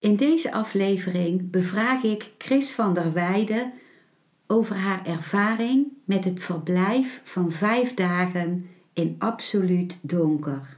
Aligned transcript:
In 0.00 0.16
deze 0.16 0.52
aflevering 0.52 1.50
bevraag 1.50 2.02
ik 2.02 2.30
Chris 2.38 2.72
van 2.72 2.94
der 2.94 3.12
Weijden 3.12 3.72
over 4.46 4.76
haar 4.76 5.06
ervaring 5.06 5.86
met 6.04 6.24
het 6.24 6.42
verblijf 6.42 7.20
van 7.24 7.52
vijf 7.52 7.94
dagen 7.94 8.66
in 8.92 9.16
absoluut 9.18 9.98
donker. 10.02 10.74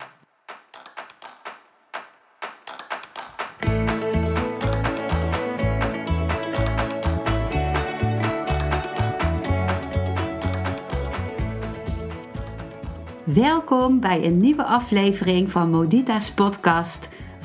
Welkom 13.25 14.00
bij 14.00 14.25
een 14.25 14.39
nieuwe 14.39 14.64
aflevering 14.64 15.50
van 15.50 15.70
Modita's 15.70 16.32
podcast 16.32 17.09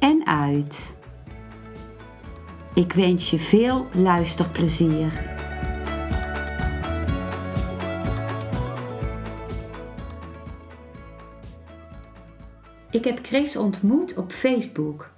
en 0.00 0.26
uit. 0.26 0.96
Ik 2.74 2.92
wens 2.92 3.30
je 3.30 3.38
veel 3.38 3.86
luisterplezier. 3.94 5.38
Ik 12.90 13.04
heb 13.04 13.18
Chris 13.22 13.56
ontmoet 13.56 14.16
op 14.16 14.32
Facebook, 14.32 15.10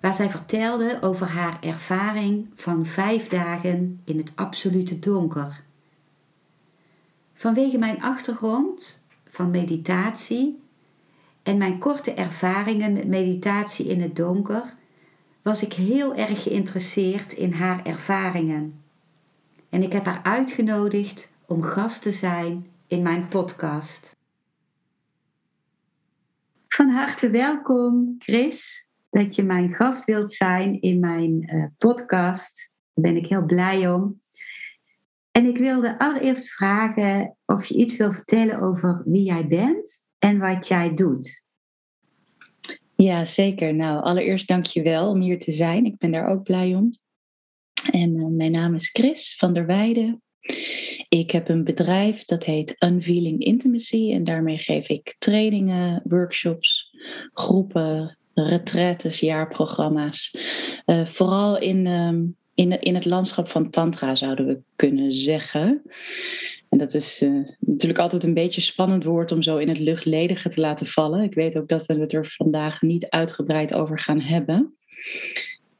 waar 0.00 0.14
zij 0.14 0.30
vertelde 0.30 0.98
over 1.00 1.26
haar 1.26 1.58
ervaring 1.60 2.48
van 2.54 2.86
vijf 2.86 3.28
dagen 3.28 4.00
in 4.04 4.18
het 4.18 4.32
absolute 4.34 4.98
donker. 4.98 5.62
Vanwege 7.34 7.78
mijn 7.78 8.02
achtergrond 8.02 9.04
van 9.28 9.50
meditatie 9.50 10.61
en 11.42 11.58
mijn 11.58 11.78
korte 11.78 12.12
ervaringen 12.14 12.92
met 12.92 13.06
meditatie 13.06 13.86
in 13.86 14.00
het 14.00 14.16
donker 14.16 14.74
was 15.42 15.62
ik 15.62 15.72
heel 15.72 16.14
erg 16.14 16.42
geïnteresseerd 16.42 17.32
in 17.32 17.52
haar 17.52 17.86
ervaringen. 17.86 18.82
En 19.68 19.82
ik 19.82 19.92
heb 19.92 20.04
haar 20.04 20.22
uitgenodigd 20.22 21.32
om 21.46 21.62
gast 21.62 22.02
te 22.02 22.12
zijn 22.12 22.66
in 22.86 23.02
mijn 23.02 23.28
podcast. 23.28 24.16
Van 26.68 26.88
harte 26.88 27.30
welkom, 27.30 28.14
Chris, 28.18 28.88
dat 29.10 29.34
je 29.34 29.42
mijn 29.42 29.72
gast 29.74 30.04
wilt 30.04 30.32
zijn 30.32 30.80
in 30.80 31.00
mijn 31.00 31.54
uh, 31.54 31.64
podcast. 31.78 32.72
Daar 32.94 33.12
ben 33.12 33.22
ik 33.22 33.28
heel 33.28 33.44
blij 33.44 33.90
om. 33.90 34.20
En 35.30 35.46
ik 35.46 35.56
wilde 35.56 35.98
allereerst 35.98 36.48
vragen 36.48 37.36
of 37.46 37.64
je 37.64 37.74
iets 37.74 37.96
wil 37.96 38.12
vertellen 38.12 38.60
over 38.60 39.02
wie 39.04 39.22
jij 39.22 39.46
bent 39.46 40.10
en 40.22 40.38
wat 40.38 40.68
jij 40.68 40.94
doet. 40.94 41.44
Ja, 42.94 43.24
zeker. 43.24 43.74
Nou, 43.74 44.02
allereerst 44.02 44.48
dank 44.48 44.66
je 44.66 44.82
wel 44.82 45.08
om 45.08 45.20
hier 45.20 45.38
te 45.38 45.52
zijn. 45.52 45.84
Ik 45.84 45.98
ben 45.98 46.10
daar 46.10 46.28
ook 46.28 46.42
blij 46.42 46.74
om. 46.74 46.92
En 47.90 48.16
uh, 48.16 48.26
mijn 48.26 48.50
naam 48.50 48.74
is 48.74 48.88
Chris 48.88 49.36
van 49.36 49.52
der 49.52 49.66
Weijden. 49.66 50.22
Ik 51.08 51.30
heb 51.30 51.48
een 51.48 51.64
bedrijf 51.64 52.24
dat 52.24 52.44
heet 52.44 52.74
Unveiling 52.78 53.40
Intimacy 53.40 54.12
en 54.12 54.24
daarmee 54.24 54.58
geef 54.58 54.88
ik 54.88 55.14
trainingen, 55.18 56.02
workshops, 56.04 56.96
groepen, 57.32 58.18
retraites, 58.34 59.20
jaarprogramma's. 59.20 60.34
Uh, 60.86 61.04
vooral 61.04 61.58
in, 61.58 61.86
uh, 61.86 62.12
in, 62.70 62.94
het 62.94 63.04
landschap 63.04 63.48
van 63.48 63.70
Tantra 63.70 64.14
zouden 64.14 64.46
we 64.46 64.60
kunnen 64.76 65.14
zeggen. 65.14 65.82
En 66.68 66.78
dat 66.78 66.94
is 66.94 67.22
uh, 67.22 67.46
natuurlijk 67.58 68.00
altijd 68.00 68.24
een 68.24 68.34
beetje 68.34 68.60
spannend 68.60 69.04
woord 69.04 69.32
om 69.32 69.42
zo 69.42 69.56
in 69.56 69.68
het 69.68 69.78
luchtledige 69.78 70.48
te 70.48 70.60
laten 70.60 70.86
vallen. 70.86 71.22
Ik 71.22 71.34
weet 71.34 71.58
ook 71.58 71.68
dat 71.68 71.86
we 71.86 71.94
het 71.94 72.12
er 72.12 72.26
vandaag 72.36 72.80
niet 72.80 73.08
uitgebreid 73.08 73.74
over 73.74 73.98
gaan 73.98 74.20
hebben. 74.20 74.74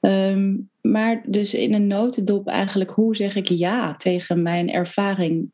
Um, 0.01 0.71
maar 0.81 1.23
dus 1.27 1.55
in 1.55 1.75
een 1.75 1.87
notendop 1.87 2.49
eigenlijk, 2.49 2.91
hoe 2.91 3.17
zeg 3.17 3.35
ik 3.35 3.49
ja 3.49 3.97
tegen 3.97 4.43
mijn 4.43 4.71
ervaring 4.71 5.51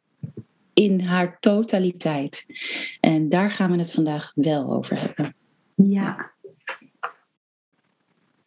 in 0.74 1.00
haar 1.00 1.36
totaliteit? 1.40 2.46
En 3.00 3.28
daar 3.28 3.50
gaan 3.50 3.70
we 3.70 3.78
het 3.78 3.92
vandaag 3.92 4.32
wel 4.34 4.72
over 4.74 5.00
hebben. 5.00 5.34
Ja. 5.74 6.32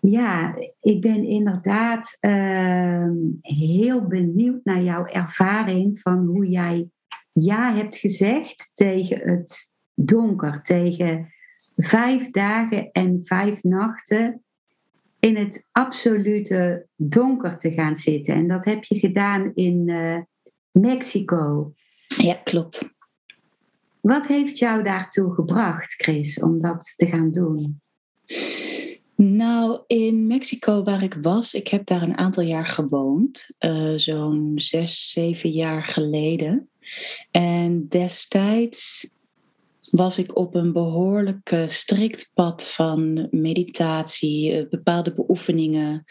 Ja, 0.01 0.55
ik 0.79 1.01
ben 1.01 1.23
inderdaad 1.23 2.17
uh, 2.21 3.09
heel 3.41 4.07
benieuwd 4.07 4.63
naar 4.63 4.81
jouw 4.81 5.05
ervaring 5.05 5.99
van 5.99 6.25
hoe 6.25 6.47
jij 6.47 6.89
ja 7.31 7.73
hebt 7.73 7.97
gezegd 7.97 8.71
tegen 8.73 9.29
het 9.29 9.71
donker, 9.93 10.61
tegen 10.61 11.33
vijf 11.75 12.29
dagen 12.29 12.91
en 12.91 13.21
vijf 13.23 13.63
nachten 13.63 14.43
in 15.19 15.35
het 15.35 15.67
absolute 15.71 16.87
donker 16.95 17.57
te 17.57 17.71
gaan 17.71 17.95
zitten. 17.95 18.33
En 18.33 18.47
dat 18.47 18.65
heb 18.65 18.83
je 18.83 18.99
gedaan 18.99 19.51
in 19.55 19.87
uh, 19.87 20.17
Mexico. 20.71 21.73
Ja, 22.17 22.33
klopt. 22.43 22.93
Wat 23.99 24.27
heeft 24.27 24.57
jou 24.57 24.83
daartoe 24.83 25.33
gebracht, 25.33 25.93
Chris, 25.93 26.39
om 26.39 26.59
dat 26.59 26.93
te 26.95 27.07
gaan 27.07 27.31
doen? 27.31 27.81
Nou, 29.23 29.79
in 29.87 30.27
Mexico 30.27 30.83
waar 30.83 31.03
ik 31.03 31.13
was, 31.13 31.53
ik 31.53 31.67
heb 31.67 31.85
daar 31.85 32.01
een 32.01 32.17
aantal 32.17 32.43
jaar 32.43 32.65
gewoond, 32.65 33.49
uh, 33.59 33.93
zo'n 33.95 34.53
zes, 34.55 35.11
zeven 35.11 35.49
jaar 35.49 35.83
geleden. 35.83 36.69
En 37.31 37.87
destijds 37.87 39.09
was 39.89 40.17
ik 40.17 40.37
op 40.37 40.55
een 40.55 40.73
behoorlijk 40.73 41.63
strikt 41.65 42.31
pad 42.33 42.67
van 42.67 43.27
meditatie, 43.31 44.53
eh, 44.53 44.69
bepaalde 44.69 45.13
beoefeningen. 45.13 46.03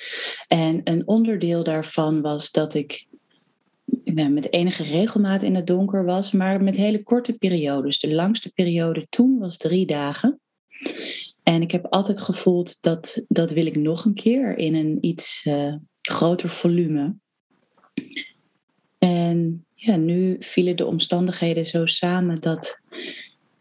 En 0.48 0.80
een 0.84 1.08
onderdeel 1.08 1.62
daarvan 1.62 2.20
was 2.20 2.50
dat 2.50 2.74
ik 2.74 3.06
met 4.14 4.52
enige 4.52 4.82
regelmaat 4.82 5.42
in 5.42 5.54
het 5.54 5.66
donker 5.66 6.04
was, 6.04 6.32
maar 6.32 6.62
met 6.62 6.76
hele 6.76 7.02
korte 7.02 7.32
periodes. 7.32 7.98
De 7.98 8.12
langste 8.12 8.52
periode 8.52 9.06
toen 9.08 9.38
was 9.38 9.56
drie 9.56 9.86
dagen. 9.86 10.40
En 11.50 11.62
ik 11.62 11.70
heb 11.70 11.86
altijd 11.86 12.20
gevoeld 12.20 12.82
dat 12.82 13.22
dat 13.28 13.50
wil 13.50 13.66
ik 13.66 13.76
nog 13.76 14.04
een 14.04 14.14
keer 14.14 14.58
in 14.58 14.74
een 14.74 14.98
iets 15.00 15.44
uh, 15.44 15.74
groter 16.00 16.48
volume. 16.48 17.16
En 18.98 19.66
ja, 19.74 19.96
nu 19.96 20.36
vielen 20.40 20.76
de 20.76 20.86
omstandigheden 20.86 21.66
zo 21.66 21.86
samen 21.86 22.40
dat 22.40 22.80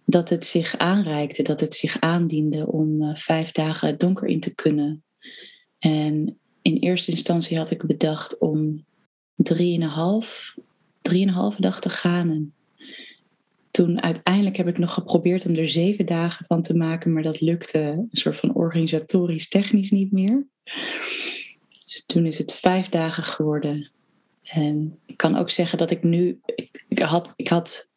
dat 0.05 0.29
het 0.29 0.45
zich 0.45 0.77
aanreikte, 0.77 1.43
dat 1.43 1.59
het 1.59 1.75
zich 1.75 1.99
aandiende 1.99 2.67
om 2.67 3.01
uh, 3.01 3.15
vijf 3.15 3.51
dagen 3.51 3.87
het 3.87 3.99
donker 3.99 4.27
in 4.27 4.39
te 4.39 4.55
kunnen. 4.55 5.03
En 5.79 6.39
in 6.61 6.77
eerste 6.77 7.11
instantie 7.11 7.57
had 7.57 7.71
ik 7.71 7.83
bedacht 7.83 8.37
om 8.37 8.85
drieënhalf, 9.35 10.55
drieënhalve 11.01 11.61
dag 11.61 11.81
te 11.81 11.89
gaan. 11.89 12.29
En 12.29 12.53
toen 13.71 14.01
uiteindelijk 14.01 14.57
heb 14.57 14.67
ik 14.67 14.77
nog 14.77 14.93
geprobeerd 14.93 15.45
om 15.45 15.55
er 15.55 15.69
zeven 15.69 16.05
dagen 16.05 16.45
van 16.45 16.61
te 16.61 16.73
maken, 16.73 17.13
maar 17.13 17.23
dat 17.23 17.41
lukte 17.41 17.79
een 17.79 18.07
soort 18.11 18.39
van 18.39 18.55
organisatorisch 18.55 19.47
technisch 19.47 19.91
niet 19.91 20.11
meer. 20.11 20.47
Dus 21.83 22.05
toen 22.05 22.25
is 22.25 22.37
het 22.37 22.53
vijf 22.53 22.89
dagen 22.89 23.23
geworden. 23.23 23.91
En 24.43 24.99
ik 25.05 25.17
kan 25.17 25.35
ook 25.35 25.49
zeggen 25.49 25.77
dat 25.77 25.91
ik 25.91 26.03
nu, 26.03 26.39
ik, 26.45 26.85
ik 26.87 26.99
had, 26.99 27.33
ik 27.35 27.47
had 27.47 27.89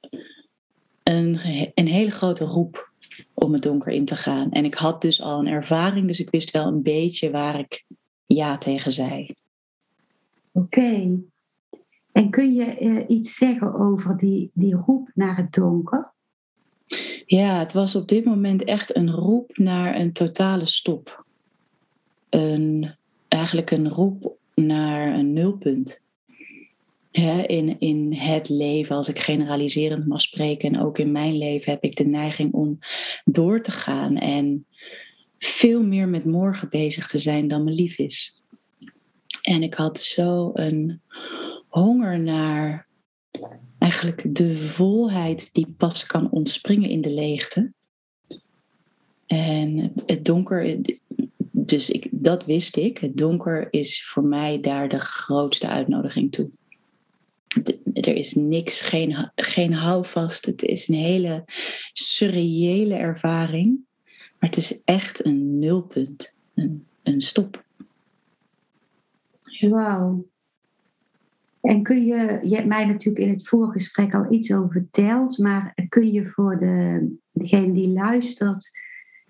een, 1.03 1.39
een 1.75 1.87
hele 1.87 2.11
grote 2.11 2.45
roep 2.45 2.93
om 3.35 3.53
het 3.53 3.63
donker 3.63 3.93
in 3.93 4.05
te 4.05 4.17
gaan. 4.17 4.51
En 4.51 4.65
ik 4.65 4.75
had 4.75 5.01
dus 5.01 5.21
al 5.21 5.39
een 5.39 5.47
ervaring, 5.47 6.07
dus 6.07 6.21
ik 6.21 6.31
wist 6.31 6.51
wel 6.51 6.67
een 6.67 6.83
beetje 6.83 7.31
waar 7.31 7.59
ik 7.59 7.85
ja 8.27 8.59
tegen 8.59 8.93
zei. 8.93 9.29
Oké. 10.53 11.21
En 12.13 12.31
kun 12.31 12.55
je 12.55 12.81
uh, 12.81 13.05
iets 13.07 13.35
zeggen 13.35 13.75
over 13.75 14.17
die, 14.17 14.51
die 14.55 14.75
roep 14.75 15.11
naar 15.15 15.37
het 15.37 15.53
donker? 15.53 16.13
Ja, 17.27 17.59
het 17.59 17.73
was 17.73 17.95
op 17.95 18.09
dit 18.09 18.25
moment 18.25 18.65
echt 18.65 18.97
een 18.97 19.11
roep 19.11 19.57
naar 19.57 19.97
een 19.97 20.13
totale 20.13 20.67
stop. 20.67 21.25
Een, 22.29 22.95
eigenlijk 23.29 23.71
een 23.71 23.89
roep 23.89 24.37
naar 24.55 25.15
een 25.15 25.33
nulpunt 25.33 26.01
in, 27.47 27.81
in 27.81 28.13
het 28.13 28.49
leven, 28.49 28.97
als 28.97 29.09
ik 29.09 29.19
generaliserend 29.19 30.07
mag 30.07 30.21
spreken, 30.21 30.73
en 30.73 30.81
ook 30.81 30.99
in 30.99 31.13
mijn 31.13 31.39
leven 31.39 31.73
heb 31.73 31.85
ik 31.85 31.97
de 31.97 32.07
neiging 32.07 32.53
om 32.53 32.79
door 33.25 33.63
te 33.63 33.71
gaan 33.71 34.17
en 34.17 34.67
veel 35.39 35.83
meer 35.83 36.09
met 36.09 36.25
morgen 36.25 36.69
bezig 36.69 37.09
te 37.09 37.19
zijn 37.19 37.49
dan 37.49 37.65
me 37.65 37.71
lief 37.71 37.99
is. 37.99 38.43
En 39.43 39.63
ik 39.63 39.75
had 39.75 40.01
zo 40.01 40.51
een 40.55 41.01
honger 41.73 42.21
naar 42.21 42.87
eigenlijk 43.79 44.35
de 44.35 44.55
volheid 44.55 45.55
die 45.55 45.75
pas 45.77 46.07
kan 46.07 46.31
ontspringen 46.31 46.91
in 46.91 47.01
de 47.01 47.11
leegte. 47.11 47.73
En 49.27 49.93
het 50.07 50.25
donker, 50.25 50.81
dus 51.51 51.91
ik, 51.91 52.09
dat 52.11 52.45
wist 52.45 52.77
ik. 52.77 52.99
Het 52.99 53.17
donker 53.17 53.69
is 53.71 54.07
voor 54.07 54.25
mij 54.25 54.61
daar 54.61 54.89
de 54.89 54.99
grootste 54.99 55.69
uitnodiging 55.69 56.33
toe. 56.33 56.51
er 57.93 58.17
is 58.17 58.35
niks, 58.35 58.81
geen, 58.81 59.31
geen 59.35 59.73
houvast. 59.73 60.47
Het 60.47 60.63
is 60.63 60.89
een 60.89 60.95
hele 60.95 61.45
surreële 61.93 62.95
ervaring. 62.95 63.81
Maar 64.39 64.51
het 64.51 64.57
is 64.57 64.81
echt 64.85 65.25
een 65.25 65.59
nulpunt, 65.59 66.35
een, 66.55 66.87
een 67.03 67.21
stop. 67.21 67.65
Wauw. 69.61 70.31
En 71.63 71.83
kun 71.83 72.05
je, 72.05 72.39
je 72.43 72.55
hebt 72.55 72.67
mij 72.67 72.85
natuurlijk 72.85 73.25
in 73.25 73.31
het 73.31 73.49
vorige 73.49 73.73
gesprek 73.73 74.15
al 74.15 74.33
iets 74.33 74.53
over 74.53 74.71
verteld, 74.71 75.39
maar 75.39 75.75
kun 75.89 76.13
je 76.13 76.25
voor 76.25 76.59
de, 76.59 77.07
degene 77.33 77.73
die 77.73 77.89
luistert 77.89 78.71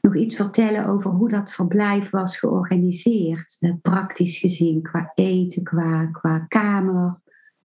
nog 0.01 0.17
iets 0.17 0.37
vertellen 0.37 0.85
over 0.85 1.11
hoe 1.11 1.29
dat 1.29 1.53
verblijf 1.53 2.11
was 2.11 2.39
georganiseerd? 2.39 3.57
Eh, 3.61 3.73
praktisch 3.83 4.39
gezien, 4.39 4.83
qua 4.83 5.13
eten, 5.15 5.63
qua, 5.63 6.07
qua 6.07 6.39
kamer. 6.39 7.21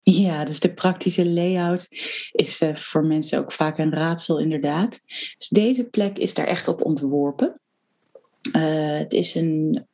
Ja, 0.02 0.44
dus 0.44 0.60
de 0.60 0.72
praktische 0.72 1.30
layout 1.30 1.88
is 2.32 2.60
uh, 2.60 2.74
voor 2.74 3.06
mensen 3.06 3.38
ook 3.38 3.52
vaak 3.52 3.78
een 3.78 3.92
raadsel, 3.92 4.38
inderdaad. 4.38 5.00
Dus 5.36 5.48
deze 5.48 5.84
plek 5.84 6.18
is 6.18 6.34
daar 6.34 6.46
echt 6.46 6.68
op 6.68 6.84
ontworpen. 6.84 7.60
Uh, 8.56 8.98
het 8.98 9.12
is 9.12 9.34
een, 9.34 9.86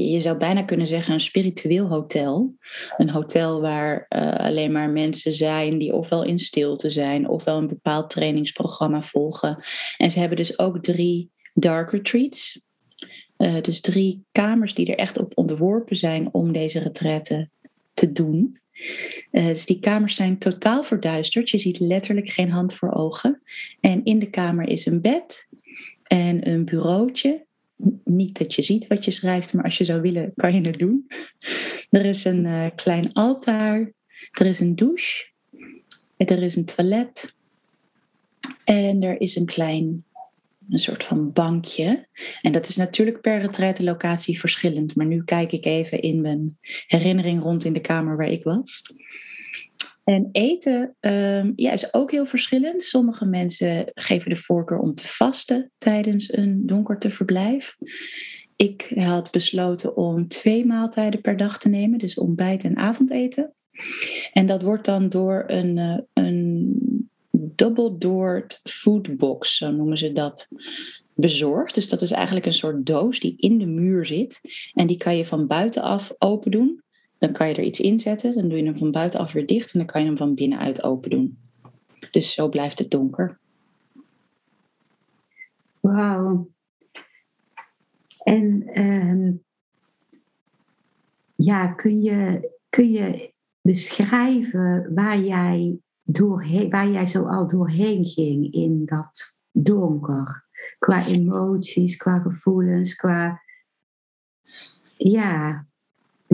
je 0.00 0.20
zou 0.20 0.36
bijna 0.36 0.62
kunnen 0.62 0.86
zeggen, 0.86 1.14
een 1.14 1.20
spiritueel 1.20 1.88
hotel. 1.88 2.54
Een 2.96 3.10
hotel 3.10 3.60
waar 3.60 4.06
uh, 4.08 4.32
alleen 4.32 4.72
maar 4.72 4.90
mensen 4.90 5.32
zijn 5.32 5.78
die 5.78 5.92
ofwel 5.92 6.24
in 6.24 6.38
stilte 6.38 6.90
zijn, 6.90 7.28
ofwel 7.28 7.58
een 7.58 7.66
bepaald 7.66 8.10
trainingsprogramma 8.10 9.02
volgen. 9.02 9.58
En 9.96 10.10
ze 10.10 10.18
hebben 10.18 10.36
dus 10.36 10.58
ook 10.58 10.82
drie 10.82 11.30
dark 11.54 11.90
retreats. 11.90 12.62
Uh, 13.38 13.60
dus 13.60 13.80
drie 13.80 14.24
kamers 14.32 14.74
die 14.74 14.86
er 14.86 14.98
echt 14.98 15.18
op 15.18 15.32
onderworpen 15.34 15.96
zijn 15.96 16.28
om 16.32 16.52
deze 16.52 16.78
retretten 16.78 17.50
te 17.94 18.12
doen. 18.12 18.58
Uh, 19.30 19.46
dus 19.46 19.66
die 19.66 19.80
kamers 19.80 20.14
zijn 20.14 20.38
totaal 20.38 20.82
verduisterd. 20.82 21.50
Je 21.50 21.58
ziet 21.58 21.80
letterlijk 21.80 22.28
geen 22.28 22.50
hand 22.50 22.74
voor 22.74 22.92
ogen. 22.92 23.42
En 23.80 24.04
in 24.04 24.18
de 24.18 24.30
kamer 24.30 24.68
is 24.68 24.86
een 24.86 25.00
bed 25.00 25.48
en 26.02 26.48
een 26.48 26.64
bureautje. 26.64 27.43
Niet 28.04 28.38
dat 28.38 28.54
je 28.54 28.62
ziet 28.62 28.86
wat 28.86 29.04
je 29.04 29.10
schrijft, 29.10 29.52
maar 29.52 29.64
als 29.64 29.78
je 29.78 29.84
zou 29.84 30.00
willen, 30.00 30.32
kan 30.34 30.54
je 30.54 30.60
het 30.60 30.78
doen. 30.78 31.06
Er 31.90 32.04
is 32.04 32.24
een 32.24 32.44
uh, 32.44 32.66
klein 32.74 33.12
altaar. 33.12 33.92
Er 34.32 34.46
is 34.46 34.60
een 34.60 34.76
douche. 34.76 35.26
Er 36.16 36.42
is 36.42 36.56
een 36.56 36.64
toilet. 36.64 37.34
En 38.64 39.02
er 39.02 39.20
is 39.20 39.36
een 39.36 39.46
klein 39.46 40.04
een 40.70 40.78
soort 40.78 41.04
van 41.04 41.32
bankje. 41.32 42.08
En 42.42 42.52
dat 42.52 42.68
is 42.68 42.76
natuurlijk 42.76 43.20
per 43.20 43.74
locatie 43.78 44.40
verschillend. 44.40 44.96
Maar 44.96 45.06
nu 45.06 45.24
kijk 45.24 45.52
ik 45.52 45.64
even 45.64 46.00
in 46.00 46.20
mijn 46.20 46.58
herinnering 46.86 47.42
rond 47.42 47.64
in 47.64 47.72
de 47.72 47.80
kamer 47.80 48.16
waar 48.16 48.30
ik 48.30 48.42
was. 48.42 48.82
En 50.04 50.28
eten 50.32 50.96
um, 51.00 51.52
ja, 51.56 51.72
is 51.72 51.94
ook 51.94 52.10
heel 52.10 52.26
verschillend. 52.26 52.82
Sommige 52.82 53.26
mensen 53.26 53.90
geven 53.94 54.30
de 54.30 54.36
voorkeur 54.36 54.78
om 54.78 54.94
te 54.94 55.06
vasten 55.06 55.70
tijdens 55.78 56.36
een 56.36 56.66
donkerte 56.66 57.10
verblijf. 57.10 57.76
Ik 58.56 58.92
had 58.94 59.30
besloten 59.30 59.96
om 59.96 60.28
twee 60.28 60.66
maaltijden 60.66 61.20
per 61.20 61.36
dag 61.36 61.58
te 61.58 61.68
nemen, 61.68 61.98
dus 61.98 62.18
ontbijt 62.18 62.64
en 62.64 62.76
avondeten. 62.76 63.54
En 64.32 64.46
dat 64.46 64.62
wordt 64.62 64.84
dan 64.84 65.08
door 65.08 65.44
een, 65.46 65.78
eh, 65.78 65.98
een 66.12 67.08
double 67.30 67.98
doored 67.98 68.60
food 68.62 69.16
box, 69.16 69.56
zo 69.56 69.70
noemen 69.70 69.98
ze 69.98 70.12
dat, 70.12 70.48
bezorgd. 71.14 71.74
Dus 71.74 71.88
dat 71.88 72.00
is 72.00 72.10
eigenlijk 72.10 72.46
een 72.46 72.52
soort 72.52 72.86
doos 72.86 73.20
die 73.20 73.34
in 73.36 73.58
de 73.58 73.66
muur 73.66 74.06
zit. 74.06 74.40
En 74.72 74.86
die 74.86 74.96
kan 74.96 75.16
je 75.16 75.26
van 75.26 75.46
buitenaf 75.46 76.14
open 76.18 76.50
doen. 76.50 76.82
Dan 77.24 77.32
kan 77.32 77.48
je 77.48 77.54
er 77.54 77.62
iets 77.62 77.80
in 77.80 78.00
zetten. 78.00 78.34
Dan 78.34 78.48
doe 78.48 78.58
je 78.58 78.64
hem 78.64 78.78
van 78.78 78.90
buitenaf 78.90 79.32
weer 79.32 79.46
dicht. 79.46 79.72
En 79.72 79.78
dan 79.78 79.88
kan 79.88 80.00
je 80.00 80.06
hem 80.06 80.16
van 80.16 80.34
binnenuit 80.34 80.82
open 80.82 81.10
doen. 81.10 81.38
Dus 82.10 82.32
zo 82.32 82.48
blijft 82.48 82.78
het 82.78 82.90
donker. 82.90 83.38
Wauw. 85.80 86.48
En 88.22 88.66
ehm, 88.66 89.32
ja, 91.34 91.66
kun 91.66 92.02
je, 92.02 92.50
kun 92.68 92.90
je 92.90 93.32
beschrijven 93.60 94.94
waar 94.94 95.18
jij 95.18 95.78
doorheen, 96.02 96.70
waar 96.70 96.90
jij 96.90 97.06
zo 97.06 97.22
al 97.22 97.48
doorheen 97.48 98.06
ging 98.06 98.52
in 98.52 98.82
dat 98.84 99.40
donker. 99.50 100.44
Qua 100.78 101.06
emoties, 101.06 101.96
qua 101.96 102.18
gevoelens, 102.18 102.94
qua. 102.94 103.42
Ja. 104.96 105.66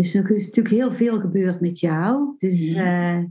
Dus 0.00 0.14
er 0.14 0.30
is 0.30 0.46
natuurlijk 0.46 0.74
heel 0.74 0.92
veel 0.92 1.20
gebeurd 1.20 1.60
met 1.60 1.80
jou. 1.80 2.34
Dus. 2.38 2.68
Uh... 2.68 3.24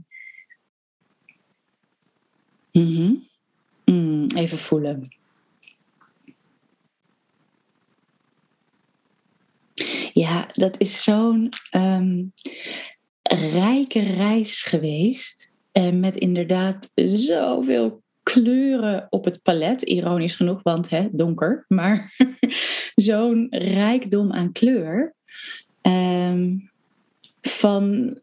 even 4.34 4.58
voelen. 4.58 5.08
Ja, 10.12 10.48
dat 10.52 10.80
is 10.80 11.02
zo'n 11.02 11.48
um, 11.74 12.32
rijke 13.52 14.00
reis 14.00 14.62
geweest. 14.62 15.52
En 15.72 16.00
met 16.00 16.16
inderdaad 16.16 16.90
zoveel 16.94 18.02
kleuren 18.22 19.06
op 19.10 19.24
het 19.24 19.42
palet, 19.42 19.82
ironisch 19.82 20.36
genoeg, 20.36 20.62
want 20.62 20.90
hè, 20.90 21.08
donker, 21.08 21.64
maar 21.68 22.16
zo'n 22.94 23.46
rijkdom 23.50 24.32
aan 24.32 24.52
kleur. 24.52 25.14
Ehm, 25.82 26.58
van 27.40 28.18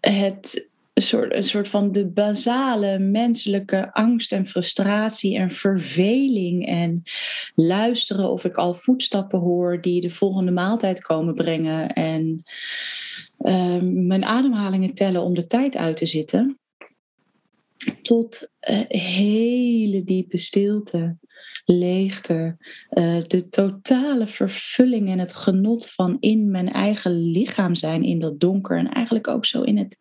het 0.00 0.70
soort, 0.94 1.34
een 1.34 1.44
soort 1.44 1.68
van 1.68 1.92
de 1.92 2.06
basale 2.06 2.98
menselijke 2.98 3.92
angst 3.92 4.32
en 4.32 4.46
frustratie 4.46 5.38
en 5.38 5.50
verveling 5.50 6.66
en 6.66 7.02
luisteren 7.54 8.30
of 8.30 8.44
ik 8.44 8.56
al 8.56 8.74
voetstappen 8.74 9.38
hoor 9.38 9.80
die 9.80 10.00
de 10.00 10.10
volgende 10.10 10.52
maaltijd 10.52 11.00
komen 11.00 11.34
brengen 11.34 11.92
en 11.92 12.42
ehm, 13.38 14.06
mijn 14.06 14.24
ademhalingen 14.24 14.94
tellen 14.94 15.22
om 15.22 15.34
de 15.34 15.46
tijd 15.46 15.76
uit 15.76 15.96
te 15.96 16.06
zitten 16.06 16.56
tot 18.02 18.50
uh, 18.70 18.80
hele 18.88 20.04
diepe 20.04 20.38
stilte, 20.38 21.16
leegte, 21.72 22.56
uh, 22.90 23.24
de 23.26 23.48
totale 23.48 24.26
vervulling 24.26 25.10
en 25.10 25.18
het 25.18 25.34
genot 25.34 25.90
van 25.90 26.16
in 26.20 26.50
mijn 26.50 26.72
eigen 26.72 27.30
lichaam 27.30 27.74
zijn 27.74 28.02
in 28.02 28.20
dat 28.20 28.40
donker 28.40 28.78
en 28.78 28.88
eigenlijk 28.88 29.28
ook 29.28 29.44
zo 29.44 29.62
in 29.62 29.76
het 29.76 29.96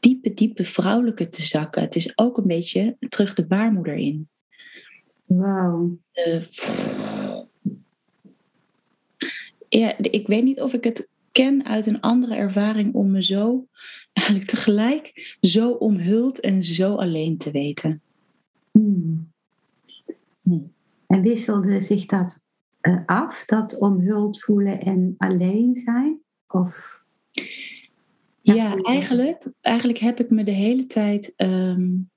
diepe, 0.00 0.34
diepe 0.34 0.64
vrouwelijke 0.64 1.28
te 1.28 1.42
zakken. 1.42 1.82
Het 1.82 1.96
is 1.96 2.18
ook 2.18 2.36
een 2.38 2.46
beetje 2.46 2.96
terug 3.08 3.34
de 3.34 3.46
baarmoeder 3.46 3.94
in. 3.94 4.28
Wauw. 5.24 5.98
Uh, 6.14 6.42
ja, 9.68 9.98
ik 9.98 10.26
weet 10.26 10.44
niet 10.44 10.60
of 10.60 10.72
ik 10.72 10.84
het 10.84 11.10
ken 11.32 11.64
uit 11.64 11.86
een 11.86 12.00
andere 12.00 12.34
ervaring 12.34 12.94
om 12.94 13.10
me 13.10 13.22
zo 13.22 13.66
eigenlijk 14.12 14.48
tegelijk 14.48 15.36
zo 15.40 15.70
omhuld 15.70 16.40
en 16.40 16.62
zo 16.62 16.94
alleen 16.94 17.38
te 17.38 17.50
weten. 17.50 18.02
Hmm. 18.70 19.30
Hmm. 20.42 20.72
En 21.12 21.22
wisselde 21.22 21.80
zich 21.80 22.06
dat 22.06 22.44
uh, 22.82 23.00
af, 23.06 23.44
dat 23.44 23.78
omhuld 23.78 24.40
voelen 24.40 24.80
en 24.80 25.14
alleen 25.18 25.74
zijn? 25.74 26.20
Of 26.48 27.02
ja, 28.40 28.76
eigenlijk, 28.76 29.46
eigenlijk 29.60 29.98
heb 29.98 30.20
ik 30.20 30.30
me 30.30 30.44
de 30.44 30.50
hele 30.50 30.86
tijd. 30.86 31.32
Um, 31.36 32.10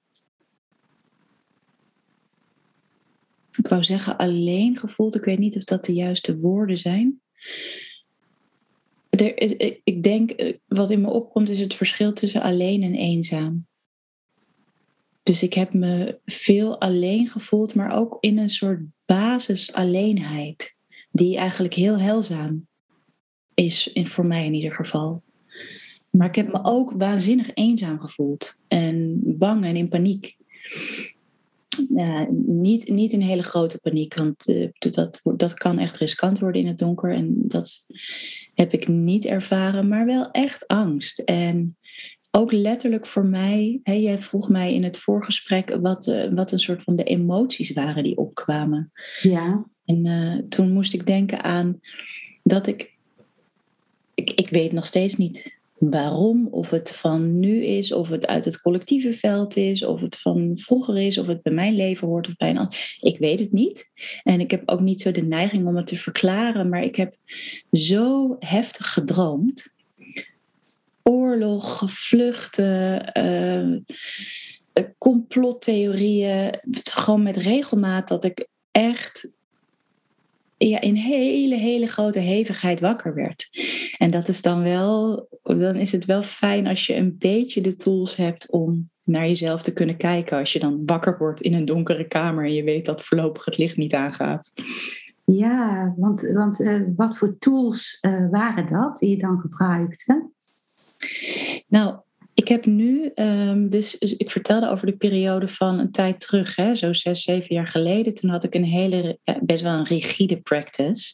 ik 3.57 3.67
wou 3.67 3.83
zeggen 3.83 4.17
alleen 4.17 4.77
gevoeld. 4.77 5.15
Ik 5.15 5.25
weet 5.25 5.39
niet 5.39 5.55
of 5.55 5.63
dat 5.63 5.85
de 5.85 5.93
juiste 5.93 6.39
woorden 6.39 6.77
zijn 6.77 7.21
er 9.21 9.37
is, 9.37 9.79
ik 9.83 10.03
denk, 10.03 10.31
eh, 10.31 10.53
wat 10.67 10.89
in 10.89 11.01
me 11.01 11.09
opkomt, 11.09 11.49
is 11.49 11.59
het 11.59 11.73
verschil 11.73 12.13
tussen 12.13 12.41
alleen 12.41 12.83
en 12.83 12.93
eenzaam. 12.93 13.67
Dus 15.25 15.44
ik 15.44 15.53
heb 15.53 15.74
me 15.74 16.20
veel 16.25 16.82
alleen 16.82 17.27
gevoeld, 17.27 17.75
maar 17.75 17.98
ook 17.98 18.17
in 18.20 18.38
een 18.38 18.50
soort 18.50 18.82
basis 19.05 19.74
alleenheid, 19.74 20.75
die 21.12 21.38
eigenlijk 21.38 21.74
heel 21.74 22.00
heilzaam 22.00 22.67
is, 23.53 23.88
in, 23.94 24.08
voor 24.08 24.25
mij 24.25 24.46
in 24.46 24.53
ieder 24.53 24.74
geval. 24.74 25.24
Maar 26.10 26.27
ik 26.27 26.36
heb 26.36 26.51
me 26.51 26.60
ook 26.63 26.94
waanzinnig 26.98 27.51
eenzaam 27.53 28.00
gevoeld 28.00 28.60
en 28.67 29.20
bang 29.24 29.65
en 29.65 29.75
in 29.75 29.89
paniek. 29.89 30.36
niet, 32.46 32.89
niet 32.89 33.12
in 33.12 33.22
hele 33.22 33.44
grote 33.44 33.79
paniek, 33.79 34.15
want 34.15 34.48
uh, 34.48 34.70
dat, 34.77 35.22
dat 35.36 35.53
kan 35.53 35.79
echt 35.79 35.98
riskant 35.98 36.39
worden 36.39 36.62
in 36.62 36.67
het 36.67 36.79
donker. 36.79 37.13
En 37.13 37.34
dat 37.38 37.86
heb 38.53 38.74
ik 38.74 38.88
niet 38.88 39.25
ervaren, 39.25 39.88
maar 39.88 40.05
wel 40.05 40.32
echt 40.32 40.67
angst. 40.67 41.20
En 41.20 41.77
ook 42.35 42.51
letterlijk 42.51 43.07
voor 43.07 43.25
mij, 43.25 43.79
hè, 43.83 43.93
jij 43.93 44.19
vroeg 44.19 44.49
mij 44.49 44.73
in 44.73 44.83
het 44.83 44.97
voorgesprek 44.97 45.77
wat, 45.81 46.07
uh, 46.07 46.33
wat 46.33 46.51
een 46.51 46.59
soort 46.59 46.83
van 46.83 46.95
de 46.95 47.03
emoties 47.03 47.73
waren 47.73 48.03
die 48.03 48.17
opkwamen. 48.17 48.91
Ja. 49.21 49.65
En 49.85 50.05
uh, 50.05 50.41
toen 50.49 50.71
moest 50.71 50.93
ik 50.93 51.05
denken 51.05 51.43
aan 51.43 51.79
dat 52.43 52.67
ik, 52.67 52.93
ik, 54.13 54.31
ik 54.31 54.49
weet 54.49 54.71
nog 54.71 54.85
steeds 54.85 55.15
niet 55.15 55.53
waarom, 55.77 56.47
of 56.47 56.69
het 56.69 56.91
van 56.91 57.39
nu 57.39 57.63
is, 57.63 57.91
of 57.91 58.09
het 58.09 58.27
uit 58.27 58.45
het 58.45 58.61
collectieve 58.61 59.13
veld 59.13 59.55
is, 59.55 59.85
of 59.85 60.01
het 60.01 60.17
van 60.19 60.51
vroeger 60.55 60.97
is, 60.97 61.17
of 61.17 61.27
het 61.27 61.41
bij 61.41 61.53
mijn 61.53 61.75
leven 61.75 62.07
hoort 62.07 62.27
of 62.27 62.35
bij 62.35 62.49
een 62.49 62.57
ander. 62.57 62.97
Ik 62.99 63.17
weet 63.17 63.39
het 63.39 63.51
niet. 63.51 63.91
En 64.23 64.39
ik 64.39 64.51
heb 64.51 64.61
ook 64.65 64.81
niet 64.81 65.01
zo 65.01 65.11
de 65.11 65.23
neiging 65.23 65.67
om 65.67 65.75
het 65.75 65.87
te 65.87 65.97
verklaren, 65.97 66.69
maar 66.69 66.83
ik 66.83 66.95
heb 66.95 67.15
zo 67.71 68.35
heftig 68.39 68.93
gedroomd. 68.93 69.75
Oorlog, 71.09 71.83
vluchten, 71.85 73.12
uh, 73.17 74.85
complottheorieën. 74.97 76.59
Gewoon 76.71 77.24
met 77.24 77.38
regelmaat 77.38 78.07
dat 78.07 78.24
ik 78.24 78.47
echt 78.71 79.29
ja, 80.57 80.81
in 80.81 80.95
hele, 80.95 81.55
hele 81.55 81.88
grote 81.88 82.19
hevigheid 82.19 82.79
wakker 82.79 83.13
werd. 83.13 83.50
En 83.97 84.12
dat 84.12 84.27
is 84.27 84.41
dan 84.41 84.63
wel, 84.63 85.27
dan 85.43 85.75
is 85.75 85.91
het 85.91 86.05
wel 86.05 86.24
fijn 86.24 86.67
als 86.67 86.85
je 86.85 86.95
een 86.95 87.15
beetje 87.17 87.62
de 87.62 87.75
tools 87.75 88.15
hebt 88.15 88.51
om 88.51 88.89
naar 89.03 89.27
jezelf 89.27 89.62
te 89.62 89.74
kunnen 89.74 89.97
kijken. 89.97 90.38
Als 90.38 90.53
je 90.53 90.59
dan 90.59 90.85
wakker 90.85 91.17
wordt 91.17 91.41
in 91.41 91.53
een 91.53 91.65
donkere 91.65 92.07
kamer 92.07 92.45
en 92.45 92.53
je 92.53 92.63
weet 92.63 92.85
dat 92.85 93.03
voorlopig 93.03 93.45
het 93.45 93.57
licht 93.57 93.77
niet 93.77 93.93
aangaat. 93.93 94.53
Ja, 95.25 95.93
want, 95.97 96.31
want 96.33 96.59
uh, 96.59 96.81
wat 96.95 97.17
voor 97.17 97.38
tools 97.39 97.97
uh, 98.01 98.29
waren 98.29 98.67
dat 98.67 98.97
die 98.97 99.09
je 99.09 99.17
dan 99.17 99.39
gebruikte? 99.39 100.29
Nou, 101.67 101.95
ik 102.33 102.47
heb 102.47 102.65
nu, 102.65 103.12
um, 103.15 103.69
dus 103.69 103.97
ik 103.97 104.31
vertelde 104.31 104.69
over 104.69 104.85
de 104.85 104.95
periode 104.95 105.47
van 105.47 105.79
een 105.79 105.91
tijd 105.91 106.19
terug, 106.19 106.55
hè, 106.55 106.75
zo 106.75 106.93
zes, 106.93 107.24
zeven 107.24 107.55
jaar 107.55 107.67
geleden. 107.67 108.13
Toen 108.13 108.29
had 108.29 108.43
ik 108.43 108.55
een 108.55 108.63
hele, 108.63 109.19
best 109.41 109.63
wel 109.63 109.74
een 109.74 109.85
rigide 109.85 110.38
practice. 110.38 111.13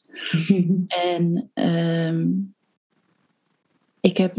en 1.14 1.52
um, 1.54 2.54
ik 4.02 4.18
heb 4.18 4.36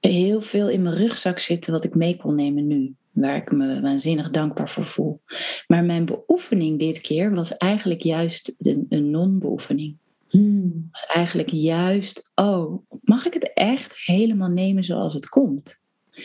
heel 0.00 0.40
veel 0.40 0.68
in 0.68 0.82
mijn 0.82 0.96
rugzak 0.96 1.38
zitten 1.38 1.72
wat 1.72 1.84
ik 1.84 1.94
mee 1.94 2.16
kon 2.16 2.34
nemen 2.34 2.66
nu. 2.66 2.94
Waar 3.10 3.36
ik 3.36 3.52
me 3.52 3.80
waanzinnig 3.80 4.30
dankbaar 4.30 4.70
voor 4.70 4.84
voel. 4.84 5.20
Maar 5.66 5.84
mijn 5.84 6.04
beoefening 6.04 6.78
dit 6.78 7.00
keer 7.00 7.34
was 7.34 7.56
eigenlijk 7.56 8.02
juist 8.02 8.54
een, 8.58 8.86
een 8.88 9.10
non-beoefening. 9.10 9.96
Hmm. 10.34 10.88
Was 10.90 11.06
eigenlijk 11.06 11.50
juist, 11.50 12.30
oh, 12.34 12.86
mag 13.02 13.26
ik 13.26 13.34
het 13.34 13.52
echt 13.52 13.96
helemaal 14.04 14.48
nemen 14.48 14.84
zoals 14.84 15.14
het 15.14 15.28
komt? 15.28 15.80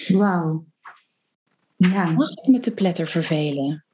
Wauw. 0.08 0.66
Ja. 1.76 2.12
Mag 2.12 2.30
ik 2.30 2.48
me 2.48 2.60
te 2.60 2.74
pletter 2.74 3.08
vervelen? 3.08 3.86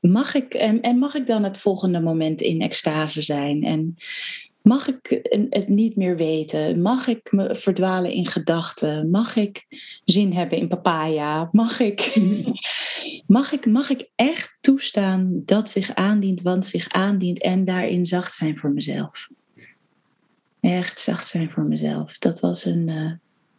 Mag 0.00 0.34
ik, 0.34 0.54
en, 0.54 0.80
en 0.80 0.98
mag 0.98 1.14
ik 1.14 1.26
dan 1.26 1.44
het 1.44 1.58
volgende 1.58 2.00
moment 2.00 2.40
in 2.40 2.60
extase 2.60 3.22
zijn? 3.22 3.64
En 3.64 3.96
mag 4.62 4.88
ik 4.88 5.20
het 5.50 5.68
niet 5.68 5.96
meer 5.96 6.16
weten? 6.16 6.82
Mag 6.82 7.06
ik 7.06 7.32
me 7.32 7.54
verdwalen 7.54 8.12
in 8.12 8.26
gedachten? 8.26 9.10
Mag 9.10 9.36
ik 9.36 9.66
zin 10.04 10.32
hebben 10.32 10.58
in 10.58 10.68
papaya? 10.68 11.48
Mag 11.52 11.80
ik, 11.80 12.16
mag 13.26 13.52
ik, 13.52 13.66
mag 13.66 13.90
ik 13.90 14.10
echt 14.14 14.56
toestaan 14.60 15.42
dat 15.44 15.68
zich 15.68 15.94
aandient, 15.94 16.42
want 16.42 16.66
zich 16.66 16.88
aandient 16.88 17.40
en 17.40 17.64
daarin 17.64 18.04
zacht 18.04 18.34
zijn 18.34 18.58
voor 18.58 18.72
mezelf? 18.72 19.28
Echt 20.60 21.00
zacht 21.00 21.28
zijn 21.28 21.50
voor 21.50 21.64
mezelf. 21.64 22.18
Dat 22.18 22.40
was 22.40 22.64
een, 22.64 22.88
uh, 22.88 23.12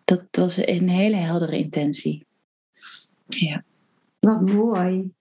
dat 0.06 0.24
was 0.32 0.58
een 0.58 0.90
hele 0.90 1.16
heldere 1.16 1.58
intentie. 1.58 2.26
Ja. 3.28 3.64
Wat 4.20 4.42
mooi. 4.42 5.12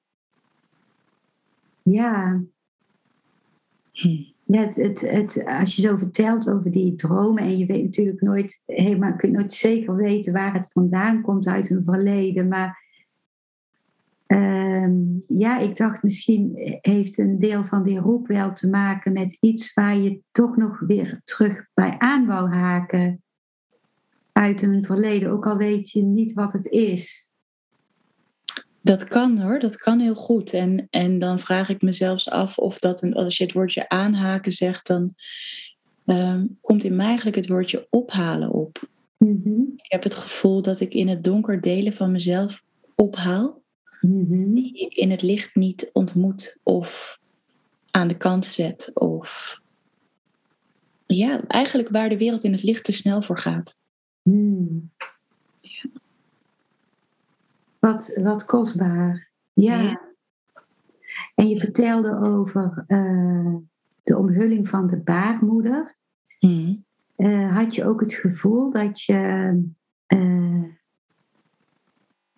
Ja. 1.82 2.42
Hm. 3.92 4.22
Het, 4.50 4.76
het, 4.76 5.00
het, 5.00 5.44
als 5.46 5.76
je 5.76 5.82
zo 5.82 5.96
vertelt 5.96 6.50
over 6.50 6.70
die 6.70 6.94
dromen 6.94 7.42
en 7.42 7.58
je 7.58 7.66
weet 7.66 7.82
natuurlijk 7.82 8.20
nooit 8.20 8.62
helemaal, 8.66 9.16
kunt 9.16 9.32
nooit 9.32 9.52
zeker 9.52 9.96
weten 9.96 10.32
waar 10.32 10.54
het 10.54 10.72
vandaan 10.72 11.22
komt 11.22 11.46
uit 11.46 11.70
een 11.70 11.82
verleden, 11.82 12.48
maar 12.48 12.88
uh, 14.26 14.88
ja, 15.26 15.58
ik 15.58 15.76
dacht 15.76 16.02
misschien 16.02 16.52
heeft 16.80 17.18
een 17.18 17.38
deel 17.38 17.64
van 17.64 17.82
die 17.82 17.98
roep 17.98 18.26
wel 18.26 18.52
te 18.52 18.68
maken 18.68 19.12
met 19.12 19.36
iets 19.40 19.74
waar 19.74 19.96
je 19.96 20.20
toch 20.32 20.56
nog 20.56 20.80
weer 20.80 21.20
terug 21.24 21.66
bij 21.74 21.98
aan 21.98 22.26
wou 22.26 22.50
haken 22.50 23.22
uit 24.32 24.62
een 24.62 24.84
verleden, 24.84 25.30
ook 25.30 25.46
al 25.46 25.56
weet 25.56 25.90
je 25.90 26.02
niet 26.02 26.32
wat 26.32 26.52
het 26.52 26.66
is. 26.66 27.29
Dat 28.82 29.04
kan 29.04 29.38
hoor, 29.38 29.58
dat 29.58 29.76
kan 29.76 30.00
heel 30.00 30.14
goed. 30.14 30.52
En, 30.52 30.86
en 30.90 31.18
dan 31.18 31.40
vraag 31.40 31.68
ik 31.68 31.82
me 31.82 31.92
zelfs 31.92 32.30
af 32.30 32.58
of 32.58 32.78
dat, 32.78 33.02
een, 33.02 33.14
als 33.14 33.36
je 33.36 33.44
het 33.44 33.52
woordje 33.52 33.88
aanhaken 33.88 34.52
zegt, 34.52 34.86
dan 34.86 35.14
um, 36.04 36.58
komt 36.60 36.84
in 36.84 36.96
mij 36.96 37.06
eigenlijk 37.06 37.36
het 37.36 37.48
woordje 37.48 37.86
ophalen 37.90 38.50
op. 38.50 38.88
Mm-hmm. 39.18 39.72
Ik 39.76 39.92
heb 39.92 40.02
het 40.02 40.14
gevoel 40.14 40.62
dat 40.62 40.80
ik 40.80 40.94
in 40.94 41.08
het 41.08 41.24
donker 41.24 41.60
delen 41.60 41.92
van 41.92 42.12
mezelf 42.12 42.62
ophaal, 42.94 43.62
mm-hmm. 44.00 44.54
die 44.54 44.74
ik 44.74 44.94
in 44.94 45.10
het 45.10 45.22
licht 45.22 45.54
niet 45.54 45.90
ontmoet 45.92 46.58
of 46.62 47.18
aan 47.90 48.08
de 48.08 48.16
kant 48.16 48.46
zet. 48.46 48.90
Of 48.94 49.60
ja, 51.06 51.44
eigenlijk 51.46 51.88
waar 51.88 52.08
de 52.08 52.18
wereld 52.18 52.44
in 52.44 52.52
het 52.52 52.62
licht 52.62 52.84
te 52.84 52.92
snel 52.92 53.22
voor 53.22 53.38
gaat. 53.38 53.78
Mm. 54.22 54.90
Wat, 57.80 58.18
wat 58.22 58.44
kostbaar. 58.44 59.30
Ja. 59.52 59.80
Ja. 59.80 60.00
En 61.34 61.48
je 61.48 61.58
vertelde 61.58 62.20
over 62.20 62.84
uh, 62.88 63.54
de 64.02 64.16
omhulling 64.16 64.68
van 64.68 64.86
de 64.86 64.96
baarmoeder. 64.96 65.96
Mm. 66.40 66.84
Uh, 67.16 67.56
had 67.56 67.74
je 67.74 67.84
ook 67.84 68.00
het 68.00 68.14
gevoel 68.14 68.70
dat 68.70 69.02
je 69.02 69.62
uh, 70.14 70.64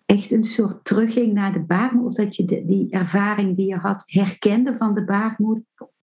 echt 0.05 0.31
een 0.31 0.43
soort 0.43 0.85
terugging 0.85 1.33
naar 1.33 1.53
de 1.53 1.63
baarmoeder? 1.63 2.09
Of 2.09 2.13
dat 2.13 2.35
je 2.35 2.45
de, 2.45 2.65
die 2.65 2.89
ervaring 2.89 3.55
die 3.55 3.67
je 3.67 3.75
had 3.75 4.03
herkende 4.05 4.75
van 4.75 4.95
de 4.95 5.05
baarmoeder? 5.05 5.63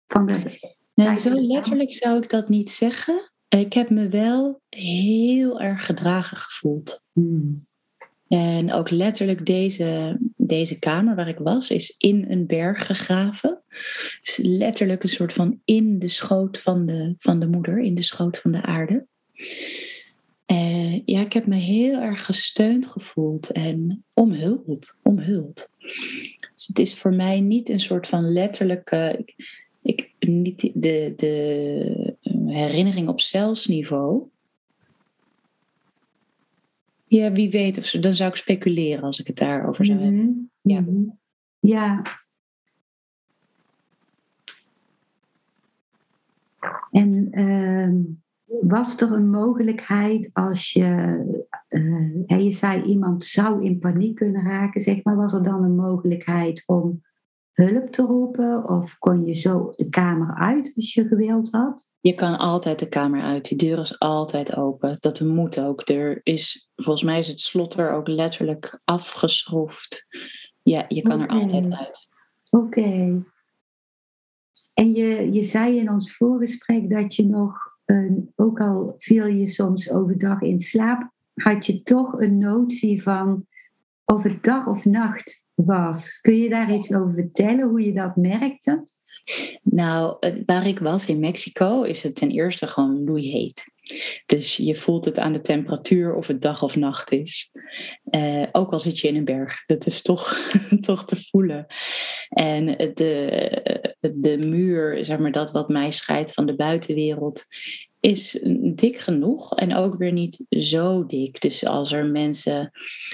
Van 0.08 0.26
de, 0.26 0.74
nee, 0.94 1.16
zo 1.16 1.34
letterlijk 1.34 1.92
zou 1.94 2.24
ik 2.24 2.30
dat 2.30 2.50
niet 2.50 2.70
zeggen. 2.70 3.32
Ik 3.48 3.74
heb 3.74 3.90
me 3.90 4.08
wel 4.08 4.62
heel 4.70 5.62
erg 5.62 5.86
gedragen 5.86 6.38
gevoeld. 6.38 7.06
Hmm. 7.12 7.68
En 8.28 8.74
ook 8.74 8.90
letterlijk 8.90 9.46
deze, 9.46 10.18
deze 10.38 10.80
kamer 10.80 11.16
waar 11.16 11.28
ik 11.28 11.38
was, 11.38 11.70
is 11.70 11.96
in 11.98 12.26
een 12.30 12.46
berg 12.46 12.86
gegraven. 12.86 13.62
Dus 14.20 14.40
letterlijk 14.42 15.04
een 15.04 15.10
soort 15.10 15.34
van 15.34 15.60
in 15.66 16.00
de 16.00 16.08
schoot 16.08 16.60
van 16.60 16.86
de, 16.86 17.16
van 17.18 17.40
de 17.40 17.48
moeder, 17.48 17.80
in 17.80 17.96
de 17.96 18.04
schoot 18.04 18.38
van 18.38 18.52
de 18.52 18.62
aarde. 18.62 19.08
Uh, 20.52 21.00
ja, 21.06 21.22
ik 21.22 21.34
heb 21.34 21.46
me 21.46 21.56
heel 21.56 22.00
erg 22.00 22.26
gesteund 22.26 22.88
gevoeld 22.88 23.52
en 23.52 24.04
omhuld. 24.14 24.98
omhuld. 25.04 25.70
Dus 26.54 26.68
het 26.68 26.80
is 26.80 26.96
voor 26.96 27.14
mij 27.14 27.40
niet 27.40 27.70
een 27.70 27.80
soort 27.80 28.08
van 28.08 28.32
letterlijke. 28.34 29.26
Ik, 29.82 30.12
niet 30.20 30.72
de, 30.74 31.14
de 31.16 32.16
herinnering 32.46 33.08
op 33.08 33.22
celsniveau. 33.22 34.24
Ja, 37.16 37.32
wie 37.32 37.50
weet. 37.50 37.78
Of 37.78 37.86
zo, 37.86 38.00
dan 38.00 38.14
zou 38.14 38.30
ik 38.30 38.36
speculeren 38.36 39.04
als 39.04 39.20
ik 39.20 39.28
het 39.28 39.38
daarover 39.38 39.86
zou 39.86 40.00
hebben. 40.00 40.20
Mm-hmm. 40.20 40.50
Ja. 40.62 40.80
Mm-hmm. 40.80 41.20
ja. 41.60 42.02
En 46.92 47.40
uh, 47.40 47.90
was 48.62 49.02
er 49.02 49.12
een 49.12 49.30
mogelijkheid 49.30 50.30
als 50.34 50.72
je, 50.72 51.18
uh, 51.70 52.44
je 52.44 52.52
zei 52.52 52.84
iemand 52.84 53.26
zou 53.26 53.64
in 53.64 53.80
paniek 53.80 54.16
kunnen 54.16 54.44
raken, 54.44 54.82
zeg 54.82 55.04
maar, 55.04 55.16
was 55.16 55.34
er 55.34 55.44
dan 55.44 55.64
een 55.64 55.76
mogelijkheid 55.76 56.64
om 56.66 57.02
hulp 57.56 57.92
te 57.92 58.02
roepen? 58.02 58.70
Of 58.70 58.98
kon 58.98 59.26
je 59.26 59.34
zo 59.34 59.74
de 59.76 59.90
kamer 59.90 60.36
uit 60.36 60.72
als 60.76 60.94
je 60.94 61.08
gewild 61.08 61.52
had? 61.52 61.92
Je 62.00 62.16
kan 62.16 62.38
altijd 62.38 62.80
de 62.80 62.90
kamer 62.90 63.22
uit. 63.22 63.50
Die 63.50 63.58
deur 63.58 63.80
is 63.80 64.00
altijd 64.00 64.56
open. 64.56 64.98
Dat 65.00 65.20
moet 65.20 65.60
ook. 65.60 65.90
Er 65.90 66.20
is, 66.24 66.70
volgens 66.76 67.04
mij 67.04 67.20
is 67.20 67.28
het 67.28 67.40
slot 67.40 67.78
er 67.78 67.92
ook 67.92 68.08
letterlijk 68.08 68.82
afgeschroefd. 68.84 70.08
Ja, 70.64 70.86
je 70.88 71.02
kan 71.02 71.24
okay. 71.24 71.38
er 71.38 71.44
altijd 71.44 71.74
uit. 71.74 72.08
Oké. 72.50 72.66
Okay. 72.66 73.24
En 74.74 74.94
je, 74.94 75.34
je 75.34 75.44
zei 75.44 75.78
in 75.78 75.92
ons 75.92 76.16
voorgesprek 76.16 76.90
dat 76.90 77.16
je 77.16 77.26
nog, 77.26 77.58
een, 77.86 78.32
ook 78.36 78.60
al 78.60 78.96
viel 78.98 79.26
je 79.26 79.48
soms 79.48 79.92
overdag 79.92 80.42
in 80.42 80.60
slaap, 80.62 81.12
had 81.34 81.66
je 81.66 81.82
toch 81.82 82.20
een 82.20 82.38
notie 82.38 83.04
van 83.04 83.46
of 84.06 84.24
het 84.24 84.44
dag 84.44 84.68
of 84.68 84.86
nacht 84.86 85.45
was. 85.56 86.20
Kun 86.22 86.38
je 86.38 86.50
daar 86.50 86.74
iets 86.74 86.94
over 86.94 87.14
vertellen, 87.14 87.70
hoe 87.70 87.86
je 87.86 87.94
dat 87.94 88.16
merkte? 88.16 88.88
Nou, 89.64 90.18
waar 90.46 90.68
ik 90.68 90.80
was 90.80 91.08
in 91.08 91.20
Mexico 91.20 91.84
is 91.84 92.04
het 92.04 92.16
ten 92.16 92.30
eerste 92.30 92.68
gewoon 92.68 93.04
loeiheet. 93.04 93.74
Dus 94.26 94.56
je 94.56 94.76
voelt 94.76 95.06
het 95.06 95.20
aan 95.20 95.34
de 95.34 95.42
temperatuur 95.42 96.16
of 96.16 96.28
het 96.28 96.42
dag 96.42 96.64
of 96.64 96.76
nacht 96.76 97.12
is. 97.12 97.52
Uh, 98.12 98.46
ook 98.52 98.72
al 98.72 98.80
zit 98.80 99.00
je 99.00 99.08
in 99.08 99.16
een 99.16 99.26
berg. 99.26 99.66
Dat 99.66 99.86
is 99.86 100.02
toch, 100.02 100.50
toch 100.80 101.06
te 101.06 101.16
voelen. 101.30 101.66
En 102.30 102.66
de, 102.94 103.98
de 104.14 104.38
muur, 104.38 105.06
zeg 105.06 105.20
maar 105.20 105.32
dat 105.32 105.52
wat 105.52 105.70
mij 105.70 105.92
scheidt 105.92 106.34
van 106.34 106.46
de 106.46 106.56
buitenwereld, 106.56 107.46
is 108.00 108.40
dik 108.76 108.98
genoeg 108.98 109.56
en 109.56 109.76
ook 109.76 109.98
weer 109.98 110.12
niet 110.12 110.46
zo 110.50 111.06
dik. 111.06 111.42
Dus 111.42 111.66
als 111.66 111.92
er 111.92 112.06
mensen 112.06 112.72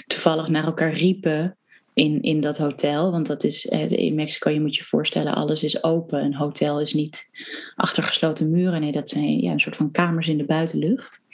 toevallig 0.07 0.47
naar 0.47 0.65
elkaar 0.65 0.93
riepen, 0.93 1.57
in, 2.01 2.21
in 2.21 2.41
dat 2.41 2.57
hotel. 2.57 3.11
Want 3.11 3.27
dat 3.27 3.43
is 3.43 3.65
in 3.65 4.15
Mexico, 4.15 4.49
je 4.49 4.61
moet 4.61 4.75
je 4.75 4.83
voorstellen, 4.83 5.35
alles 5.35 5.63
is 5.63 5.83
open. 5.83 6.23
Een 6.23 6.35
hotel 6.35 6.81
is 6.81 6.93
niet 6.93 7.29
achter 7.75 8.03
gesloten 8.03 8.49
muren. 8.49 8.81
Nee, 8.81 8.91
dat 8.91 9.09
zijn 9.09 9.41
ja, 9.41 9.51
een 9.51 9.59
soort 9.59 9.75
van 9.75 9.91
kamers 9.91 10.27
in 10.27 10.37
de 10.37 10.45
buitenlucht. 10.45 11.25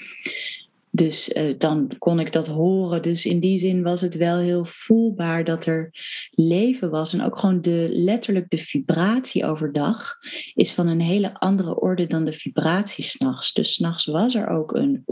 Dus 0.89 1.29
uh, 1.29 1.55
dan 1.57 1.91
kon 1.97 2.19
ik 2.19 2.31
dat 2.31 2.47
horen. 2.47 3.01
Dus 3.01 3.25
in 3.25 3.39
die 3.39 3.57
zin 3.57 3.83
was 3.83 4.01
het 4.01 4.15
wel 4.15 4.37
heel 4.37 4.65
voelbaar 4.65 5.43
dat 5.43 5.65
er 5.65 5.89
leven 6.31 6.89
was. 6.89 7.13
En 7.13 7.21
ook 7.21 7.39
gewoon 7.39 7.61
de, 7.61 7.87
letterlijk 7.91 8.49
de 8.49 8.57
vibratie 8.57 9.45
overdag 9.45 10.17
is 10.53 10.73
van 10.73 10.87
een 10.87 11.01
hele 11.01 11.39
andere 11.39 11.79
orde 11.79 12.07
dan 12.07 12.25
de 12.25 12.33
vibratie 12.33 13.03
s'nachts. 13.03 13.53
Dus 13.53 13.73
s'nachts 13.73 14.05
was 14.05 14.35
er 14.35 14.47
ook 14.47 14.75
een, 14.75 15.03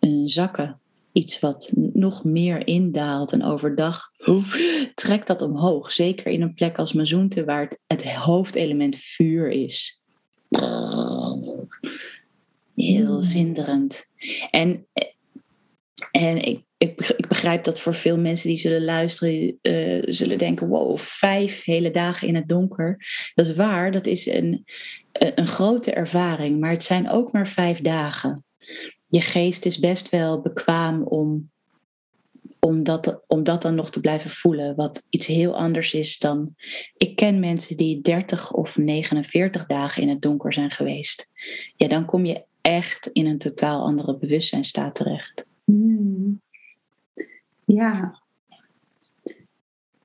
een 0.00 0.28
zakken 0.28 0.80
iets 1.12 1.40
wat 1.40 1.70
nog 1.74 2.24
meer 2.24 2.66
indaalt. 2.66 3.32
En 3.32 3.44
overdag 3.44 4.10
trekt 4.94 5.26
dat 5.26 5.42
omhoog. 5.42 5.92
Zeker 5.92 6.32
in 6.32 6.42
een 6.42 6.54
plek 6.54 6.78
als 6.78 6.92
Mazoente, 6.92 7.44
waar 7.44 7.62
het, 7.62 7.78
het 7.86 8.12
hoofdelement 8.12 8.96
vuur 8.96 9.50
is. 9.50 10.02
Heel 12.74 13.18
hmm. 13.18 13.22
zinderend. 13.22 14.06
En, 14.50 14.86
en 16.10 16.42
ik, 16.42 16.64
ik, 16.78 17.26
begrijp 17.28 17.64
dat 17.64 17.80
voor 17.80 17.94
veel 17.94 18.18
mensen 18.18 18.48
die 18.48 18.58
zullen 18.58 18.84
luisteren, 18.84 19.58
uh, 19.62 20.02
zullen 20.08 20.38
denken: 20.38 20.68
wow, 20.68 20.98
vijf 20.98 21.64
hele 21.64 21.90
dagen 21.90 22.28
in 22.28 22.34
het 22.34 22.48
donker. 22.48 23.06
Dat 23.34 23.46
is 23.46 23.54
waar, 23.54 23.92
dat 23.92 24.06
is 24.06 24.26
een, 24.26 24.64
een 25.12 25.46
grote 25.46 25.92
ervaring, 25.92 26.60
maar 26.60 26.70
het 26.70 26.84
zijn 26.84 27.10
ook 27.10 27.32
maar 27.32 27.48
vijf 27.48 27.80
dagen 27.80 28.44
je 29.12 29.20
geest 29.20 29.64
is 29.66 29.78
best 29.78 30.10
wel 30.10 30.40
bekwaam 30.40 31.02
om, 31.02 31.50
om, 32.60 32.84
dat, 32.84 33.24
om 33.26 33.42
dat 33.44 33.62
dan 33.62 33.74
nog 33.74 33.90
te 33.90 34.00
blijven 34.00 34.30
voelen. 34.30 34.76
Wat 34.76 35.06
iets 35.10 35.26
heel 35.26 35.56
anders 35.56 35.94
is 35.94 36.18
dan. 36.18 36.54
Ik 36.96 37.16
ken 37.16 37.40
mensen 37.40 37.76
die 37.76 38.00
30 38.00 38.52
of 38.52 38.76
49 38.76 39.66
dagen 39.66 40.02
in 40.02 40.08
het 40.08 40.22
donker 40.22 40.52
zijn 40.52 40.70
geweest. 40.70 41.28
Ja, 41.76 41.88
dan 41.88 42.04
kom 42.04 42.24
je 42.24 42.44
echt 42.60 43.06
in 43.12 43.26
een 43.26 43.38
totaal 43.38 43.84
andere 43.84 44.18
bewustzijnstaat 44.18 44.94
terecht. 44.94 45.46
Hmm. 45.64 46.40
Ja. 47.64 48.22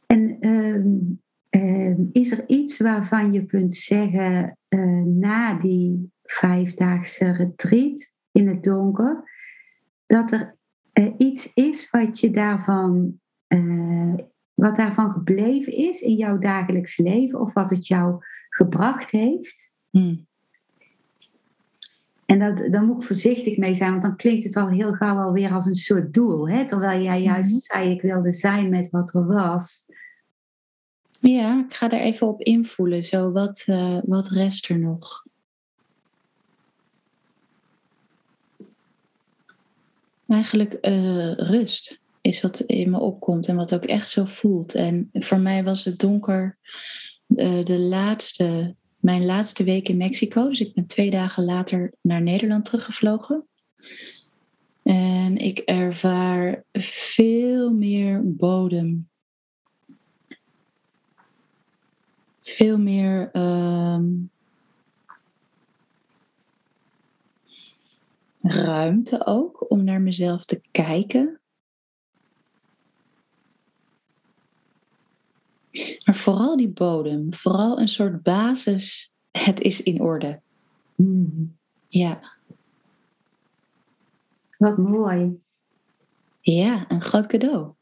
En 0.05 0.37
ehm, 0.39 0.97
ehm, 1.49 2.05
is 2.11 2.31
er 2.31 2.43
iets 2.47 2.77
waarvan 2.77 3.33
je 3.33 3.45
kunt 3.45 3.75
zeggen 3.75 4.57
uh, 4.69 5.03
na 5.03 5.59
die 5.59 6.11
vijfdaagse 6.23 7.31
retreat 7.31 8.15
in 8.38 8.48
het 8.48 8.63
donker, 8.63 9.32
dat 10.06 10.32
er 10.32 10.56
uh, 10.94 11.13
iets 11.17 11.53
is 11.53 11.89
wat 11.89 12.20
je 12.20 12.32
daarvan, 12.32 13.20
uh, 13.48 14.13
wat 14.53 14.75
daarvan 14.75 15.12
gebleven 15.12 15.74
is 15.74 16.01
in 16.01 16.15
jouw 16.15 16.38
dagelijks 16.38 16.98
leven 16.98 17.39
of 17.39 17.53
wat 17.53 17.70
het 17.70 17.88
jou 17.88 18.24
gebracht 18.50 19.12
heeft. 19.12 19.72
Hmm. 19.89 20.25
En 22.25 22.39
dat, 22.39 22.72
daar 22.72 22.84
moet 22.84 23.01
ik 23.01 23.08
voorzichtig 23.08 23.58
mee 23.58 23.75
zijn, 23.75 23.91
want 23.91 24.03
dan 24.03 24.15
klinkt 24.15 24.44
het 24.44 24.56
al 24.56 24.70
heel 24.70 24.94
gauw 24.94 25.17
alweer 25.17 25.53
als 25.53 25.65
een 25.65 25.75
soort 25.75 26.13
doel. 26.13 26.50
Hè? 26.50 26.67
Terwijl 26.67 27.01
jij 27.01 27.22
juist 27.22 27.51
mm 27.51 27.59
zei, 27.59 27.92
ik 27.92 28.01
wilde 28.01 28.31
zijn 28.31 28.70
met 28.70 28.90
wat 28.90 29.14
er 29.14 29.25
was. 29.25 29.85
Ja, 31.20 31.64
ik 31.66 31.74
ga 31.74 31.92
er 31.92 32.00
even 32.00 32.27
op 32.27 32.42
invoelen. 32.42 33.03
Zo, 33.03 33.31
wat, 33.31 33.64
uh, 33.68 33.98
wat 34.03 34.27
rest 34.27 34.70
er 34.70 34.79
nog? 34.79 35.25
Eigenlijk 40.27 40.77
uh, 40.81 41.33
rust 41.33 42.00
is 42.22 42.42
wat 42.42 42.59
in 42.59 42.90
me 42.90 43.00
opkomt 43.00 43.48
en 43.48 43.55
wat 43.55 43.74
ook 43.74 43.85
echt 43.85 44.09
zo 44.09 44.25
voelt. 44.25 44.75
En 44.75 45.09
voor 45.13 45.40
mij 45.40 45.63
was 45.63 45.85
het 45.85 46.00
donker 46.00 46.57
uh, 47.27 47.66
de 47.66 47.79
laatste, 47.79 48.75
mijn 48.98 49.25
laatste 49.25 49.63
week 49.63 49.90
in 49.90 49.98
Mexico. 49.98 50.48
Dus 50.48 50.59
ik 50.59 50.74
ben 50.74 50.87
twee 50.87 51.09
dagen 51.09 51.46
later 51.46 51.94
naar 52.01 52.22
Nederland 52.22 52.66
teruggevlogen. 52.66 53.48
En 54.83 55.37
ik 55.37 55.59
ervaar 55.59 56.63
veel 56.72 57.72
meer 57.72 58.22
bodem. 58.24 59.09
Veel 62.42 62.77
meer 62.77 63.29
uh, 63.33 64.00
ruimte 68.51 69.25
ook 69.25 69.72
om 69.72 69.83
naar 69.83 70.01
mezelf 70.01 70.46
te 70.46 70.62
kijken. 70.72 71.40
Maar 76.05 76.16
vooral 76.16 76.57
die 76.57 76.68
bodem, 76.68 77.33
vooral 77.33 77.79
een 77.79 77.88
soort 77.88 78.24
basis, 78.24 79.14
het 79.31 79.62
is 79.62 79.81
in 79.81 80.01
orde. 80.01 80.42
Hmm. 80.96 81.57
Ja. 81.88 82.22
Wat 84.57 84.77
mooi. 84.77 85.40
Ja, 86.42 86.86
een 86.88 87.01
groot 87.01 87.27
cadeau. 87.27 87.74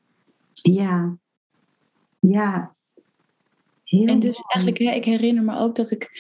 Ja. 0.53 1.17
Ja. 2.19 2.75
Heel 3.83 4.07
en 4.07 4.19
dus 4.19 4.41
eigenlijk, 4.41 4.83
ja, 4.83 4.91
ik 4.91 5.05
herinner 5.05 5.43
me 5.43 5.57
ook 5.57 5.75
dat 5.75 5.91
ik 5.91 6.11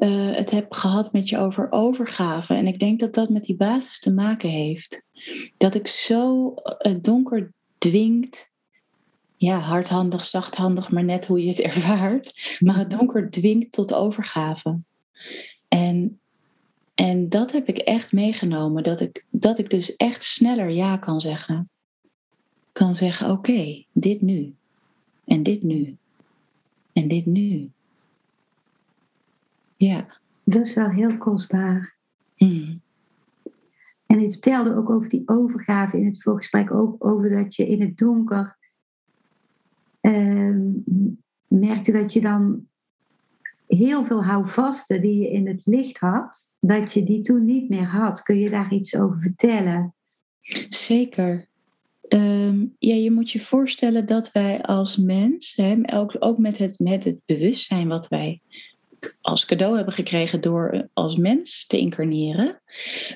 uh, 0.00 0.34
het 0.34 0.50
heb 0.50 0.72
gehad 0.72 1.12
met 1.12 1.28
je 1.28 1.38
over 1.38 1.66
overgave. 1.70 2.54
En 2.54 2.66
ik 2.66 2.78
denk 2.78 3.00
dat 3.00 3.14
dat 3.14 3.28
met 3.28 3.44
die 3.44 3.56
basis 3.56 3.98
te 3.98 4.12
maken 4.12 4.48
heeft. 4.48 5.04
Dat 5.56 5.74
ik 5.74 5.88
zo 5.88 6.52
het 6.54 6.96
eh, 6.96 7.02
donker 7.02 7.52
dwingt. 7.78 8.50
Ja, 9.36 9.58
hardhandig, 9.58 10.24
zachthandig, 10.24 10.90
maar 10.90 11.04
net 11.04 11.26
hoe 11.26 11.42
je 11.42 11.48
het 11.48 11.60
ervaart. 11.70 12.56
Maar 12.60 12.76
het 12.76 12.90
donker 12.90 13.30
dwingt 13.30 13.72
tot 13.72 13.94
overgave. 13.94 14.78
En, 15.68 16.20
en 16.94 17.28
dat 17.28 17.52
heb 17.52 17.68
ik 17.68 17.78
echt 17.78 18.12
meegenomen. 18.12 18.82
Dat 18.82 19.00
ik, 19.00 19.24
dat 19.30 19.58
ik 19.58 19.70
dus 19.70 19.96
echt 19.96 20.24
sneller 20.24 20.70
ja 20.70 20.96
kan 20.96 21.20
zeggen. 21.20 21.68
Kan 22.72 22.94
zeggen, 22.94 23.30
oké, 23.30 23.84
dit 23.92 24.20
nu. 24.20 24.54
En 25.24 25.42
dit 25.42 25.62
nu. 25.62 25.96
En 26.92 27.08
dit 27.08 27.26
nu. 27.26 27.70
Ja. 29.80 30.06
Dat 30.44 30.66
is 30.66 30.74
wel 30.74 30.90
heel 30.90 31.18
kostbaar. 31.18 31.96
Hmm. 32.34 32.82
En 34.06 34.20
je 34.20 34.30
vertelde 34.30 34.74
ook 34.74 34.90
over 34.90 35.08
die 35.08 35.22
overgave 35.26 35.98
in 35.98 36.06
het 36.06 36.22
voorgesprek, 36.22 36.74
ook 36.74 37.04
over 37.04 37.30
dat 37.30 37.54
je 37.54 37.66
in 37.66 37.80
het 37.80 37.98
donker 37.98 38.58
uh, 40.00 40.56
merkte 41.46 41.92
dat 41.92 42.12
je 42.12 42.20
dan 42.20 42.66
heel 43.66 44.04
veel 44.04 44.24
houvasten 44.24 45.00
die 45.00 45.20
je 45.20 45.30
in 45.30 45.46
het 45.46 45.60
licht 45.64 45.98
had, 45.98 46.54
dat 46.60 46.92
je 46.92 47.02
die 47.02 47.20
toen 47.20 47.44
niet 47.44 47.68
meer 47.68 47.86
had. 47.86 48.22
Kun 48.22 48.38
je 48.38 48.50
daar 48.50 48.72
iets 48.72 48.96
over 48.96 49.20
vertellen? 49.20 49.94
Zeker. 50.68 51.48
Ehm, 52.08 52.66
ja, 52.78 52.94
je 52.94 53.10
moet 53.10 53.30
je 53.30 53.40
voorstellen 53.40 54.06
dat 54.06 54.32
wij 54.32 54.62
als 54.62 54.96
mens, 54.96 55.56
hè, 55.56 55.94
ook, 55.94 56.16
ook 56.18 56.38
met, 56.38 56.58
het, 56.58 56.78
met 56.78 57.04
het 57.04 57.18
bewustzijn 57.26 57.88
wat 57.88 58.08
wij 58.08 58.40
als 59.20 59.44
cadeau 59.44 59.76
hebben 59.76 59.94
gekregen 59.94 60.40
door 60.40 60.88
als 60.92 61.16
mens 61.16 61.66
te 61.66 61.78
incarneren, 61.78 62.62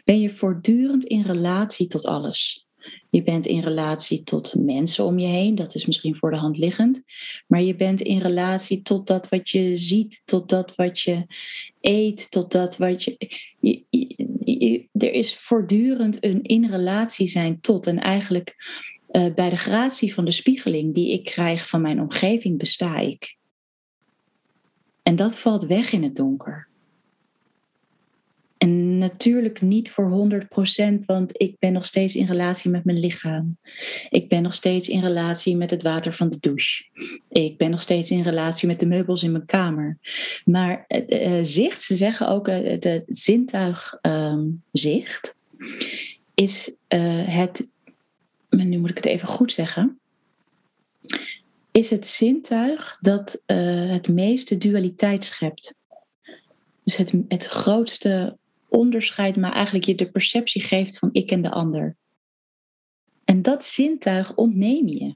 ben 0.04 0.20
je 0.20 0.30
voortdurend 0.30 1.04
in 1.04 1.22
relatie 1.22 1.86
tot 1.86 2.06
alles. 2.06 2.64
Je 3.10 3.22
bent 3.22 3.46
in 3.46 3.60
relatie 3.60 4.22
tot 4.22 4.54
mensen 4.58 5.04
om 5.04 5.18
je 5.18 5.26
heen, 5.26 5.54
dat 5.54 5.74
is 5.74 5.86
misschien 5.86 6.16
voor 6.16 6.30
de 6.30 6.36
hand 6.36 6.58
liggend. 6.58 7.02
Maar 7.46 7.62
je 7.62 7.76
bent 7.76 8.00
in 8.00 8.18
relatie 8.18 8.82
tot 8.82 9.06
dat 9.06 9.28
wat 9.28 9.50
je 9.50 9.76
ziet, 9.76 10.22
tot 10.24 10.48
dat 10.48 10.74
wat 10.74 11.00
je 11.00 11.26
eet, 11.80 12.30
tot 12.30 12.52
dat 12.52 12.76
wat 12.76 13.02
je. 13.02 13.16
er 14.92 15.12
is 15.12 15.36
voortdurend 15.36 16.24
een 16.24 16.42
in 16.42 16.70
relatie 16.70 17.26
zijn 17.26 17.60
tot. 17.60 17.86
En 17.86 17.98
eigenlijk 17.98 18.54
uh, 19.10 19.34
bij 19.34 19.50
de 19.50 19.56
gratie 19.56 20.14
van 20.14 20.24
de 20.24 20.32
spiegeling 20.32 20.94
die 20.94 21.12
ik 21.12 21.24
krijg 21.24 21.68
van 21.68 21.80
mijn 21.80 22.00
omgeving 22.00 22.58
besta 22.58 22.98
ik. 22.98 23.36
En 25.04 25.16
dat 25.16 25.38
valt 25.38 25.66
weg 25.66 25.92
in 25.92 26.02
het 26.02 26.16
donker. 26.16 26.68
En 28.58 28.98
natuurlijk 28.98 29.60
niet 29.60 29.90
voor 29.90 30.28
100%, 31.00 31.04
want 31.06 31.40
ik 31.40 31.56
ben 31.58 31.72
nog 31.72 31.86
steeds 31.86 32.14
in 32.14 32.26
relatie 32.26 32.70
met 32.70 32.84
mijn 32.84 32.98
lichaam. 32.98 33.56
Ik 34.10 34.28
ben 34.28 34.42
nog 34.42 34.54
steeds 34.54 34.88
in 34.88 35.00
relatie 35.00 35.56
met 35.56 35.70
het 35.70 35.82
water 35.82 36.14
van 36.14 36.30
de 36.30 36.36
douche. 36.40 36.84
Ik 37.28 37.58
ben 37.58 37.70
nog 37.70 37.80
steeds 37.80 38.10
in 38.10 38.22
relatie 38.22 38.68
met 38.68 38.80
de 38.80 38.86
meubels 38.86 39.22
in 39.22 39.32
mijn 39.32 39.46
kamer. 39.46 39.98
Maar 40.44 40.84
uh, 41.08 41.38
zicht, 41.42 41.82
ze 41.82 41.96
zeggen 41.96 42.28
ook 42.28 42.48
uh, 42.48 42.80
de 42.80 43.02
zintuig 43.06 43.98
ehm, 44.00 44.42
zicht, 44.72 45.36
is 46.34 46.74
het, 47.26 47.68
nu 48.48 48.78
moet 48.78 48.90
ik 48.90 48.96
het 48.96 49.06
even 49.06 49.28
goed 49.28 49.52
zeggen, 49.52 49.98
is 51.76 51.90
het 51.90 52.06
zintuig 52.06 52.96
dat 53.00 53.42
het 53.46 54.08
meeste 54.08 54.58
dualiteit 54.58 55.24
schept. 55.24 55.74
Dus 56.84 56.96
het, 56.96 57.14
het 57.28 57.46
grootste 57.46 58.38
onderscheid, 58.68 59.36
maar 59.36 59.52
eigenlijk 59.52 59.84
je 59.84 59.94
de 59.94 60.10
perceptie 60.10 60.62
geeft 60.62 60.98
van 60.98 61.08
ik 61.12 61.30
en 61.30 61.42
de 61.42 61.50
ander. 61.50 61.96
En 63.24 63.42
dat 63.42 63.64
zintuig 63.64 64.34
ontneem 64.34 64.88
je. 64.88 65.14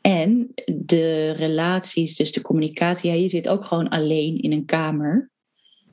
En 0.00 0.52
de 0.66 1.30
relaties, 1.30 2.16
dus 2.16 2.32
de 2.32 2.42
communicatie, 2.42 3.10
ja, 3.10 3.16
je 3.16 3.28
zit 3.28 3.48
ook 3.48 3.64
gewoon 3.64 3.88
alleen 3.88 4.40
in 4.40 4.52
een 4.52 4.64
kamer 4.64 5.30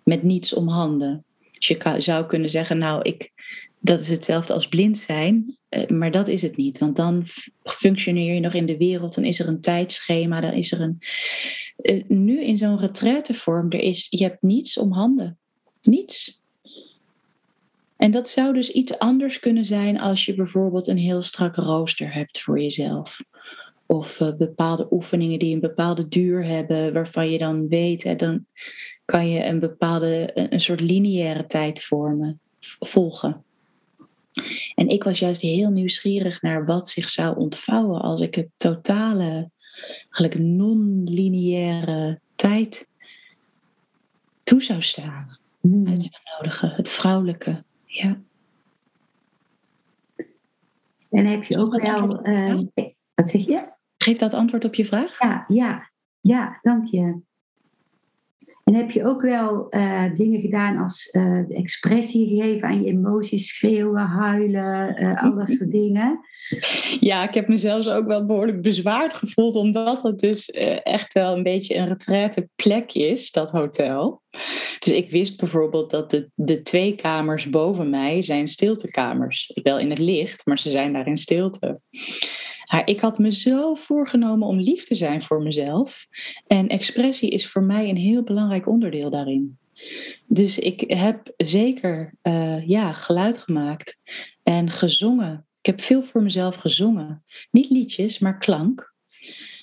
met 0.03 0.23
niets 0.23 0.53
om 0.53 0.67
handen. 0.67 1.25
Dus 1.51 1.67
je 1.67 1.95
zou 1.97 2.25
kunnen 2.25 2.49
zeggen, 2.49 2.77
nou, 2.77 3.01
ik, 3.01 3.31
dat 3.79 3.99
is 3.99 4.09
hetzelfde 4.09 4.53
als 4.53 4.67
blind 4.67 4.97
zijn, 4.97 5.57
eh, 5.69 5.87
maar 5.87 6.11
dat 6.11 6.27
is 6.27 6.41
het 6.41 6.57
niet. 6.57 6.77
Want 6.77 6.95
dan 6.95 7.23
functioneer 7.63 8.33
je 8.33 8.39
nog 8.39 8.53
in 8.53 8.65
de 8.65 8.77
wereld, 8.77 9.15
dan 9.15 9.23
is 9.23 9.39
er 9.39 9.47
een 9.47 9.61
tijdschema, 9.61 10.41
dan 10.41 10.53
is 10.53 10.71
er 10.71 10.81
een. 10.81 10.99
Eh, 11.75 12.03
nu 12.07 12.43
in 12.43 12.57
zo'n 12.57 12.79
retraitevorm, 12.79 13.71
er 13.71 13.79
is, 13.79 14.07
je 14.09 14.23
hebt 14.23 14.41
niets 14.41 14.77
om 14.77 14.91
handen. 14.91 15.37
Niets. 15.81 16.41
En 17.97 18.11
dat 18.11 18.29
zou 18.29 18.53
dus 18.53 18.71
iets 18.71 18.99
anders 18.99 19.39
kunnen 19.39 19.65
zijn 19.65 19.99
als 19.99 20.25
je 20.25 20.35
bijvoorbeeld 20.35 20.87
een 20.87 20.97
heel 20.97 21.21
strak 21.21 21.55
rooster 21.55 22.13
hebt 22.13 22.41
voor 22.41 22.59
jezelf. 22.59 23.23
Of 23.85 24.19
uh, 24.19 24.35
bepaalde 24.37 24.87
oefeningen 24.91 25.39
die 25.39 25.53
een 25.53 25.59
bepaalde 25.59 26.07
duur 26.07 26.45
hebben, 26.45 26.93
waarvan 26.93 27.29
je 27.29 27.37
dan 27.37 27.67
weet, 27.67 28.03
hè, 28.03 28.15
dan 28.15 28.45
kan 29.05 29.29
je 29.29 29.45
een 29.45 29.59
bepaalde, 29.59 30.31
een 30.33 30.59
soort 30.59 30.81
lineaire 30.81 31.45
tijd 31.45 31.83
vormen, 31.83 32.39
volgen. 32.79 33.43
En 34.75 34.87
ik 34.87 35.03
was 35.03 35.19
juist 35.19 35.41
heel 35.41 35.69
nieuwsgierig 35.69 36.41
naar 36.41 36.65
wat 36.65 36.89
zich 36.89 37.09
zou 37.09 37.37
ontvouwen 37.37 38.01
als 38.01 38.21
ik 38.21 38.35
het 38.35 38.49
totale, 38.57 39.51
eigenlijk 40.01 40.39
non-lineaire 40.39 42.19
tijd 42.35 42.87
toe 44.43 44.61
zou 44.61 44.81
staan. 44.81 45.37
Mm. 45.61 45.87
Uitnodigen, 45.87 46.69
het 46.69 46.89
vrouwelijke. 46.89 47.63
Ja. 47.85 48.21
En 51.09 51.25
heb 51.25 51.43
je 51.43 51.57
ook 51.57 51.81
wel. 51.81 52.27
Uh, 52.27 52.59
wat 53.15 53.29
zeg 53.29 53.45
je? 53.45 53.67
Geeft 53.97 54.19
dat 54.19 54.33
antwoord 54.33 54.65
op 54.65 54.75
je 54.75 54.85
vraag? 54.85 55.19
Ja, 55.19 55.45
ja, 55.47 55.91
ja, 56.19 56.59
dank 56.61 56.87
je. 56.87 57.19
En 58.69 58.75
heb 58.75 58.91
je 58.91 59.05
ook 59.05 59.21
wel 59.21 59.67
uh, 59.69 60.15
dingen 60.15 60.41
gedaan 60.41 60.77
als 60.77 61.09
de 61.11 61.55
expressie 61.55 62.27
gegeven 62.27 62.67
aan 62.67 62.83
je 62.83 62.89
emoties, 62.89 63.47
schreeuwen, 63.47 64.05
huilen, 64.05 65.03
uh, 65.03 65.23
al 65.23 65.35
dat 65.35 65.49
soort 65.49 65.71
dingen? 65.71 66.19
Ja, 66.99 67.27
ik 67.27 67.33
heb 67.33 67.47
mezelf 67.47 67.87
ook 67.87 68.07
wel 68.07 68.25
behoorlijk 68.25 68.61
bezwaard 68.61 69.13
gevoeld, 69.13 69.55
omdat 69.55 70.01
het 70.01 70.19
dus 70.19 70.49
echt 70.83 71.13
wel 71.13 71.37
een 71.37 71.43
beetje 71.43 71.75
een 71.75 71.87
retraite 71.87 72.49
plek 72.55 72.93
is, 72.93 73.31
dat 73.31 73.51
hotel. 73.51 74.21
Dus 74.79 74.93
ik 74.93 75.09
wist 75.09 75.37
bijvoorbeeld 75.37 75.89
dat 75.89 76.11
de, 76.11 76.29
de 76.35 76.61
twee 76.61 76.95
kamers 76.95 77.49
boven 77.49 77.89
mij 77.89 78.21
zijn 78.21 78.47
stiltekamers. 78.47 79.51
Wel 79.63 79.79
in 79.79 79.89
het 79.89 79.99
licht, 79.99 80.45
maar 80.45 80.59
ze 80.59 80.69
zijn 80.69 80.93
daar 80.93 81.07
in 81.07 81.17
stilte. 81.17 81.81
Ik 82.85 82.99
had 82.99 83.19
me 83.19 83.31
zo 83.31 83.73
voorgenomen 83.73 84.47
om 84.47 84.59
lief 84.59 84.85
te 84.85 84.95
zijn 84.95 85.23
voor 85.23 85.41
mezelf. 85.41 86.07
En 86.47 86.67
expressie 86.67 87.29
is 87.29 87.47
voor 87.47 87.63
mij 87.63 87.89
een 87.89 87.97
heel 87.97 88.23
belangrijk 88.23 88.67
onderdeel 88.67 89.09
daarin. 89.09 89.57
Dus 90.25 90.59
ik 90.59 90.83
heb 90.87 91.33
zeker 91.37 92.13
uh, 92.23 92.67
ja, 92.67 92.93
geluid 92.93 93.37
gemaakt 93.37 93.99
en 94.43 94.69
gezongen. 94.69 95.45
Ik 95.59 95.65
heb 95.65 95.81
veel 95.81 96.03
voor 96.03 96.21
mezelf 96.21 96.55
gezongen. 96.55 97.23
Niet 97.51 97.69
liedjes, 97.69 98.19
maar 98.19 98.37
klank. 98.37 98.93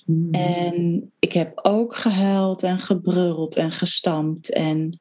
Hmm. 0.04 0.32
En 0.34 1.12
ik 1.18 1.32
heb 1.32 1.58
ook 1.62 1.96
gehuild 1.96 2.62
en 2.62 2.78
gebruld 2.78 3.56
en 3.56 3.72
gestampt 3.72 4.52
en 4.52 5.00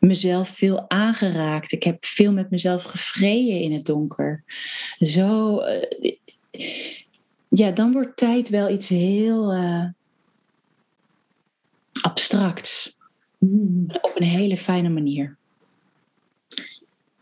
mezelf 0.00 0.48
veel 0.48 0.90
aangeraakt. 0.90 1.72
Ik 1.72 1.82
heb 1.82 2.04
veel 2.04 2.32
met 2.32 2.50
mezelf 2.50 2.82
gevreden 2.82 3.60
in 3.60 3.72
het 3.72 3.86
donker. 3.86 4.44
Zo, 4.98 5.60
uh, 5.60 6.12
ja, 7.54 7.70
dan 7.70 7.92
wordt 7.92 8.16
tijd 8.16 8.48
wel 8.48 8.70
iets 8.70 8.88
heel 8.88 9.54
uh, 9.54 9.84
abstracts. 12.02 12.98
Mm. 13.38 13.86
Op 13.88 14.12
een 14.14 14.26
hele 14.26 14.56
fijne 14.56 14.88
manier. 14.88 15.36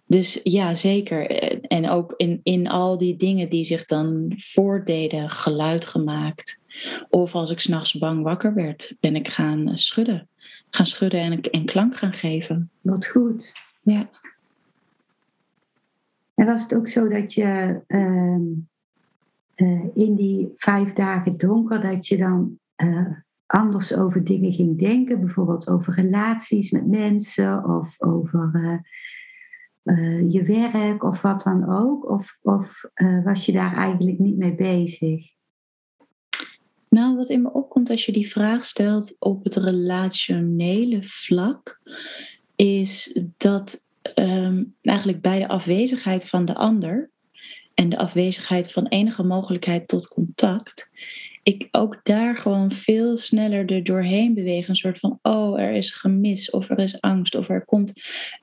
Dus 0.06 0.40
ja, 0.42 0.74
zeker. 0.74 1.30
En 1.60 1.88
ook 1.88 2.14
in, 2.16 2.40
in 2.42 2.68
al 2.68 2.98
die 2.98 3.16
dingen 3.16 3.48
die 3.48 3.64
zich 3.64 3.84
dan 3.84 4.32
voordeden, 4.36 5.30
geluid 5.30 5.86
gemaakt. 5.86 6.60
Of 7.10 7.34
als 7.34 7.50
ik 7.50 7.60
s'nachts 7.60 7.98
bang 7.98 8.22
wakker 8.22 8.54
werd, 8.54 8.94
ben 9.00 9.16
ik 9.16 9.28
gaan 9.28 9.78
schudden. 9.78 10.28
Gaan 10.70 10.86
schudden 10.86 11.20
en, 11.20 11.40
en 11.40 11.64
klank 11.64 11.96
gaan 11.96 12.12
geven. 12.12 12.70
Wat 12.80 13.06
goed. 13.06 13.52
Ja. 13.82 14.10
En 16.34 16.46
was 16.46 16.62
het 16.62 16.74
ook 16.74 16.88
zo 16.88 17.08
dat 17.08 17.34
je 17.34 17.80
ehm, 17.86 18.42
uh, 19.56 19.84
in 19.94 20.14
die 20.14 20.52
vijf 20.56 20.92
dagen 20.92 21.38
donker, 21.38 21.80
dat 21.80 22.06
je 22.06 22.16
dan 22.16 22.58
uh, 22.76 23.06
anders 23.46 23.96
over 23.96 24.24
dingen 24.24 24.52
ging 24.52 24.78
denken, 24.78 25.20
bijvoorbeeld 25.20 25.68
over 25.68 25.94
relaties 25.94 26.70
met 26.70 26.86
mensen 26.86 27.64
of 27.64 28.02
over 28.02 28.50
uh, 29.82 30.32
je 30.32 30.42
werk 30.42 31.04
of 31.04 31.22
wat 31.22 31.42
dan 31.42 31.68
ook? 31.68 32.10
Of, 32.10 32.38
of 32.42 32.80
was 33.24 33.46
je 33.46 33.52
daar 33.52 33.76
eigenlijk 33.76 34.18
niet 34.18 34.36
mee 34.36 34.54
bezig? 34.54 35.24
Nou, 36.88 37.16
wat 37.16 37.28
in 37.28 37.42
me 37.42 37.52
opkomt 37.52 37.90
als 37.90 38.06
je 38.06 38.12
die 38.12 38.30
vraag 38.30 38.64
stelt 38.64 39.16
op 39.18 39.44
het 39.44 39.56
relationele 39.56 41.04
vlak, 41.04 41.80
is 42.56 43.20
dat 43.36 43.86
um, 44.14 44.74
eigenlijk 44.80 45.20
bij 45.20 45.38
de 45.38 45.48
afwezigheid 45.48 46.28
van 46.28 46.44
de 46.44 46.54
ander 46.54 47.11
en 47.74 47.88
de 47.88 47.98
afwezigheid 47.98 48.72
van 48.72 48.86
enige 48.86 49.22
mogelijkheid 49.22 49.88
tot 49.88 50.08
contact, 50.08 50.90
ik 51.42 51.68
ook 51.70 52.00
daar 52.02 52.36
gewoon 52.36 52.72
veel 52.72 53.16
sneller 53.16 53.72
er 53.72 53.84
doorheen 53.84 54.34
beweeg. 54.34 54.68
Een 54.68 54.76
soort 54.76 54.98
van, 54.98 55.18
oh, 55.22 55.60
er 55.60 55.72
is 55.72 55.90
gemis, 55.90 56.50
of 56.50 56.70
er 56.70 56.78
is 56.78 57.00
angst, 57.00 57.34
of 57.34 57.48
er 57.48 57.64
komt 57.64 57.92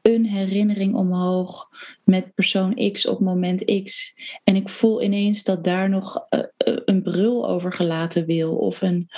een 0.02 0.26
herinnering 0.26 0.96
omhoog 0.96 1.68
met 2.04 2.34
persoon 2.34 2.92
X 2.92 3.06
op 3.06 3.20
moment 3.20 3.84
X. 3.84 4.16
En 4.44 4.56
ik 4.56 4.70
voel 4.70 5.04
ineens 5.04 5.44
dat 5.44 5.64
daar 5.64 5.90
nog 5.90 6.26
uh, 6.30 6.42
een 6.86 7.02
brul 7.02 7.50
over 7.50 7.74
gelaten 7.74 8.26
wil, 8.26 8.56
of 8.56 8.82
een. 8.82 9.10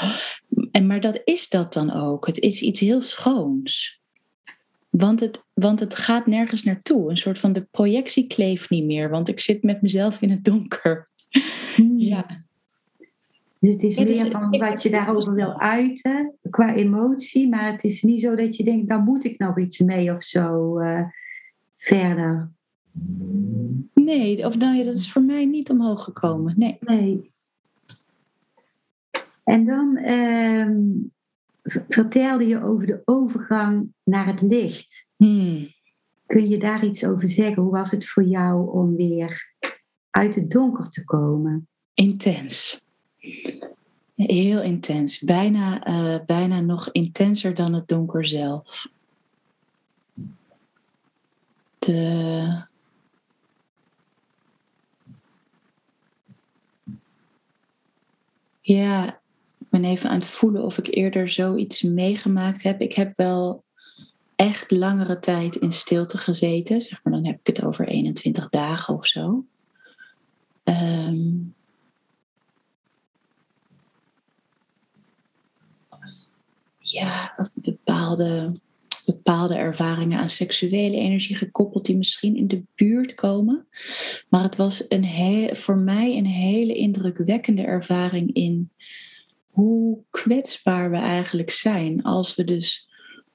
En, 0.72 0.88
maar 0.88 1.02
dat 1.02 1.22
is 1.24 1.50
dat 1.50 1.74
dan 1.74 1.94
ook. 1.94 2.28
Het 2.28 2.40
is 2.40 2.62
iets 2.62 2.80
heel 2.80 3.02
schoons. 3.02 4.01
Want 4.92 5.20
het, 5.20 5.46
want 5.54 5.80
het 5.80 5.96
gaat 5.96 6.28
nergens 6.28 6.64
naartoe. 6.64 7.10
Een 7.10 7.18
soort 7.18 7.40
van 7.40 7.54
de 7.54 7.68
projectie 7.72 8.28
kleeft 8.28 8.70
niet 8.70 8.86
meer, 8.86 9.10
want 9.10 9.28
ik 9.28 9.40
zit 9.40 9.64
met 9.64 9.82
mezelf 9.82 10.22
in 10.22 10.30
het 10.30 10.44
donker. 10.44 11.08
Hmm. 11.76 12.00
Ja. 12.00 12.44
Dus 13.60 13.74
het 13.74 13.84
is 13.84 13.98
meer 13.98 14.32
van 14.32 14.58
wat 14.58 14.84
je 14.84 14.90
daarover 14.90 15.34
wil 15.34 15.60
uiten 15.60 16.34
qua 16.50 16.74
emotie, 16.74 17.50
maar 17.50 17.72
het 17.72 17.84
is 17.84 18.02
niet 18.02 18.22
zo 18.22 18.36
dat 18.36 18.56
je 18.56 18.64
denkt, 18.64 18.90
daar 18.90 19.02
moet 19.02 19.26
ik 19.26 19.40
nog 19.40 19.60
iets 19.60 19.80
mee 19.80 20.12
of 20.12 20.24
zo 20.24 20.80
uh, 20.80 21.04
verder. 21.76 22.52
Nee, 23.94 24.46
of 24.46 24.58
nou 24.58 24.76
ja, 24.76 24.84
dat 24.84 24.96
is 24.96 25.12
voor 25.12 25.22
mij 25.22 25.46
niet 25.46 25.70
omhoog 25.70 26.04
gekomen. 26.04 26.54
Nee. 26.58 26.78
nee. 26.80 27.32
En 29.44 29.66
dan 29.66 29.98
uh, 29.98 30.68
vertelde 31.88 32.48
je 32.48 32.64
over 32.64 32.88
de 32.88 33.02
overgang 33.06 33.94
naar 34.04 34.26
het 34.26 34.42
licht. 34.42 35.08
Hmm. 35.16 35.68
Kun 36.26 36.50
je 36.50 36.58
daar 36.58 36.86
iets 36.86 37.06
over 37.06 37.28
zeggen? 37.28 37.64
Hoe 37.64 37.72
was 37.72 37.92
het 37.92 38.08
voor 38.08 38.24
jou 38.24 38.72
om 38.72 38.96
weer 38.96 39.54
uit 40.10 40.36
het 40.36 40.52
donker 40.52 40.90
te 40.90 41.04
komen? 41.04 41.68
Intens. 41.94 42.82
Heel 44.16 44.62
intens. 44.62 45.20
Bijna, 45.20 45.88
uh, 45.88 46.26
bijna 46.26 46.60
nog 46.60 46.90
intenser 46.92 47.56
dan 47.56 47.74
het 47.74 47.88
donker 47.88 48.26
zelf. 48.26 48.88
De, 51.80 52.66
ja, 58.62 59.21
ben 59.72 59.84
even 59.84 60.10
aan 60.10 60.16
het 60.16 60.28
voelen 60.28 60.64
of 60.64 60.78
ik 60.78 60.96
eerder 60.96 61.30
zoiets 61.30 61.82
meegemaakt 61.82 62.64
heb. 62.64 62.82
Ik 62.82 62.94
heb 62.94 63.14
wel 63.16 63.64
echt 64.36 64.72
langere 64.72 65.20
tijd 65.20 65.56
in 65.56 65.72
stilte 65.72 66.18
gezeten. 66.18 66.82
Zeg 66.82 67.04
maar, 67.04 67.14
dan 67.14 67.26
heb 67.26 67.40
ik 67.40 67.48
het 67.48 67.66
over 67.66 67.88
21 67.88 68.50
dagen 68.50 68.94
of 68.94 69.08
zo. 69.08 69.46
Ehm, 70.64 71.30
ja, 76.80 77.36
bepaalde, 77.54 78.60
bepaalde 79.06 79.56
ervaringen 79.56 80.20
aan 80.20 80.30
seksuele 80.30 80.98
energie 80.98 81.36
gekoppeld 81.36 81.86
die 81.86 81.98
misschien 81.98 82.36
in 82.36 82.48
de 82.48 82.64
buurt 82.76 83.14
komen. 83.14 83.68
Maar 84.30 84.44
het 84.44 84.56
was 84.56 84.86
een 84.88 85.56
voor 85.56 85.78
mij 85.78 86.18
een 86.18 86.26
hele 86.26 86.74
indrukwekkende 86.74 87.62
ervaring 87.64 88.34
in 88.34 88.72
hoe 89.52 90.00
kwetsbaar 90.10 90.92
we 90.92 90.98
eigenlijk 90.98 91.52
zijn 91.52 92.04
als 92.04 92.36
we 92.36 92.44
dus 92.44 92.90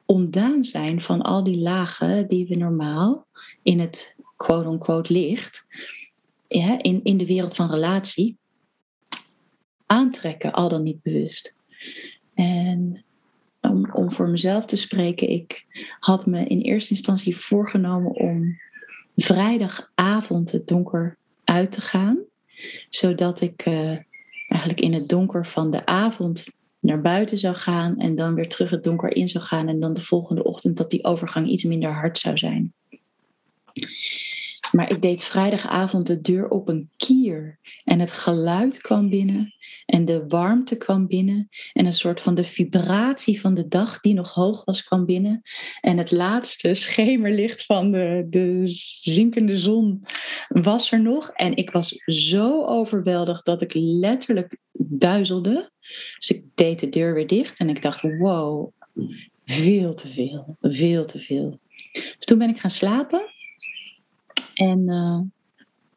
ontdaan 0.04 0.64
zijn 0.64 1.00
van 1.00 1.22
al 1.22 1.44
die 1.44 1.58
lagen 1.58 2.28
die 2.28 2.46
we 2.46 2.56
normaal 2.56 3.26
in 3.62 3.80
het 3.80 4.16
quote-unquote 4.36 5.12
licht, 5.12 5.66
ja, 6.48 6.82
in, 6.82 7.00
in 7.04 7.16
de 7.16 7.26
wereld 7.26 7.54
van 7.54 7.70
relatie, 7.70 8.36
aantrekken, 9.86 10.52
al 10.52 10.68
dan 10.68 10.82
niet 10.82 11.02
bewust. 11.02 11.54
En 12.34 13.04
om, 13.60 13.90
om 13.92 14.10
voor 14.10 14.28
mezelf 14.28 14.64
te 14.64 14.76
spreken, 14.76 15.28
ik 15.28 15.64
had 15.98 16.26
me 16.26 16.44
in 16.44 16.60
eerste 16.60 16.90
instantie 16.90 17.36
voorgenomen 17.36 18.10
om 18.10 18.60
vrijdagavond 19.16 20.52
het 20.52 20.68
donker 20.68 21.16
uit 21.44 21.72
te 21.72 21.80
gaan, 21.80 22.18
zodat 22.88 23.40
ik 23.40 23.66
uh, 23.66 23.96
eigenlijk 24.56 24.80
in 24.80 24.94
het 24.94 25.08
donker 25.08 25.46
van 25.46 25.70
de 25.70 25.86
avond 25.86 26.58
naar 26.80 27.00
buiten 27.00 27.38
zou 27.38 27.54
gaan 27.54 27.98
en 27.98 28.14
dan 28.14 28.34
weer 28.34 28.48
terug 28.48 28.70
het 28.70 28.84
donker 28.84 29.16
in 29.16 29.28
zou 29.28 29.44
gaan 29.44 29.68
en 29.68 29.80
dan 29.80 29.94
de 29.94 30.02
volgende 30.02 30.44
ochtend 30.44 30.76
dat 30.76 30.90
die 30.90 31.04
overgang 31.04 31.48
iets 31.48 31.64
minder 31.64 31.92
hard 31.92 32.18
zou 32.18 32.38
zijn. 32.38 32.74
Maar 34.72 34.90
ik 34.90 35.02
deed 35.02 35.24
vrijdagavond 35.24 36.06
de 36.06 36.20
deur 36.20 36.48
op 36.48 36.68
een 36.68 36.90
kier 36.96 37.58
en 37.84 38.00
het 38.00 38.12
geluid 38.12 38.80
kwam 38.80 39.08
binnen 39.08 39.54
en 39.86 40.04
de 40.04 40.24
warmte 40.28 40.76
kwam 40.76 41.06
binnen 41.06 41.48
en 41.72 41.86
een 41.86 41.92
soort 41.92 42.20
van 42.20 42.34
de 42.34 42.44
vibratie 42.44 43.40
van 43.40 43.54
de 43.54 43.68
dag 43.68 44.00
die 44.00 44.14
nog 44.14 44.32
hoog 44.32 44.64
was 44.64 44.84
kwam 44.84 45.04
binnen. 45.04 45.42
En 45.80 45.98
het 45.98 46.10
laatste 46.10 46.74
schemerlicht 46.74 47.64
van 47.64 47.90
de, 47.90 48.24
de 48.28 48.60
zinkende 49.00 49.58
zon 49.58 50.02
was 50.48 50.92
er 50.92 51.00
nog. 51.00 51.30
En 51.30 51.56
ik 51.56 51.70
was 51.70 52.02
zo 52.06 52.64
overweldigd 52.64 53.44
dat 53.44 53.62
ik 53.62 53.74
letterlijk 53.74 54.58
duizelde. 54.72 55.70
Dus 56.16 56.30
ik 56.30 56.44
deed 56.54 56.80
de 56.80 56.88
deur 56.88 57.14
weer 57.14 57.26
dicht 57.26 57.58
en 57.58 57.68
ik 57.68 57.82
dacht, 57.82 58.02
wow, 58.02 58.72
veel 59.44 59.94
te 59.94 60.08
veel, 60.08 60.56
veel 60.60 61.04
te 61.04 61.18
veel. 61.18 61.60
Dus 61.92 62.24
toen 62.26 62.38
ben 62.38 62.48
ik 62.48 62.58
gaan 62.58 62.70
slapen. 62.70 63.34
En 64.54 64.80
uh, 64.88 65.20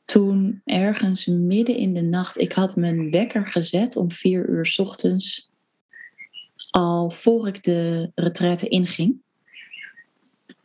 toen 0.09 0.61
ergens 0.65 1.25
midden 1.25 1.75
in 1.75 1.93
de 1.93 2.01
nacht, 2.01 2.37
ik 2.37 2.53
had 2.53 2.75
mijn 2.75 3.11
wekker 3.11 3.47
gezet 3.47 3.95
om 3.95 4.11
vier 4.11 4.49
uur 4.49 4.75
ochtends, 4.77 5.49
al 6.69 7.09
voor 7.09 7.47
ik 7.47 7.63
de 7.63 8.11
retraite 8.15 8.67
inging. 8.67 9.21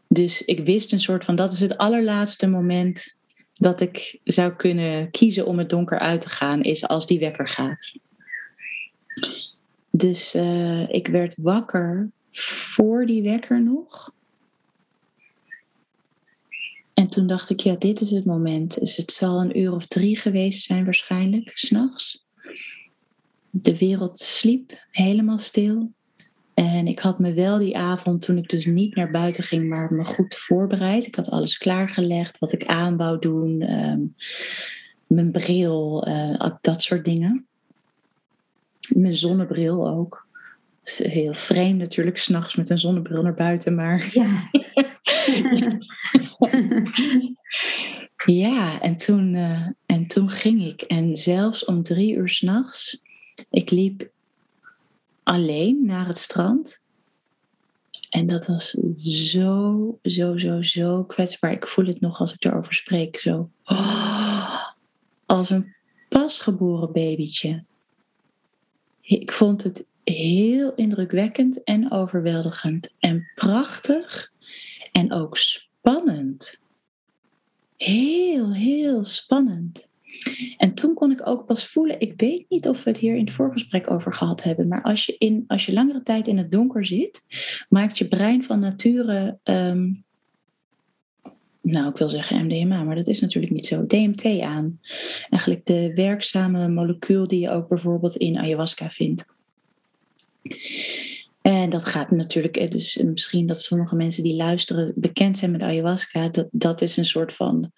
Dus 0.08 0.42
ik 0.42 0.64
wist 0.64 0.92
een 0.92 1.00
soort 1.00 1.24
van, 1.24 1.34
dat 1.34 1.52
is 1.52 1.60
het 1.60 1.78
allerlaatste 1.78 2.46
moment 2.46 3.12
dat 3.52 3.80
ik 3.80 4.20
zou 4.24 4.52
kunnen 4.56 5.10
kiezen 5.10 5.46
om 5.46 5.58
het 5.58 5.70
donker 5.70 5.98
uit 5.98 6.20
te 6.20 6.28
gaan, 6.28 6.62
is 6.62 6.88
als 6.88 7.06
die 7.06 7.18
wekker 7.18 7.48
gaat. 7.48 7.92
Dus 9.90 10.34
uh, 10.34 10.88
ik 10.88 11.08
werd 11.08 11.34
wakker 11.36 12.10
voor 12.32 13.06
die 13.06 13.22
wekker 13.22 13.62
nog. 13.62 14.12
En 16.94 17.08
toen 17.08 17.26
dacht 17.26 17.50
ik, 17.50 17.60
ja, 17.60 17.74
dit 17.74 18.00
is 18.00 18.10
het 18.10 18.24
moment. 18.24 18.78
Dus 18.78 18.96
het 18.96 19.12
zal 19.12 19.40
een 19.40 19.58
uur 19.58 19.72
of 19.72 19.86
drie 19.86 20.16
geweest 20.16 20.64
zijn 20.64 20.84
waarschijnlijk, 20.84 21.50
s'nachts. 21.54 22.26
De 23.50 23.78
wereld 23.78 24.18
sliep 24.18 24.86
helemaal 24.90 25.38
stil. 25.38 25.92
En 26.54 26.86
ik 26.86 26.98
had 26.98 27.18
me 27.18 27.32
wel 27.32 27.58
die 27.58 27.76
avond, 27.76 28.22
toen 28.22 28.38
ik 28.38 28.48
dus 28.48 28.66
niet 28.66 28.94
naar 28.94 29.10
buiten 29.10 29.44
ging, 29.44 29.68
maar 29.68 29.92
me 29.92 30.04
goed 30.04 30.34
voorbereid. 30.34 31.06
Ik 31.06 31.14
had 31.14 31.30
alles 31.30 31.58
klaargelegd, 31.58 32.38
wat 32.38 32.52
ik 32.52 32.66
aan 32.66 32.96
wou 32.96 33.18
doen, 33.18 33.60
ehm, 33.60 34.00
mijn 35.06 35.30
bril, 35.30 36.08
uh, 36.08 36.50
dat 36.60 36.82
soort 36.82 37.04
dingen. 37.04 37.46
Mijn 38.88 39.14
zonnebril 39.14 39.88
ook. 39.88 40.26
Het 40.80 40.88
is 40.88 41.12
heel 41.12 41.34
vreemd 41.34 41.78
natuurlijk, 41.78 42.18
s'nachts 42.18 42.56
met 42.56 42.70
een 42.70 42.78
zonnebril 42.78 43.22
naar 43.22 43.34
buiten, 43.34 43.74
maar... 43.74 44.10
Ja. 44.12 44.50
ja, 48.26 48.80
en 48.80 48.96
toen, 48.96 49.34
uh, 49.34 49.68
en 49.86 50.06
toen 50.06 50.30
ging 50.30 50.64
ik. 50.64 50.82
En 50.82 51.16
zelfs 51.16 51.64
om 51.64 51.82
drie 51.82 52.14
uur 52.14 52.28
s'nachts, 52.28 53.02
ik 53.50 53.70
liep 53.70 54.10
alleen 55.22 55.84
naar 55.84 56.06
het 56.06 56.18
strand. 56.18 56.82
En 58.10 58.26
dat 58.26 58.46
was 58.46 58.70
zo, 59.06 59.98
zo, 60.02 60.38
zo, 60.38 60.62
zo 60.62 61.04
kwetsbaar. 61.04 61.52
Ik 61.52 61.66
voel 61.66 61.86
het 61.86 62.00
nog 62.00 62.20
als 62.20 62.34
ik 62.34 62.44
erover 62.44 62.74
spreek. 62.74 63.18
Zo. 63.18 63.50
Oh, 63.64 64.66
als 65.26 65.50
een 65.50 65.74
pasgeboren 66.08 66.92
babytje. 66.92 67.64
Ik 69.00 69.32
vond 69.32 69.62
het 69.62 69.86
heel 70.04 70.74
indrukwekkend 70.74 71.64
en 71.64 71.92
overweldigend 71.92 72.94
en 72.98 73.30
prachtig 73.34 74.32
en 74.94 75.12
ook 75.12 75.36
spannend. 75.36 76.60
Heel, 77.76 78.52
heel 78.52 79.04
spannend. 79.04 79.90
En 80.56 80.74
toen 80.74 80.94
kon 80.94 81.10
ik 81.10 81.26
ook 81.26 81.46
pas 81.46 81.66
voelen, 81.66 82.00
ik 82.00 82.12
weet 82.16 82.44
niet 82.48 82.68
of 82.68 82.84
we 82.84 82.90
het 82.90 82.98
hier 82.98 83.14
in 83.14 83.24
het 83.24 83.34
voorgesprek 83.34 83.90
over 83.90 84.14
gehad 84.14 84.42
hebben, 84.42 84.68
maar 84.68 84.82
als 84.82 85.06
je, 85.06 85.16
in, 85.18 85.44
als 85.46 85.66
je 85.66 85.72
langere 85.72 86.02
tijd 86.02 86.28
in 86.28 86.38
het 86.38 86.52
donker 86.52 86.86
zit, 86.86 87.22
maakt 87.68 87.98
je 87.98 88.08
brein 88.08 88.44
van 88.44 88.60
nature, 88.60 89.38
ehm, 89.42 89.92
nou 91.60 91.88
ik 91.88 91.96
wil 91.96 92.08
zeggen 92.08 92.44
MDMA, 92.44 92.84
maar 92.84 92.94
dat 92.94 93.08
is 93.08 93.20
natuurlijk 93.20 93.52
niet 93.52 93.66
zo, 93.66 93.86
DMT 93.86 94.40
aan. 94.40 94.80
Eigenlijk 95.30 95.66
de 95.66 95.92
werkzame 95.94 96.68
molecuul 96.68 97.28
die 97.28 97.40
je 97.40 97.50
ook 97.50 97.68
bijvoorbeeld 97.68 98.16
in 98.16 98.38
ayahuasca 98.38 98.90
vindt. 98.90 99.24
En 101.46 101.70
dat 101.70 101.86
gaat 101.86 102.10
natuurlijk, 102.10 102.56
is 102.56 102.96
misschien 102.96 103.46
dat 103.46 103.62
sommige 103.62 103.96
mensen 103.96 104.22
die 104.22 104.36
luisteren 104.36 104.92
bekend 104.96 105.38
zijn 105.38 105.50
met 105.50 105.62
ayahuasca, 105.62 106.28
dat, 106.28 106.46
dat 106.50 106.82
is 106.82 106.96
een 106.96 107.04
soort 107.04 107.32
van 107.32 107.72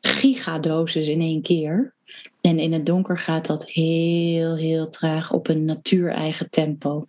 gigadosis 0.00 1.08
in 1.08 1.20
één 1.20 1.42
keer. 1.42 1.94
En 2.40 2.58
in 2.58 2.72
het 2.72 2.86
donker 2.86 3.18
gaat 3.18 3.46
dat 3.46 3.66
heel, 3.66 4.56
heel 4.56 4.88
traag 4.88 5.32
op 5.32 5.48
een 5.48 5.64
natuureigen 5.64 6.50
tempo. 6.50 7.06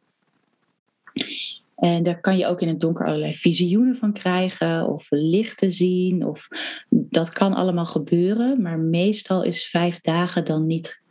En 1.75 2.03
daar 2.03 2.19
kan 2.19 2.37
je 2.37 2.47
ook 2.47 2.61
in 2.61 2.67
het 2.67 2.79
donker 2.79 3.05
allerlei 3.05 3.33
visioenen 3.33 3.97
van 3.97 4.13
krijgen, 4.13 4.87
of 4.87 5.07
lichten 5.09 5.71
zien, 5.71 6.25
of 6.25 6.47
dat 6.89 7.29
kan 7.29 7.53
allemaal 7.53 7.85
gebeuren, 7.85 8.61
maar 8.61 8.79
meestal 8.79 9.43
is 9.43 9.69
vijf 9.69 10.01
dagen 10.01 10.45
dan 10.45 10.67
niet 10.67 11.01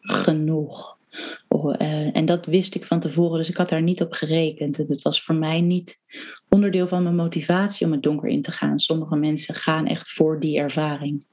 genoeg. 0.00 1.00
Oh, 1.48 1.74
eh, 1.78 2.16
en 2.16 2.26
dat 2.26 2.46
wist 2.46 2.74
ik 2.74 2.86
van 2.86 3.00
tevoren, 3.00 3.38
dus 3.38 3.48
ik 3.48 3.56
had 3.56 3.68
daar 3.68 3.82
niet 3.82 4.02
op 4.02 4.12
gerekend. 4.12 4.76
Het 4.76 5.02
was 5.02 5.22
voor 5.22 5.34
mij 5.34 5.60
niet 5.60 6.00
onderdeel 6.48 6.88
van 6.88 7.02
mijn 7.02 7.14
motivatie 7.14 7.86
om 7.86 7.92
het 7.92 8.02
donker 8.02 8.28
in 8.28 8.42
te 8.42 8.50
gaan. 8.50 8.78
Sommige 8.78 9.16
mensen 9.16 9.54
gaan 9.54 9.86
echt 9.86 10.10
voor 10.10 10.40
die 10.40 10.58
ervaring. 10.58 11.24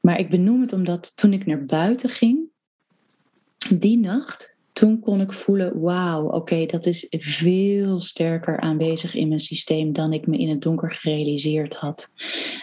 Maar 0.00 0.18
ik 0.18 0.30
benoem 0.30 0.60
het 0.60 0.72
omdat 0.72 1.16
toen 1.16 1.32
ik 1.32 1.46
naar 1.46 1.64
buiten 1.64 2.08
ging, 2.08 2.38
die 3.74 3.98
nacht, 3.98 4.56
toen 4.72 5.00
kon 5.00 5.20
ik 5.20 5.32
voelen: 5.32 5.80
wauw, 5.80 6.28
oké, 6.28 6.66
dat 6.66 6.86
is 6.86 7.06
veel 7.08 8.00
sterker 8.00 8.60
aanwezig 8.60 9.14
in 9.14 9.28
mijn 9.28 9.40
systeem 9.40 9.92
dan 9.92 10.12
ik 10.12 10.26
me 10.26 10.38
in 10.38 10.48
het 10.48 10.62
donker 10.62 10.92
gerealiseerd 10.92 11.74
had. 11.74 12.12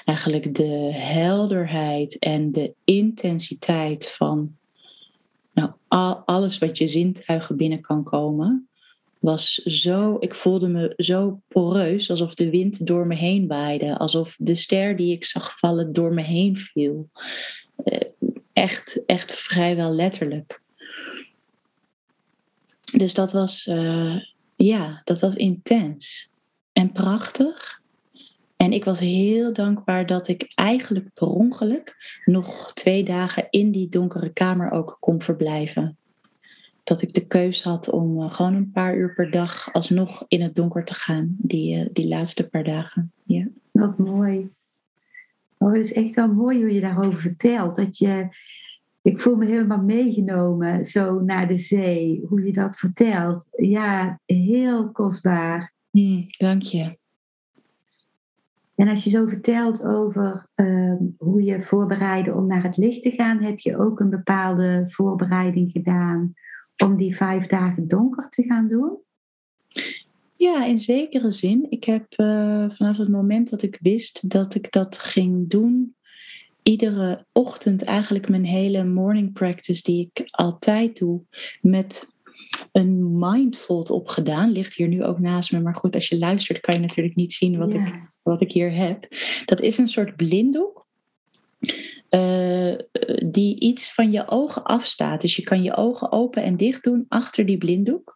Eigenlijk 0.06 0.56
de 0.56 0.90
helderheid 0.94 2.20
en 2.20 2.52
de 2.52 2.74
intensiteit 2.84 4.10
van 4.10 4.56
nou, 5.58 5.72
alles 6.26 6.58
wat 6.58 6.78
je 6.78 6.88
zintuigen 6.88 7.58
binnen 7.58 7.82
kan 7.82 8.04
komen, 8.04 8.70
was 9.20 9.54
zo, 9.54 10.18
ik 10.20 10.36
voelde 10.36 10.68
me 10.68 10.94
zo 10.98 11.42
poreus, 11.48 12.10
alsof 12.10 12.34
de 12.34 12.50
wind 12.50 12.86
door 12.86 13.08
me 13.08 13.16
heen 13.16 13.48
waaide, 13.48 13.98
alsof 13.98 14.36
de 14.40 14.56
ster 14.56 14.96
die 14.96 15.12
ik 15.12 15.26
zag 15.26 15.58
vallen 15.58 15.94
door 15.94 16.14
me 16.14 16.22
heen 16.22 16.58
viel. 16.58 17.10
Eh, 17.84 18.00
echt, 18.54 19.06
echt 19.06 19.36
vrijwel 19.36 19.92
letterlijk. 19.92 20.62
Dus 22.98 23.14
dat 23.14 23.32
was, 23.32 23.66
uh, 23.66 24.16
ja, 24.56 25.02
dat 25.04 25.22
was 25.22 25.36
intens 25.36 26.30
en 26.74 26.92
prachtig. 26.92 27.82
En 28.58 28.72
ik 28.74 28.84
was 28.84 29.00
heel 29.00 29.54
dankbaar 29.54 30.06
dat 30.06 30.28
ik 30.28 30.52
eigenlijk 30.56 31.14
per 31.14 31.28
ongeluk 31.28 32.20
nog 32.26 32.74
twee 32.74 33.04
dagen 33.04 33.48
in 33.50 33.72
die 33.72 33.90
donkere 33.90 34.34
kamer 34.34 34.72
ook 34.72 34.98
kon 35.00 35.22
verblijven. 35.22 35.98
dat 36.84 37.02
ik 37.02 37.14
de 37.14 37.28
keus 37.28 37.64
had 37.64 37.90
om 37.90 38.22
eh, 38.22 38.34
gewoon 38.34 38.54
een 38.54 38.72
paar 38.72 38.96
uur 38.98 39.14
per 39.14 39.32
dag 39.32 39.74
alsnog 39.74 40.26
in 40.28 40.42
het 40.42 40.56
donker 40.56 40.86
te 40.86 40.94
gaan, 40.94 41.36
die, 41.38 41.78
uh, 41.78 41.90
die 41.94 42.08
laatste 42.08 42.50
paar 42.50 42.64
dagen. 42.64 43.12
Ja. 43.24 43.48
Wat 43.72 43.98
mooi. 43.98 44.50
Oh, 45.58 45.72
het 45.72 45.86
is 45.86 45.94
echt 45.94 46.16
wel 46.16 46.34
mooi 46.34 46.60
hoe 46.60 46.74
je 46.74 46.82
daarover 46.82 47.20
vertelt. 47.20 47.76
Dat 47.76 47.98
je, 47.98 48.28
ik 49.02 49.20
voel 49.20 49.36
me 49.36 49.46
helemaal 49.46 49.84
meegenomen 49.84 50.86
zo 50.86 51.20
naar 51.20 51.48
de 51.48 51.58
zee, 51.58 52.26
hoe 52.28 52.46
je 52.46 52.54
dat 52.54 52.78
vertelt. 52.78 53.48
Ja, 53.52 54.20
heel 54.26 54.92
kostbaar. 54.92 55.74
Mm, 55.92 56.26
dank 56.38 56.62
je. 56.62 56.98
En 58.78 58.88
als 58.88 59.04
je 59.04 59.10
zo 59.10 59.26
vertelt 59.26 59.84
over 59.84 60.48
ehm, 60.56 60.98
hoe 61.18 61.44
je 61.44 61.62
voorbereidde 61.62 62.34
om 62.34 62.48
naar 62.48 62.64
het 62.64 62.78
licht 62.78 63.02
te 63.02 63.12
gaan, 63.12 63.44
heb 63.44 63.60
je 63.60 63.78
ook 63.78 64.00
een 64.00 64.10
bepaalde 64.10 64.84
voorbereiding 64.86 65.72
gedaan 65.72 66.34
om 66.84 66.98
die 66.98 67.16
vijf 67.16 67.48
dagen 67.48 67.88
donker 67.88 68.30
te 68.30 68.44
gaan 68.44 68.68
doen? 68.68 68.98
Ja, 70.34 70.66
in 70.66 70.80
zekere 70.80 71.32
zin. 71.32 71.66
Ik 71.70 71.84
heb 71.84 72.06
uh, 72.18 72.70
vanaf 72.70 72.98
het 72.98 73.10
moment 73.10 73.50
dat 73.50 73.62
ik 73.62 73.78
wist 73.82 74.30
dat 74.30 74.56
ik 74.56 74.72
dat 74.72 74.98
ging 74.98 75.50
doen, 75.50 75.96
iedere 76.64 77.26
ochtend 77.32 77.84
eigenlijk 77.84 78.30
mijn 78.30 78.46
hele 78.46 78.84
morning 78.84 79.34
practice 79.34 79.84
die 79.84 80.12
ik 80.14 80.28
altijd 80.30 80.98
doe, 80.98 81.22
met 81.62 82.08
een 82.72 83.20
mindfold 83.20 83.90
opgedaan. 83.90 84.52
Ligt 84.52 84.74
hier 84.74 84.88
nu 84.88 85.04
ook 85.04 85.20
naast 85.20 85.52
me, 85.52 85.60
maar 85.60 85.76
goed, 85.76 85.96
als 85.96 86.08
je 86.08 86.18
luistert 86.18 86.60
kan 86.60 86.76
je 86.76 86.82
natuurlijk 86.82 87.16
niet 87.16 87.34
zien 87.34 87.58
wat, 87.58 87.74
ik, 87.74 87.94
wat 88.22 88.42
ik 88.42 88.52
hier 88.52 88.74
heb. 88.74 89.08
Dat 89.46 89.62
is 89.62 89.78
een 89.78 89.88
soort 89.88 90.16
blinddoek. 90.16 90.86
Uh, 92.10 92.76
die 93.26 93.60
iets 93.60 93.94
van 93.94 94.12
je 94.12 94.28
ogen 94.28 94.64
afstaat. 94.64 95.22
Dus 95.22 95.36
je 95.36 95.44
kan 95.44 95.64
je 95.64 95.76
ogen 95.76 96.12
open 96.12 96.44
en 96.44 96.58
dicht 96.58 96.84
doen 96.84 97.06
achter 97.10 97.46
die 97.46 97.58
blinddoek. 97.58 98.16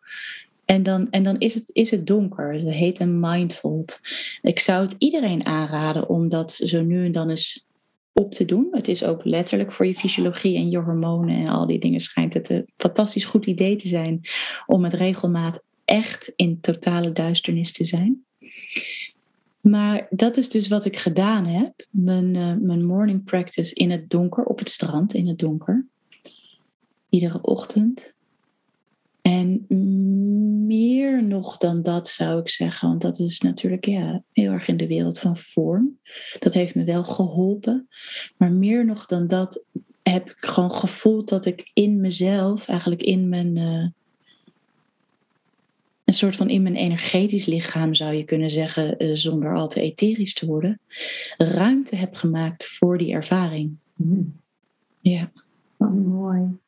En 0.65 0.83
dan, 0.83 1.07
en 1.09 1.23
dan 1.23 1.39
is, 1.39 1.53
het, 1.53 1.69
is 1.73 1.91
het 1.91 2.07
donker. 2.07 2.63
Dat 2.63 2.73
heet 2.73 2.99
een 2.99 3.19
mindfold. 3.19 3.99
Ik 4.41 4.59
zou 4.59 4.81
het 4.81 4.95
iedereen 4.97 5.45
aanraden 5.45 6.09
om 6.09 6.29
dat 6.29 6.53
zo 6.53 6.81
nu 6.81 7.05
en 7.05 7.11
dan 7.11 7.29
eens 7.29 7.65
op 8.13 8.33
te 8.33 8.45
doen. 8.45 8.67
Het 8.71 8.87
is 8.87 9.03
ook 9.03 9.25
letterlijk 9.25 9.71
voor 9.71 9.85
je 9.85 9.95
fysiologie 9.95 10.57
en 10.57 10.69
je 10.69 10.77
hormonen 10.77 11.35
en 11.35 11.47
al 11.47 11.67
die 11.67 11.79
dingen 11.79 12.01
schijnt 12.01 12.33
het 12.33 12.49
een 12.49 12.69
fantastisch 12.75 13.25
goed 13.25 13.45
idee 13.45 13.75
te 13.75 13.87
zijn 13.87 14.21
om 14.65 14.81
met 14.81 14.93
regelmaat 14.93 15.63
echt 15.85 16.33
in 16.35 16.59
totale 16.61 17.11
duisternis 17.11 17.71
te 17.71 17.85
zijn. 17.85 18.25
Maar 19.61 20.07
dat 20.09 20.37
is 20.37 20.49
dus 20.49 20.67
wat 20.67 20.85
ik 20.85 20.97
gedaan 20.97 21.45
heb. 21.45 21.87
Mijn, 21.91 22.35
uh, 22.35 22.53
mijn 22.59 22.85
morning 22.85 23.23
practice 23.23 23.73
in 23.73 23.91
het 23.91 24.09
donker, 24.09 24.43
op 24.43 24.59
het 24.59 24.69
strand 24.69 25.13
in 25.13 25.27
het 25.27 25.39
donker. 25.39 25.87
Iedere 27.09 27.41
ochtend. 27.41 28.15
En 29.21 29.65
meer 30.65 31.23
nog 31.23 31.57
dan 31.57 31.81
dat 31.81 32.09
zou 32.09 32.39
ik 32.39 32.49
zeggen, 32.49 32.87
want 32.87 33.01
dat 33.01 33.19
is 33.19 33.41
natuurlijk 33.41 33.85
ja, 33.85 34.23
heel 34.33 34.51
erg 34.51 34.67
in 34.67 34.77
de 34.77 34.87
wereld 34.87 35.19
van 35.19 35.37
vorm. 35.37 35.99
Dat 36.39 36.53
heeft 36.53 36.75
me 36.75 36.83
wel 36.83 37.03
geholpen. 37.03 37.87
Maar 38.37 38.51
meer 38.51 38.85
nog 38.85 39.05
dan 39.05 39.27
dat 39.27 39.65
heb 40.03 40.29
ik 40.29 40.37
gewoon 40.39 40.71
gevoeld 40.71 41.29
dat 41.29 41.45
ik 41.45 41.71
in 41.73 42.01
mezelf, 42.01 42.67
eigenlijk 42.67 43.01
in 43.01 43.29
mijn, 43.29 43.55
uh, 43.55 43.87
een 46.05 46.13
soort 46.13 46.35
van 46.35 46.49
in 46.49 46.61
mijn 46.61 46.75
energetisch 46.75 47.45
lichaam 47.45 47.93
zou 47.93 48.13
je 48.13 48.23
kunnen 48.23 48.51
zeggen, 48.51 49.03
uh, 49.03 49.15
zonder 49.15 49.55
al 49.55 49.67
te 49.67 49.81
etherisch 49.81 50.33
te 50.33 50.45
worden, 50.45 50.79
ruimte 51.37 51.95
heb 51.95 52.15
gemaakt 52.15 52.67
voor 52.67 52.97
die 52.97 53.13
ervaring. 53.13 53.75
Mm. 53.95 54.39
Ja. 54.99 55.31
Wat 55.77 55.93
mooi. 55.93 56.59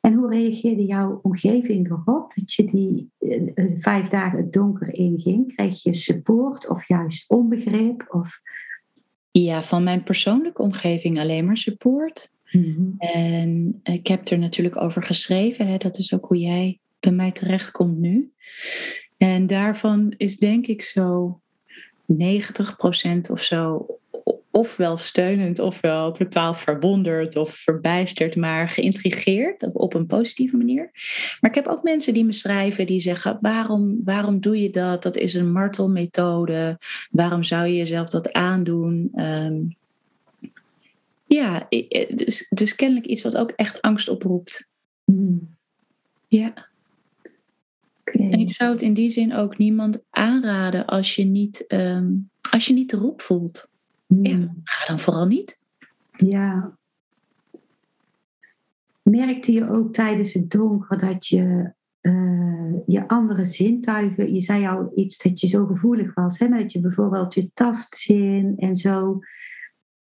En 0.00 0.14
hoe 0.14 0.30
reageerde 0.30 0.84
jouw 0.84 1.18
omgeving 1.22 1.90
erop 1.90 2.34
dat 2.34 2.52
je 2.52 2.64
die 2.64 3.10
uh, 3.18 3.78
vijf 3.78 4.08
dagen 4.08 4.38
het 4.38 4.52
donker 4.52 4.94
inging? 4.94 5.54
Kreeg 5.54 5.82
je 5.82 5.94
support 5.94 6.68
of 6.68 6.88
juist 6.88 7.30
onbegrip? 7.30 8.06
Of... 8.08 8.40
Ja, 9.30 9.62
van 9.62 9.84
mijn 9.84 10.02
persoonlijke 10.02 10.62
omgeving 10.62 11.18
alleen 11.18 11.44
maar 11.44 11.56
support. 11.56 12.32
Mm-hmm. 12.50 12.94
En 12.98 13.80
ik 13.82 14.06
heb 14.06 14.28
er 14.28 14.38
natuurlijk 14.38 14.76
over 14.76 15.02
geschreven. 15.02 15.66
Hè, 15.66 15.76
dat 15.76 15.98
is 15.98 16.12
ook 16.12 16.26
hoe 16.26 16.38
jij 16.38 16.78
bij 17.00 17.12
mij 17.12 17.32
terechtkomt 17.32 17.98
nu. 17.98 18.32
En 19.16 19.46
daarvan 19.46 20.14
is 20.16 20.38
denk 20.38 20.66
ik 20.66 20.82
zo 20.82 21.40
90% 22.12 22.16
of 23.30 23.42
zo 23.42 23.86
ofwel 24.52 24.96
steunend 24.96 25.58
ofwel 25.58 26.12
totaal 26.12 26.54
verwonderd 26.54 27.36
of 27.36 27.54
verbijsterd, 27.54 28.36
maar 28.36 28.68
geïntrigeerd 28.68 29.72
op 29.72 29.94
een 29.94 30.06
positieve 30.06 30.56
manier. 30.56 30.90
Maar 31.40 31.50
ik 31.50 31.56
heb 31.56 31.66
ook 31.66 31.82
mensen 31.82 32.14
die 32.14 32.24
me 32.24 32.32
schrijven 32.32 32.86
die 32.86 33.00
zeggen: 33.00 33.38
waarom, 33.40 34.04
waarom 34.04 34.40
doe 34.40 34.60
je 34.60 34.70
dat? 34.70 35.02
Dat 35.02 35.16
is 35.16 35.34
een 35.34 35.52
martelmethode. 35.52 36.78
Waarom 37.10 37.42
zou 37.42 37.66
je 37.66 37.76
jezelf 37.76 38.08
dat 38.08 38.32
aandoen? 38.32 39.12
Um, 39.14 39.76
ja, 41.26 41.66
dus, 42.14 42.48
dus 42.48 42.74
kennelijk 42.74 43.06
iets 43.06 43.22
wat 43.22 43.36
ook 43.36 43.50
echt 43.50 43.82
angst 43.82 44.08
oproept. 44.08 44.68
Hmm. 45.04 45.56
Ja. 46.28 46.70
En 48.04 48.40
ik 48.40 48.52
zou 48.52 48.72
het 48.72 48.82
in 48.82 48.94
die 48.94 49.10
zin 49.10 49.34
ook 49.34 49.58
niemand 49.58 49.98
aanraden 50.10 50.86
als 50.86 51.14
je 51.14 51.24
niet, 51.24 51.64
um, 51.68 52.30
als 52.50 52.66
je 52.66 52.72
niet 52.72 52.90
de 52.90 52.96
roep 52.96 53.20
voelt. 53.20 53.71
Ja, 54.20 54.30
hmm. 54.30 54.60
ga 54.64 54.86
dan 54.86 54.98
vooral 54.98 55.26
niet. 55.26 55.58
Ja. 56.10 56.76
Merkte 59.02 59.52
je 59.52 59.68
ook 59.68 59.92
tijdens 59.92 60.32
het 60.32 60.50
donker 60.50 60.98
dat 60.98 61.26
je 61.26 61.72
uh, 62.02 62.74
je 62.86 63.08
andere 63.08 63.44
zintuigen, 63.44 64.34
je 64.34 64.40
zei 64.40 64.66
al 64.66 64.92
iets 64.94 65.22
dat 65.22 65.40
je 65.40 65.46
zo 65.46 65.66
gevoelig 65.66 66.14
was, 66.14 66.38
hè, 66.38 66.48
dat 66.48 66.72
je 66.72 66.80
bijvoorbeeld 66.80 67.34
je 67.34 67.50
tastzin 67.52 68.54
en 68.56 68.76
zo 68.76 69.18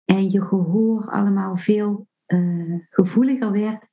en 0.05 0.29
je 0.29 0.45
gehoor 0.45 1.09
allemaal 1.09 1.55
veel 1.55 2.07
uh, 2.27 2.79
gevoeliger 2.89 3.51
werd 3.51 3.83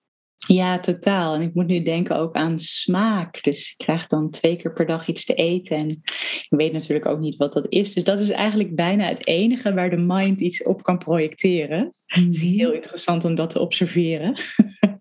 ja, 0.47 0.81
totaal. 0.81 1.35
En 1.35 1.43
ik 1.43 1.55
moet 1.55 1.67
nu 1.67 1.83
denken 1.83 2.17
ook 2.17 2.35
aan 2.35 2.59
smaak. 2.59 3.43
Dus 3.43 3.71
ik 3.71 3.79
krijg 3.87 4.07
dan 4.07 4.31
twee 4.31 4.57
keer 4.57 4.73
per 4.73 4.87
dag 4.87 5.09
iets 5.09 5.25
te 5.25 5.35
eten. 5.35 5.77
En 5.77 5.89
ik 5.89 6.47
weet 6.49 6.73
natuurlijk 6.73 7.07
ook 7.07 7.19
niet 7.19 7.37
wat 7.37 7.53
dat 7.53 7.67
is. 7.69 7.95
Dus 7.95 8.05
dat 8.05 8.21
is 8.21 8.31
eigenlijk 8.31 8.75
bijna 8.75 9.09
het 9.09 9.27
enige 9.27 9.75
waar 9.75 9.91
de 9.91 9.97
mind 9.97 10.41
iets 10.41 10.63
op 10.63 10.83
kan 10.83 10.99
projecteren. 10.99 11.91
Het 12.07 12.35
is 12.35 12.43
mhm. 12.43 12.53
heel 12.53 12.73
interessant 12.73 13.25
om 13.25 13.35
dat 13.35 13.51
te 13.51 13.61
observeren. 13.61 14.35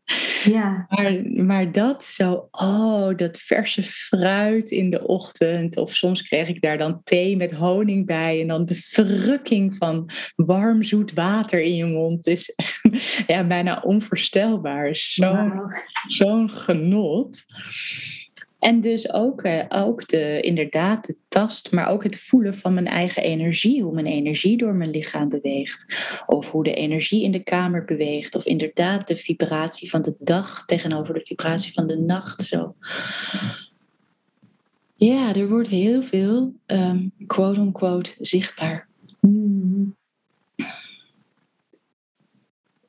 Ja. 0.44 0.86
Maar, 0.90 1.22
maar 1.46 1.72
dat 1.72 2.04
zo, 2.04 2.48
oh, 2.52 3.16
dat 3.16 3.38
verse 3.38 3.84
fruit 3.84 4.72
in 4.72 4.90
de 4.90 5.08
ochtend. 5.08 5.78
Of 5.78 5.96
soms 5.96 6.22
kreeg 6.22 6.48
ik 6.48 6.62
daar 6.62 6.78
dan 6.78 7.02
thee 7.04 7.38
met 7.38 7.52
honing 7.52 8.06
bij. 8.06 8.42
En 8.42 8.48
dan 8.48 8.66
de 8.66 8.76
verrukking 8.76 9.76
van 9.76 10.10
warm 10.36 10.84
zoet 10.84 11.14
water 11.14 11.62
in 11.62 11.76
je 11.76 11.86
mond 11.86 12.28
is 12.28 12.56
ja, 13.28 13.44
bijna 13.44 13.82
onvoorstelbaar. 13.84 14.96
Zo'n 14.96 15.50
wow. 15.50 15.74
zo'n 16.08 16.50
genot. 16.50 17.46
En 18.62 18.82
dus 18.82 19.14
ook, 19.14 19.42
eh, 19.42 19.64
ook 19.70 20.08
de, 20.08 20.42
inderdaad 20.42 21.06
de 21.06 21.16
tast, 21.28 21.72
maar 21.72 21.88
ook 21.88 22.04
het 22.04 22.20
voelen 22.20 22.56
van 22.56 22.74
mijn 22.74 22.88
eigen 22.88 23.24
energie. 23.24 23.84
Hoe 23.84 23.94
mijn 23.94 24.06
energie 24.06 24.58
door 24.58 24.76
mijn 24.76 24.90
lichaam 24.90 25.30
beweegt. 25.30 25.96
Of 26.26 26.52
hoe 26.52 26.64
de 26.64 26.74
energie 26.74 27.24
in 27.24 27.32
de 27.32 27.44
kamer 27.44 27.86
beweegt. 27.86 28.36
Of 28.36 28.46
inderdaad 28.46 29.08
de 29.08 29.16
vibratie 29.16 29.90
van 29.90 30.02
de 30.02 30.16
dag 30.20 30.66
tegenover 30.66 31.14
de 31.14 31.26
vibratie 31.26 31.74
van 31.74 31.88
de 31.88 31.98
nacht. 31.98 32.44
Zo. 32.44 32.76
Ja, 34.96 35.36
er 35.36 35.50
wordt 35.50 35.70
heel 35.70 36.02
veel 36.02 36.54
um, 36.66 37.12
quote-unquote 37.28 38.16
zichtbaar. 38.20 38.88
Hmm. 39.20 39.96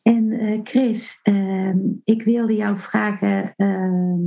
En 0.03 0.25
uh, 0.25 0.61
Chris, 0.65 1.21
uh, 1.23 1.75
ik 2.05 2.23
wilde 2.23 2.55
jou 2.55 2.79
vragen 2.79 3.53
ehm, 3.57 4.21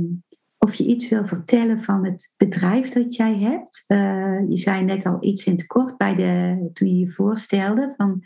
of 0.58 0.74
je 0.74 0.84
iets 0.84 1.08
wil 1.08 1.26
vertellen 1.26 1.80
van 1.80 2.04
het 2.04 2.34
bedrijf 2.36 2.88
dat 2.88 3.14
jij 3.14 3.38
hebt. 3.38 3.84
Uh, 3.88 4.48
je 4.48 4.56
zei 4.56 4.84
net 4.84 5.06
al 5.06 5.16
iets 5.20 5.46
in 5.46 5.52
het 5.52 5.66
kort 5.66 5.96
bij 5.96 6.14
de, 6.14 6.58
toen 6.72 6.88
je 6.88 6.98
je 6.98 7.08
voorstelde 7.08 7.94
van 7.96 8.22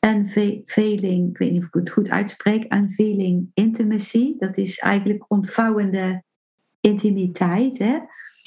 unveiling, 0.00 1.30
ik 1.30 1.38
weet 1.38 1.50
niet 1.50 1.60
of 1.60 1.66
ik 1.66 1.74
het 1.74 1.90
goed 1.90 2.10
uitspreek, 2.10 2.74
unveiling 2.74 3.50
intimacy. 3.54 4.34
Dat 4.38 4.56
is 4.56 4.78
eigenlijk 4.78 5.24
ontvouwende 5.28 6.22
intimiteit. 6.80 7.78
Hè? 7.78 7.98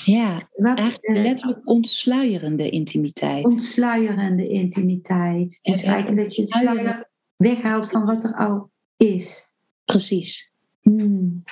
Ja, 0.05 0.49
Wat, 0.51 0.79
eigenlijk 0.79 1.17
uh, 1.17 1.23
letterlijk 1.23 1.67
ontsluierende 1.67 2.69
intimiteit. 2.69 3.45
Ontsluierende 3.45 4.47
intimiteit. 4.47 5.59
Dus 5.61 5.83
eigenlijk 5.83 6.23
dat 6.23 6.35
je 6.35 6.41
het 6.41 6.51
sluier 6.51 7.09
weghaalt 7.35 7.89
van 7.89 8.05
wat 8.05 8.23
er 8.23 8.35
al 8.35 8.71
is. 8.97 9.51
Precies. 9.85 10.51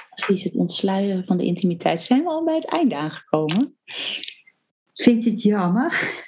Precies, 0.09 0.43
het 0.43 0.55
ontsluieren 0.55 1.25
van 1.25 1.37
de 1.37 1.45
intimiteit. 1.45 2.01
Zijn 2.01 2.23
we 2.23 2.29
al 2.29 2.43
bij 2.43 2.55
het 2.55 2.65
einde 2.65 2.95
aangekomen? 2.95 3.75
Vind 4.95 5.23
je 5.23 5.29
het 5.29 5.41
jammer? 5.41 5.91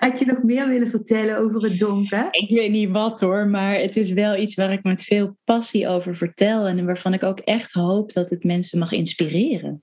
Had 0.00 0.18
je 0.18 0.24
nog 0.26 0.42
meer 0.42 0.68
willen 0.68 0.88
vertellen 0.90 1.38
over 1.38 1.62
het 1.62 1.78
donker? 1.78 2.28
Ik 2.30 2.48
weet 2.48 2.70
niet 2.70 2.90
wat 2.90 3.20
hoor, 3.20 3.46
maar 3.46 3.74
het 3.74 3.96
is 3.96 4.12
wel 4.12 4.36
iets 4.36 4.54
waar 4.54 4.72
ik 4.72 4.82
met 4.82 5.02
veel 5.02 5.36
passie 5.44 5.88
over 5.88 6.16
vertel 6.16 6.66
en 6.66 6.86
waarvan 6.86 7.14
ik 7.14 7.22
ook 7.22 7.38
echt 7.38 7.72
hoop 7.72 8.12
dat 8.12 8.30
het 8.30 8.44
mensen 8.44 8.78
mag 8.78 8.92
inspireren. 8.92 9.82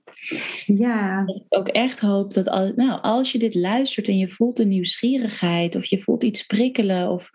Ja. 0.66 1.24
Dat 1.24 1.36
ik 1.36 1.58
ook 1.58 1.68
echt 1.68 2.00
hoop 2.00 2.34
dat 2.34 2.48
als, 2.48 2.72
nou, 2.74 3.00
als 3.02 3.32
je 3.32 3.38
dit 3.38 3.54
luistert 3.54 4.08
en 4.08 4.18
je 4.18 4.28
voelt 4.28 4.58
een 4.58 4.68
nieuwsgierigheid 4.68 5.76
of 5.76 5.84
je 5.84 6.00
voelt 6.00 6.24
iets 6.24 6.42
prikkelen 6.42 7.10
of 7.10 7.30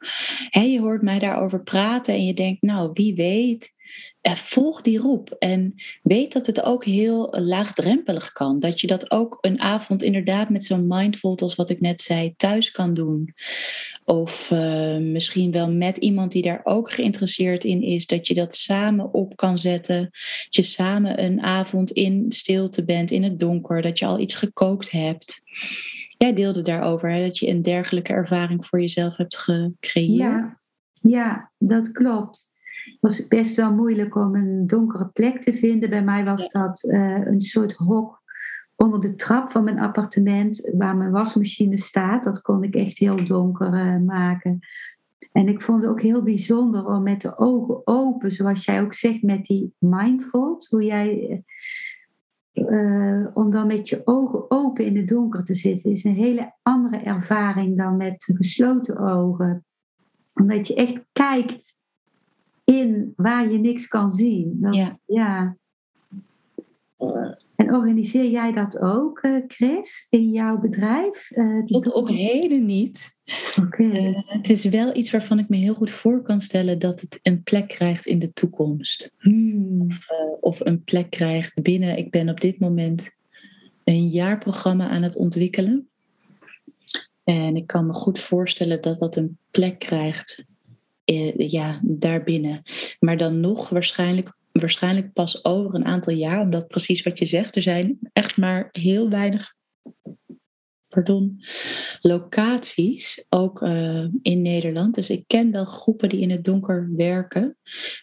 hè, 0.50 0.62
je 0.62 0.80
hoort 0.80 1.02
mij 1.02 1.20
daarover 1.20 1.64
praten 1.64 2.14
en 2.14 2.26
je 2.26 2.34
denkt, 2.34 2.62
nou 2.62 2.90
wie 2.94 3.16
weet 3.16 3.80
volg 4.24 4.82
die 4.82 4.98
roep 4.98 5.36
en 5.40 5.74
weet 6.04 6.34
dat 6.34 6.46
het 6.46 6.62
ook 6.62 6.86
heel 6.86 7.36
laagdrempelig 7.40 8.32
kan. 8.32 8.60
Dat 8.60 8.82
je 8.82 8.88
dat 8.88 9.12
ook 9.12 9.38
een 9.42 9.60
avond 9.60 10.04
inderdaad 10.04 10.50
met 10.50 10.66
zo'n 10.66 10.88
mindful, 10.88 11.38
als 11.38 11.56
wat 11.56 11.70
ik 11.70 11.80
net 11.80 12.02
zei, 12.02 12.34
thuis 12.36 12.72
kan 12.72 12.94
doen. 12.94 13.34
Of 14.06 14.52
uh, 14.52 14.98
misschien 14.98 15.52
wel 15.52 15.72
met 15.72 15.98
iemand 15.98 16.32
die 16.32 16.42
daar 16.42 16.62
ook 16.64 16.92
geïnteresseerd 16.92 17.64
in 17.64 17.82
is, 17.82 18.06
dat 18.06 18.28
je 18.28 18.34
dat 18.34 18.56
samen 18.56 19.14
op 19.14 19.36
kan 19.36 19.60
zetten. 19.60 20.02
Dat 20.44 20.56
je 20.56 20.62
samen 20.62 21.24
een 21.24 21.42
avond 21.42 21.92
in 21.92 22.26
stilte 22.32 22.86
bent, 22.86 23.12
in 23.12 23.24
het 23.24 23.40
donker, 23.40 23.82
dat 23.82 24.00
je 24.00 24.06
al 24.06 24.20
iets 24.20 24.36
gekookt 24.36 24.92
hebt. 24.92 25.42
Jij 26.18 26.34
deelde 26.34 26.62
daarover 26.62 27.12
hè, 27.12 27.26
dat 27.26 27.38
je 27.38 27.48
een 27.48 27.62
dergelijke 27.62 28.14
ervaring 28.14 28.66
voor 28.66 28.82
jezelf 28.82 29.18
hebt 29.18 29.38
gecreëerd. 29.38 30.18
Ja, 30.18 30.60
ja 31.02 31.52
dat 31.58 31.92
klopt 31.92 32.51
was 33.00 33.28
best 33.28 33.56
wel 33.56 33.74
moeilijk 33.74 34.16
om 34.16 34.36
een 34.36 34.68
donkere 34.68 35.08
plek 35.08 35.42
te 35.42 35.54
vinden. 35.54 35.90
Bij 35.90 36.04
mij 36.04 36.24
was 36.24 36.50
dat 36.52 36.84
uh, 36.84 37.26
een 37.26 37.42
soort 37.42 37.74
hok 37.74 38.22
onder 38.76 39.00
de 39.00 39.16
trap 39.16 39.52
van 39.52 39.64
mijn 39.64 39.80
appartement 39.80 40.72
waar 40.78 40.98
mijn 40.98 41.12
wasmachine 41.12 41.78
staat. 41.78 42.24
Dat 42.24 42.42
kon 42.42 42.64
ik 42.64 42.76
echt 42.76 42.98
heel 42.98 43.24
donker 43.24 43.74
uh, 43.74 43.98
maken. 43.98 44.60
En 45.32 45.48
ik 45.48 45.62
vond 45.62 45.82
het 45.82 45.92
ook 45.92 46.02
heel 46.02 46.24
bijzonder 46.24 46.86
om 46.86 47.04
met 47.04 47.22
de 47.22 47.38
ogen 47.38 47.82
open, 47.84 48.32
zoals 48.32 48.66
jij 48.66 48.82
ook 48.82 48.94
zegt 48.94 49.22
met 49.22 49.46
die 49.46 49.74
mindful, 49.78 50.62
hoe 50.70 50.84
jij, 50.84 51.44
uh, 52.54 53.28
om 53.34 53.50
dan 53.50 53.68
met 53.68 53.90
je 53.90 54.02
ogen 54.06 54.52
open 54.52 54.86
in 54.86 54.98
het 54.98 55.08
donker 55.08 55.44
te 55.44 55.54
zitten, 55.54 55.92
is 55.92 56.04
een 56.04 56.16
hele 56.16 56.54
andere 56.62 56.98
ervaring 56.98 57.78
dan 57.78 57.98
met 57.98 58.32
gesloten 58.38 58.98
ogen. 58.98 59.66
Omdat 60.34 60.68
je 60.68 60.76
echt 60.76 61.06
kijkt 61.12 61.80
in 62.64 63.14
waar 63.16 63.52
je 63.52 63.58
niks 63.58 63.88
kan 63.88 64.12
zien. 64.12 64.58
Dat, 64.60 64.76
ja. 64.76 65.00
ja. 65.06 65.58
En 67.56 67.74
organiseer 67.74 68.30
jij 68.30 68.54
dat 68.54 68.80
ook, 68.80 69.20
eh, 69.20 69.36
Chris, 69.48 70.08
in 70.10 70.32
jouw 70.32 70.58
bedrijf? 70.58 71.32
Uh, 71.32 71.64
Tot 71.64 71.94
op 71.94 72.08
heden 72.08 72.66
niet. 72.66 73.10
Oké. 73.60 73.84
Uh, 73.84 74.18
het 74.26 74.50
is 74.50 74.64
wel 74.66 74.96
iets 74.96 75.12
waarvan 75.12 75.40
ik 75.40 75.50
me 75.50 75.58
heel 75.58 75.74
goed 75.74 75.92
voor 75.92 76.22
kan 76.22 76.42
stellen 76.42 76.80
dat 76.80 77.02
het 77.02 77.20
een 77.22 77.44
plek 77.44 77.68
krijgt 77.68 78.06
in 78.06 78.20
de 78.20 78.34
toekomst. 78.34 79.12
Hmm. 79.18 79.82
Of, 79.82 80.08
of, 80.40 80.60
een 80.60 80.84
plek 80.84 81.10
krijgt 81.10 81.62
binnen. 81.62 81.98
Ik 81.98 82.12
ben 82.12 82.30
op 82.30 82.42
dit 82.42 82.60
moment 82.60 83.16
een 83.84 84.08
jaarprogramma 84.08 84.90
aan 84.90 85.04
het 85.04 85.16
ontwikkelen. 85.16 85.90
En 87.24 87.56
ik 87.56 87.68
kan 87.68 87.86
me 87.86 87.94
goed 87.94 88.20
voorstellen 88.20 88.82
dat 88.82 89.00
dat 89.00 89.16
een 89.16 89.38
plek 89.52 89.80
krijgt 89.80 90.46
eh, 91.12 91.50
ja, 91.50 91.80
daarbinnen. 91.84 92.62
Maar 93.00 93.18
dan 93.18 93.40
nog 93.40 93.70
waarschijnlijk, 93.70 94.34
waarschijnlijk 94.52 95.14
pas 95.14 95.46
over 95.46 95.76
een 95.76 95.86
aantal 95.86 96.14
jaar, 96.14 96.42
omdat 96.42 96.68
precies 96.68 97.02
wat 97.02 97.20
je 97.20 97.26
zegt, 97.26 97.56
er 97.56 97.62
zijn 97.62 98.00
echt 98.14 98.38
maar 98.38 98.70
heel 98.72 99.10
weinig 99.10 99.54
pardon, 100.88 101.42
locaties, 102.02 103.26
ook 103.30 103.62
uh, 103.62 104.08
in 104.22 104.42
Nederland. 104.42 104.96
Dus 104.96 105.10
ik 105.10 105.24
ken 105.28 105.52
wel 105.52 105.66
groepen 105.66 106.10
die 106.10 106.20
in 106.20 106.32
het 106.32 106.44
donker 106.46 106.90
werken, 106.96 107.58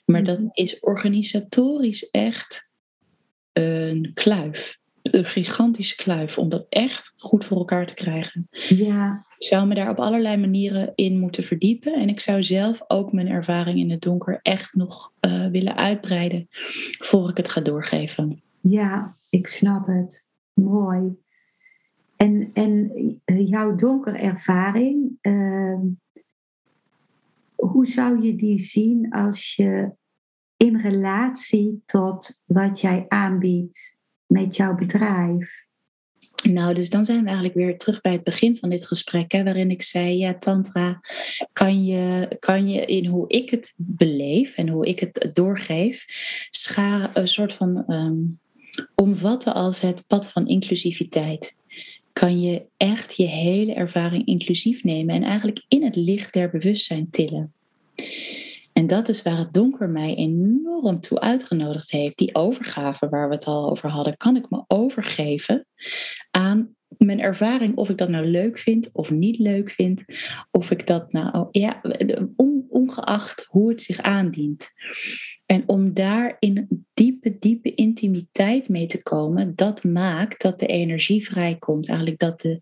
maar 0.04 0.24
dat 0.24 0.38
mhm. 0.38 0.48
is 0.52 0.80
organisatorisch 0.80 2.10
echt 2.10 2.72
een 3.52 4.10
kluif. 4.14 4.78
Een 5.10 5.24
gigantische 5.24 5.96
kluif 5.96 6.38
om 6.38 6.48
dat 6.48 6.66
echt 6.68 7.12
goed 7.16 7.44
voor 7.44 7.56
elkaar 7.56 7.86
te 7.86 7.94
krijgen. 7.94 8.48
Ja, 8.68 9.26
ik 9.38 9.46
zou 9.46 9.66
me 9.66 9.74
daar 9.74 9.90
op 9.90 10.00
allerlei 10.00 10.36
manieren 10.36 10.92
in 10.94 11.18
moeten 11.18 11.44
verdiepen. 11.44 11.94
En 11.94 12.08
ik 12.08 12.20
zou 12.20 12.42
zelf 12.42 12.80
ook 12.86 13.12
mijn 13.12 13.28
ervaring 13.28 13.78
in 13.78 13.90
het 13.90 14.00
donker 14.00 14.38
echt 14.42 14.74
nog 14.74 15.12
uh, 15.20 15.46
willen 15.46 15.76
uitbreiden 15.76 16.46
voor 16.98 17.30
ik 17.30 17.36
het 17.36 17.48
ga 17.48 17.60
doorgeven. 17.60 18.42
Ja, 18.60 19.16
ik 19.28 19.46
snap 19.46 19.86
het. 19.86 20.26
Mooi. 20.52 21.16
En, 22.16 22.50
en 22.52 22.90
jouw 23.24 23.74
donkerervaring, 23.74 25.18
uh, 25.22 25.80
hoe 27.54 27.86
zou 27.86 28.22
je 28.22 28.36
die 28.36 28.58
zien 28.58 29.10
als 29.12 29.54
je 29.54 29.92
in 30.56 30.80
relatie 30.80 31.82
tot 31.86 32.40
wat 32.44 32.80
jij 32.80 33.04
aanbiedt 33.08 33.97
met 34.28 34.56
jouw 34.56 34.74
bedrijf? 34.74 35.66
Nou, 36.42 36.74
dus 36.74 36.90
dan 36.90 37.06
zijn 37.06 37.20
we 37.20 37.26
eigenlijk 37.26 37.56
weer 37.56 37.78
terug 37.78 38.00
bij 38.00 38.12
het 38.12 38.24
begin 38.24 38.56
van 38.56 38.68
dit 38.68 38.86
gesprek, 38.86 39.32
hè, 39.32 39.44
waarin 39.44 39.70
ik 39.70 39.82
zei: 39.82 40.16
Ja, 40.16 40.34
Tantra, 40.34 41.00
kan 41.52 41.84
je, 41.84 42.36
kan 42.38 42.68
je 42.68 42.84
in 42.84 43.06
hoe 43.06 43.28
ik 43.28 43.50
het 43.50 43.74
beleef 43.76 44.56
en 44.56 44.68
hoe 44.68 44.86
ik 44.86 45.00
het 45.00 45.30
doorgeef, 45.32 46.04
scha 46.50 47.10
een 47.14 47.28
soort 47.28 47.52
van 47.52 47.84
um, 47.88 48.38
omvatten 48.94 49.54
als 49.54 49.80
het 49.80 50.06
pad 50.06 50.30
van 50.30 50.48
inclusiviteit? 50.48 51.56
Kan 52.12 52.40
je 52.40 52.62
echt 52.76 53.16
je 53.16 53.26
hele 53.26 53.74
ervaring 53.74 54.26
inclusief 54.26 54.84
nemen 54.84 55.14
en 55.14 55.22
eigenlijk 55.22 55.64
in 55.68 55.84
het 55.84 55.96
licht 55.96 56.32
der 56.32 56.50
bewustzijn 56.50 57.10
tillen? 57.10 57.52
En 58.78 58.86
dat 58.86 59.08
is 59.08 59.22
waar 59.22 59.38
het 59.38 59.52
donker 59.52 59.88
mij 59.88 60.14
enorm 60.14 61.00
toe 61.00 61.20
uitgenodigd 61.20 61.90
heeft. 61.90 62.18
Die 62.18 62.34
overgave 62.34 63.08
waar 63.08 63.28
we 63.28 63.34
het 63.34 63.44
al 63.44 63.70
over 63.70 63.88
hadden. 63.88 64.16
Kan 64.16 64.36
ik 64.36 64.50
me 64.50 64.64
overgeven 64.66 65.66
aan 66.30 66.76
mijn 66.88 67.20
ervaring, 67.20 67.76
of 67.76 67.88
ik 67.88 67.98
dat 67.98 68.08
nou 68.08 68.26
leuk 68.26 68.58
vind 68.58 68.90
of 68.92 69.10
niet 69.10 69.38
leuk 69.38 69.70
vind. 69.70 70.04
Of 70.50 70.70
ik 70.70 70.86
dat 70.86 71.12
nou, 71.12 71.48
ja, 71.50 71.82
ongeacht 72.68 73.46
hoe 73.48 73.68
het 73.68 73.82
zich 73.82 74.00
aandient. 74.00 74.68
En 75.46 75.62
om 75.66 75.94
daar 75.94 76.36
in 76.38 76.86
diepe, 76.94 77.36
diepe 77.38 77.74
intimiteit 77.74 78.68
mee 78.68 78.86
te 78.86 79.02
komen, 79.02 79.54
dat 79.54 79.84
maakt 79.84 80.42
dat 80.42 80.60
de 80.60 80.66
energie 80.66 81.26
vrijkomt. 81.26 81.88
Eigenlijk 81.88 82.18
dat 82.18 82.40
de 82.40 82.60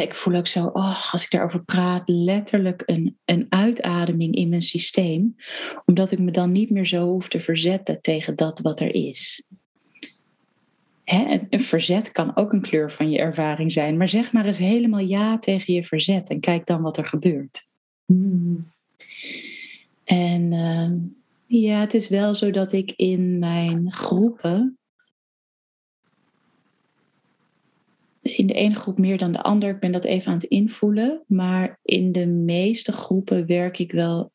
ik 0.00 0.14
voel 0.14 0.34
ook 0.34 0.46
zo, 0.46 0.64
oh, 0.64 1.12
als 1.12 1.24
ik 1.24 1.30
daarover 1.30 1.64
praat, 1.64 2.08
letterlijk 2.08 2.82
een, 2.86 3.18
een 3.24 3.46
uitademing 3.48 4.34
in 4.34 4.48
mijn 4.48 4.62
systeem. 4.62 5.36
Omdat 5.84 6.10
ik 6.10 6.18
me 6.18 6.30
dan 6.30 6.52
niet 6.52 6.70
meer 6.70 6.86
zo 6.86 7.06
hoef 7.06 7.28
te 7.28 7.40
verzetten 7.40 8.00
tegen 8.00 8.36
dat 8.36 8.60
wat 8.60 8.80
er 8.80 8.94
is. 8.94 9.44
Hè, 11.04 11.46
een 11.50 11.60
verzet 11.60 12.12
kan 12.12 12.36
ook 12.36 12.52
een 12.52 12.60
kleur 12.60 12.92
van 12.92 13.10
je 13.10 13.18
ervaring 13.18 13.72
zijn. 13.72 13.96
Maar 13.96 14.08
zeg 14.08 14.32
maar 14.32 14.46
eens 14.46 14.58
helemaal 14.58 15.00
ja 15.00 15.38
tegen 15.38 15.74
je 15.74 15.84
verzet 15.84 16.30
en 16.30 16.40
kijk 16.40 16.66
dan 16.66 16.82
wat 16.82 16.96
er 16.96 17.06
gebeurt. 17.06 17.62
Mm. 18.06 18.72
En 20.04 20.52
uh, 20.52 20.90
ja, 21.62 21.80
het 21.80 21.94
is 21.94 22.08
wel 22.08 22.34
zo 22.34 22.50
dat 22.50 22.72
ik 22.72 22.92
in 22.96 23.38
mijn 23.38 23.92
groepen 23.92 24.78
in 28.36 28.46
de 28.46 28.54
ene 28.54 28.74
groep 28.74 28.98
meer 28.98 29.18
dan 29.18 29.32
de 29.32 29.42
ander. 29.42 29.70
Ik 29.70 29.80
ben 29.80 29.92
dat 29.92 30.04
even 30.04 30.28
aan 30.28 30.38
het 30.38 30.44
invoelen. 30.44 31.22
Maar 31.26 31.78
in 31.82 32.12
de 32.12 32.26
meeste 32.26 32.92
groepen 32.92 33.46
werk 33.46 33.78
ik 33.78 33.92
wel 33.92 34.32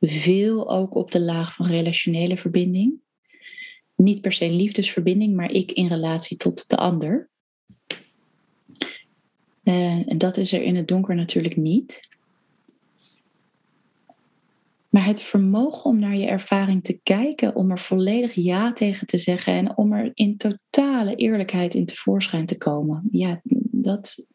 veel 0.00 0.70
ook 0.70 0.94
op 0.94 1.10
de 1.10 1.20
laag 1.20 1.54
van 1.54 1.66
relationele 1.66 2.36
verbinding. 2.36 2.94
Niet 3.94 4.20
per 4.20 4.32
se 4.32 4.50
liefdesverbinding, 4.50 5.34
maar 5.34 5.50
ik 5.50 5.72
in 5.72 5.86
relatie 5.86 6.36
tot 6.36 6.68
de 6.68 6.76
ander. 6.76 7.30
Eh, 9.62 10.08
en 10.08 10.18
dat 10.18 10.36
is 10.36 10.52
er 10.52 10.62
in 10.62 10.76
het 10.76 10.88
donker 10.88 11.14
natuurlijk 11.14 11.56
niet. 11.56 12.08
Maar 14.96 15.06
het 15.06 15.20
vermogen 15.20 15.84
om 15.84 15.98
naar 15.98 16.16
je 16.16 16.26
ervaring 16.26 16.84
te 16.84 17.00
kijken, 17.02 17.54
om 17.54 17.70
er 17.70 17.78
volledig 17.78 18.34
ja 18.34 18.72
tegen 18.72 19.06
te 19.06 19.16
zeggen 19.16 19.52
en 19.52 19.76
om 19.76 19.92
er 19.92 20.10
in 20.14 20.36
totale 20.36 21.14
eerlijkheid 21.14 21.74
in 21.74 21.86
tevoorschijn 21.86 22.46
te 22.46 22.58
komen, 22.58 23.08
ja, 23.10 23.40
dat 23.70 24.26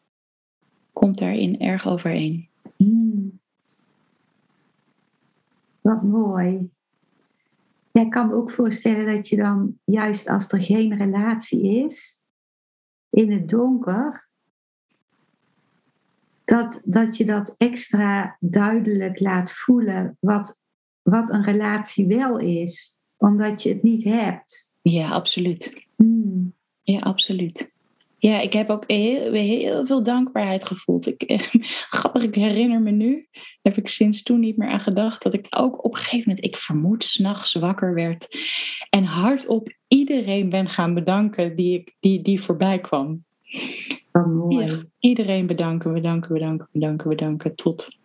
komt 0.92 1.18
daarin 1.18 1.60
erg 1.60 1.86
overeen. 1.86 2.48
Hmm. 2.76 3.40
Wat 5.80 6.02
mooi. 6.02 6.70
Ja, 7.92 8.00
ik 8.00 8.10
kan 8.10 8.28
me 8.28 8.34
ook 8.34 8.50
voorstellen 8.50 9.16
dat 9.16 9.28
je 9.28 9.36
dan, 9.36 9.78
juist 9.84 10.28
als 10.28 10.52
er 10.52 10.62
geen 10.62 10.96
relatie 10.96 11.84
is, 11.84 12.22
in 13.10 13.32
het 13.32 13.48
donker, 13.48 14.28
dat, 16.44 16.82
dat 16.84 17.16
je 17.16 17.24
dat 17.24 17.54
extra 17.58 18.36
duidelijk 18.40 19.20
laat 19.20 19.52
voelen 19.52 20.16
wat, 20.20 20.60
wat 21.02 21.30
een 21.30 21.44
relatie 21.44 22.06
wel 22.06 22.38
is, 22.38 22.96
omdat 23.16 23.62
je 23.62 23.68
het 23.68 23.82
niet 23.82 24.04
hebt. 24.04 24.72
Ja, 24.82 25.10
absoluut. 25.10 25.86
Hmm. 25.96 26.54
Ja, 26.82 26.98
absoluut. 26.98 27.72
Ja, 28.18 28.40
ik 28.40 28.52
heb 28.52 28.70
ook 28.70 28.84
heel, 28.86 29.32
heel 29.32 29.86
veel 29.86 30.02
dankbaarheid 30.02 30.64
gevoeld. 30.64 31.06
Ik, 31.06 31.42
grappig, 31.98 32.22
ik 32.22 32.34
herinner 32.34 32.80
me 32.80 32.90
nu, 32.90 33.28
heb 33.62 33.76
ik 33.76 33.88
sinds 33.88 34.22
toen 34.22 34.40
niet 34.40 34.56
meer 34.56 34.68
aan 34.68 34.80
gedacht, 34.80 35.22
dat 35.22 35.34
ik 35.34 35.46
ook 35.50 35.84
op 35.84 35.92
een 35.92 35.98
gegeven 35.98 36.28
moment, 36.28 36.44
ik 36.44 36.56
vermoed, 36.56 37.04
s'nachts 37.04 37.54
wakker 37.54 37.94
werd 37.94 38.28
en 38.90 39.04
hardop 39.04 39.72
iedereen 39.88 40.48
ben 40.48 40.68
gaan 40.68 40.94
bedanken 40.94 41.54
die, 41.56 41.78
ik, 41.78 41.94
die, 42.00 42.22
die 42.22 42.40
voorbij 42.40 42.80
kwam. 42.80 43.24
Wat 44.12 44.26
mooi. 44.26 44.66
Ja, 44.66 44.82
iedereen 44.98 45.46
bedanken, 45.46 45.92
bedanken, 45.92 46.32
bedanken, 46.32 46.68
bedanken, 46.72 47.08
bedanken. 47.08 47.54
Tot, 47.54 47.98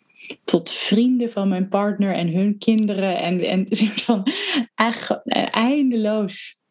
tot 0.44 0.72
vrienden 0.72 1.32
van 1.32 1.48
mijn 1.48 1.68
partner 1.68 2.14
en 2.14 2.28
hun 2.28 2.58
kinderen. 2.58 3.18
En, 3.18 3.42
en 3.42 3.66
van, 4.06 4.28
echt, 4.76 5.22
eindeloos. 5.52 6.62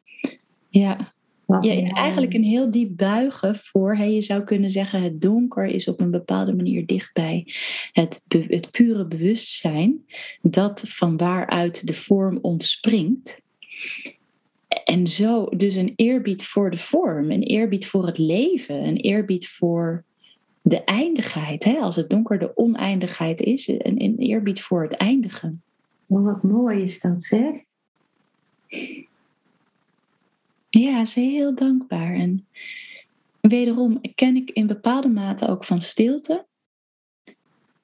Ja. 0.69 1.15
ja, 1.61 1.91
eigenlijk 1.91 2.35
een 2.35 2.45
heel 2.45 2.71
diep 2.71 2.97
buigen 2.97 3.57
voor, 3.57 3.97
je 3.97 4.23
zou 4.23 4.43
kunnen 4.43 4.71
zeggen, 4.71 5.03
het 5.03 5.21
donker 5.21 5.67
is 5.67 5.89
op 5.89 6.01
een 6.01 6.11
bepaalde 6.11 6.55
manier 6.55 6.87
dichtbij 6.87 7.47
het, 7.93 8.25
het 8.29 8.71
pure 8.71 9.07
bewustzijn, 9.07 10.05
dat 10.43 10.83
van 10.87 11.17
waaruit 11.17 11.87
de 11.87 11.95
vorm 11.95 12.39
ontspringt. 12.43 13.43
En 14.85 15.07
zo, 15.07 15.47
dus 15.47 15.75
een 15.75 15.93
eerbied 15.97 16.47
voor 16.47 16.71
de 16.71 16.79
vorm, 16.79 17.31
een 17.31 17.43
eerbied 17.43 17.87
voor 17.87 18.07
het 18.07 18.19
leven, 18.19 18.85
een 18.85 18.97
eerbied 18.97 19.49
voor 19.49 20.05
de 20.63 20.85
eindigheid. 20.85 21.65
Hè? 21.65 21.79
Als 21.79 21.97
het 21.97 22.11
donker 22.11 22.39
de 22.39 22.57
oneindigheid 22.57 23.41
is, 23.41 23.69
een, 23.69 24.03
een 24.03 24.19
eerbied 24.19 24.63
voor 24.63 24.83
het 24.83 24.93
eindigen. 24.93 25.63
Oh, 26.07 26.25
wat 26.25 26.43
mooi 26.43 26.83
is 26.83 27.01
dat, 27.01 27.25
zeg. 27.25 27.55
Ja, 30.69 31.05
ze 31.05 31.21
is 31.21 31.33
heel 31.33 31.55
dankbaar. 31.55 32.15
En 32.15 32.47
wederom 33.41 34.01
ken 34.15 34.37
ik 34.37 34.51
in 34.51 34.67
bepaalde 34.67 35.09
mate 35.09 35.49
ook 35.49 35.65
van 35.65 35.81
stilte. 35.81 36.47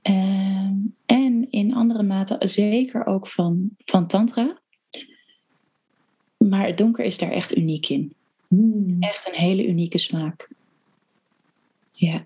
Ehm, 0.02 0.74
en 1.06 1.50
in 1.50 1.74
andere 1.74 2.02
mate 2.02 2.36
zeker 2.40 3.06
ook 3.06 3.26
van, 3.26 3.70
van 3.84 4.06
tantra. 4.06 4.61
Maar 6.48 6.66
het 6.66 6.78
donker 6.78 7.04
is 7.04 7.18
daar 7.18 7.30
echt 7.30 7.56
uniek 7.56 7.88
in. 7.88 8.12
Hmm. 8.48 8.96
Echt 9.00 9.28
een 9.28 9.38
hele 9.38 9.66
unieke 9.66 9.98
smaak. 9.98 10.48
Ja. 11.92 12.24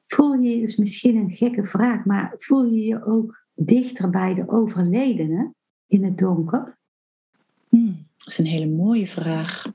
Voel 0.00 0.32
je, 0.32 0.62
is 0.62 0.76
misschien 0.76 1.16
een 1.16 1.36
gekke 1.36 1.64
vraag, 1.64 2.04
maar 2.04 2.34
voel 2.36 2.64
je 2.64 2.84
je 2.84 3.04
ook 3.04 3.46
dichter 3.54 4.10
bij 4.10 4.34
de 4.34 4.48
overledene 4.48 5.52
in 5.86 6.04
het 6.04 6.18
donker? 6.18 6.78
Hmm, 7.68 8.06
dat 8.16 8.26
is 8.26 8.38
een 8.38 8.46
hele 8.46 8.68
mooie 8.68 9.06
vraag. 9.06 9.72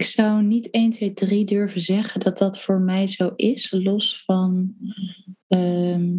Ik 0.00 0.06
zou 0.06 0.42
niet 0.42 0.70
1, 0.70 0.90
2, 0.90 1.12
3 1.12 1.44
durven 1.44 1.80
zeggen 1.80 2.20
dat 2.20 2.38
dat 2.38 2.60
voor 2.60 2.80
mij 2.80 3.06
zo 3.06 3.32
is, 3.36 3.70
los 3.70 4.24
van 4.24 4.74
ehm, 5.48 6.18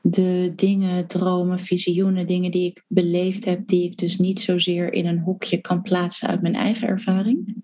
de 0.00 0.52
dingen, 0.56 1.06
dromen, 1.06 1.58
visioenen, 1.58 2.26
dingen 2.26 2.50
die 2.50 2.70
ik 2.70 2.84
beleefd 2.88 3.44
heb, 3.44 3.66
die 3.66 3.84
ik 3.84 3.98
dus 3.98 4.18
niet 4.18 4.40
zozeer 4.40 4.92
in 4.92 5.06
een 5.06 5.18
hokje 5.18 5.60
kan 5.60 5.82
plaatsen 5.82 6.28
uit 6.28 6.42
mijn 6.42 6.54
eigen 6.54 6.88
ervaring. 6.88 7.54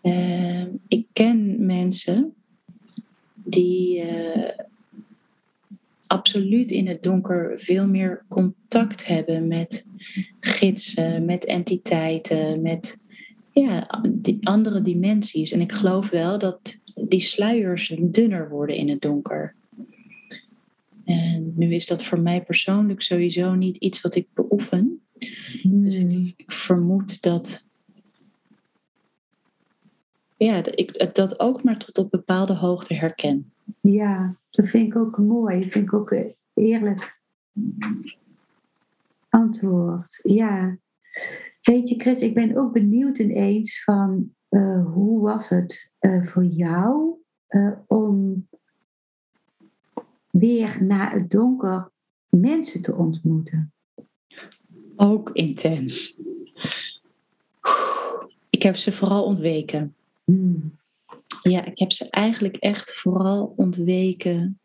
Ehm, 0.00 0.68
ik 0.88 1.06
ken 1.12 1.66
mensen 1.66 2.34
die 3.34 4.04
uh, 4.04 4.48
absoluut 6.06 6.70
in 6.70 6.86
het 6.86 7.02
donker 7.02 7.52
veel 7.60 7.86
meer 7.86 8.24
contact 8.28 9.06
hebben 9.06 9.48
met 9.48 9.86
gidsen, 10.40 11.24
met 11.24 11.44
entiteiten, 11.44 12.62
met 12.62 13.06
ja, 13.60 14.04
die 14.10 14.48
andere 14.48 14.82
dimensies. 14.82 15.52
En 15.52 15.60
ik 15.60 15.72
geloof 15.72 16.10
wel 16.10 16.38
dat 16.38 16.80
die 16.94 17.20
sluiers 17.20 17.94
dunner 18.00 18.48
worden 18.48 18.76
in 18.76 18.88
het 18.88 19.00
donker. 19.00 19.54
En 21.04 21.52
nu 21.56 21.74
is 21.74 21.86
dat 21.86 22.04
voor 22.04 22.20
mij 22.20 22.42
persoonlijk 22.42 23.02
sowieso 23.02 23.54
niet 23.54 23.76
iets 23.76 24.00
wat 24.00 24.14
ik 24.14 24.26
beoefen. 24.34 25.02
Dus 25.62 25.96
ik, 25.96 26.08
hmm. 26.08 26.34
vermoed 26.46 27.22
dat, 27.22 27.66
ja, 30.36 30.62
dat 30.62 30.78
ik 30.78 31.14
dat 31.14 31.40
ook 31.40 31.62
maar 31.62 31.78
tot 31.78 31.98
op 31.98 32.10
bepaalde 32.10 32.54
hoogte 32.54 32.94
herken. 32.94 33.52
Ja, 33.80 34.36
dat 34.50 34.68
vind 34.68 34.86
ik 34.86 34.96
ook 34.96 35.18
mooi. 35.18 35.60
Dat 35.60 35.70
vind 35.70 35.84
ik 35.84 35.92
ook 35.92 36.16
eerlijk 36.54 37.20
antwoord. 39.28 40.20
Ja. 40.22 40.78
Weet 41.68 41.88
je, 41.88 42.00
Chris, 42.00 42.20
ik 42.20 42.34
ben 42.34 42.56
ook 42.56 42.72
benieuwd 42.72 43.18
ineens 43.18 43.84
van 43.84 44.34
uh, 44.50 44.86
hoe 44.86 45.20
was 45.20 45.48
het 45.48 45.90
uh, 46.00 46.24
voor 46.24 46.44
jou 46.44 47.16
uh, 47.48 47.72
om 47.86 48.48
weer 50.30 50.84
na 50.84 51.10
het 51.10 51.30
donker 51.30 51.90
mensen 52.28 52.82
te 52.82 52.96
ontmoeten? 52.96 53.72
Ook 54.96 55.30
intens. 55.30 56.18
Ik 58.50 58.62
heb 58.62 58.76
ze 58.76 58.92
vooral 58.92 59.24
ontweken. 59.24 59.94
Hmm. 60.24 60.78
Ja, 61.42 61.64
ik 61.64 61.78
heb 61.78 61.92
ze 61.92 62.10
eigenlijk 62.10 62.56
echt 62.56 62.94
vooral 62.94 63.52
ontweken. 63.56 64.60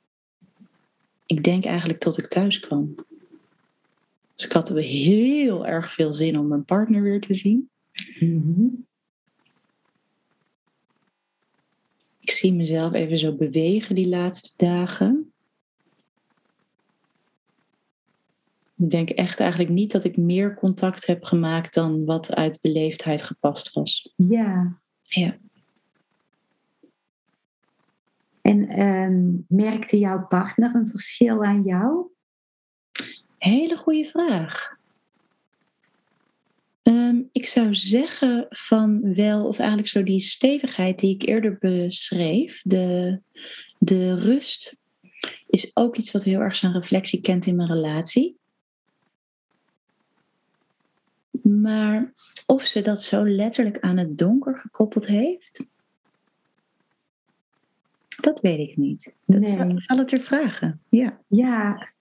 Ik 1.25 1.43
denk 1.43 1.65
eigenlijk 1.65 1.99
tot 1.99 2.17
ik 2.17 2.27
thuis 2.27 2.59
kwam. 2.59 2.95
Dus 4.35 4.45
ik 4.45 4.51
had 4.51 4.69
heel 4.69 5.65
erg 5.65 5.93
veel 5.93 6.13
zin 6.13 6.39
om 6.39 6.47
mijn 6.47 6.65
partner 6.65 7.01
weer 7.01 7.21
te 7.21 7.33
zien. 7.33 7.69
Mhm. 8.19 8.67
Ik 12.19 12.31
zie 12.31 12.53
mezelf 12.53 12.93
even 12.93 13.17
zo 13.17 13.35
bewegen 13.35 13.95
die 13.95 14.09
laatste 14.09 14.53
dagen. 14.57 15.33
Ik 18.77 18.89
denk 18.89 19.09
echt 19.09 19.39
eigenlijk 19.39 19.69
niet 19.69 19.91
dat 19.91 20.03
ik 20.03 20.17
meer 20.17 20.55
contact 20.55 21.05
heb 21.05 21.23
gemaakt 21.23 21.73
dan 21.73 22.05
wat 22.05 22.35
uit 22.35 22.61
beleefdheid 22.61 23.21
gepast 23.21 23.73
was. 23.73 24.13
Ja. 24.15 24.79
Ja. 25.01 25.37
En 28.41 28.81
um, 28.81 29.45
merkte 29.47 29.97
jouw 29.97 30.27
partner 30.27 30.75
een 30.75 30.87
verschil 30.87 31.43
aan 31.43 31.63
jou? 31.63 32.12
Hele 33.43 33.77
goede 33.77 34.05
vraag. 34.05 34.77
Ehm, 36.81 37.21
ik 37.31 37.45
zou 37.45 37.75
zeggen 37.75 38.45
van 38.49 39.13
wel, 39.13 39.47
of 39.47 39.59
eigenlijk 39.59 39.89
zo 39.89 40.03
die 40.03 40.19
stevigheid 40.19 40.99
die 40.99 41.15
ik 41.15 41.27
eerder 41.27 41.57
beschreef, 41.59 42.61
de, 42.61 43.19
de 43.79 44.19
rust, 44.19 44.75
is 45.47 45.75
ook 45.75 45.97
iets 45.97 46.11
wat 46.11 46.23
heel 46.23 46.39
erg 46.39 46.55
zijn 46.55 46.73
reflectie 46.73 47.21
kent 47.21 47.45
in 47.45 47.55
mijn 47.55 47.69
relatie. 47.69 48.37
Maar 51.41 52.13
of 52.45 52.65
ze 52.65 52.81
dat 52.81 53.01
zo 53.01 53.25
letterlijk 53.25 53.79
aan 53.79 53.97
het 53.97 54.17
donker 54.17 54.59
gekoppeld 54.59 55.07
heeft, 55.07 55.65
dat 58.21 58.41
weet 58.41 58.69
ik 58.69 58.77
niet. 58.77 59.13
Dat 59.25 59.41
nee. 59.41 59.51
zal, 59.51 59.73
zal 59.75 59.97
het 59.97 60.11
er 60.11 60.21
vragen. 60.21 60.81
Ja. 60.89 61.19
Ja, 61.27 61.92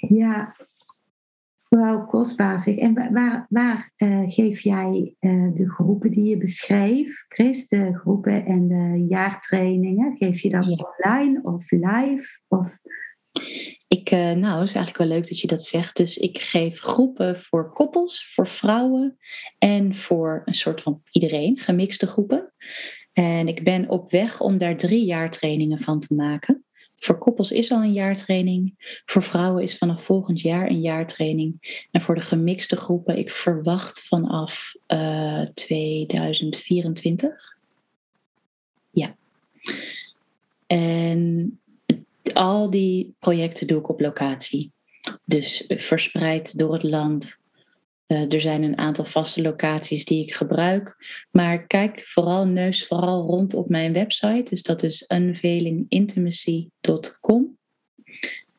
Ja, 0.00 0.56
vooral 1.68 2.06
kostbaar 2.06 2.58
zeg. 2.58 2.76
En 2.76 3.12
waar, 3.12 3.46
waar 3.48 3.92
uh, 3.96 4.30
geef 4.30 4.60
jij 4.60 5.14
uh, 5.20 5.54
de 5.54 5.70
groepen 5.70 6.10
die 6.10 6.24
je 6.24 6.38
beschreef, 6.38 7.24
Chris? 7.28 7.68
De 7.68 7.98
groepen 7.98 8.44
en 8.44 8.68
de 8.68 9.04
jaartrainingen. 9.08 10.16
Geef 10.16 10.40
je 10.40 10.50
dat 10.50 10.68
ja. 10.68 10.74
online 10.76 11.42
of 11.42 11.70
live? 11.70 12.40
Of... 12.48 12.80
Ik, 13.88 14.10
uh, 14.10 14.32
nou, 14.32 14.62
is 14.62 14.74
eigenlijk 14.74 14.98
wel 14.98 15.06
leuk 15.06 15.28
dat 15.28 15.40
je 15.40 15.46
dat 15.46 15.64
zegt. 15.64 15.96
Dus 15.96 16.16
ik 16.16 16.38
geef 16.38 16.80
groepen 16.80 17.40
voor 17.40 17.72
koppels, 17.72 18.32
voor 18.34 18.48
vrouwen 18.48 19.16
en 19.58 19.96
voor 19.96 20.42
een 20.44 20.54
soort 20.54 20.80
van 20.80 21.02
iedereen, 21.10 21.58
gemixte 21.58 22.06
groepen. 22.06 22.52
En 23.12 23.48
ik 23.48 23.64
ben 23.64 23.88
op 23.88 24.10
weg 24.10 24.40
om 24.40 24.58
daar 24.58 24.76
drie 24.76 25.04
jaartrainingen 25.04 25.78
van 25.78 26.00
te 26.00 26.14
maken. 26.14 26.64
Voor 26.98 27.18
koppels 27.18 27.52
is 27.52 27.70
al 27.70 27.82
een 27.82 27.92
jaartraining. 27.92 28.74
Voor 29.04 29.22
vrouwen 29.22 29.62
is 29.62 29.78
vanaf 29.78 30.04
volgend 30.04 30.40
jaar 30.40 30.68
een 30.68 30.80
jaartraining. 30.80 31.84
En 31.90 32.00
voor 32.00 32.14
de 32.14 32.20
gemixte 32.20 32.76
groepen, 32.76 33.18
ik 33.18 33.30
verwacht 33.30 34.02
vanaf 34.02 34.74
uh, 34.88 35.40
eh, 35.40 35.48
2024. 35.48 37.56
Ja. 38.90 39.16
En 40.66 41.60
al 42.32 42.70
die 42.70 43.14
projecten 43.18 43.66
doe 43.66 43.78
ik 43.78 43.88
op 43.88 44.00
locatie. 44.00 44.72
Dus 45.24 45.64
verspreid 45.68 46.58
door 46.58 46.72
het 46.72 46.82
land. 46.82 47.40
Eh, 48.08 48.32
er 48.32 48.40
zijn 48.40 48.62
een 48.62 48.78
aantal 48.78 49.04
vaste 49.04 49.42
locaties 49.42 50.04
die 50.04 50.22
ik 50.22 50.34
gebruik. 50.34 50.96
Maar 51.30 51.66
kijk 51.66 52.00
vooral, 52.00 52.46
neus 52.46 52.86
vooral 52.86 53.26
rond 53.26 53.54
op 53.54 53.68
mijn 53.68 53.92
website. 53.92 54.42
Dus 54.44 54.62
dat 54.62 54.82
is 54.82 55.04
unveilingintimacy.com. 55.08 57.57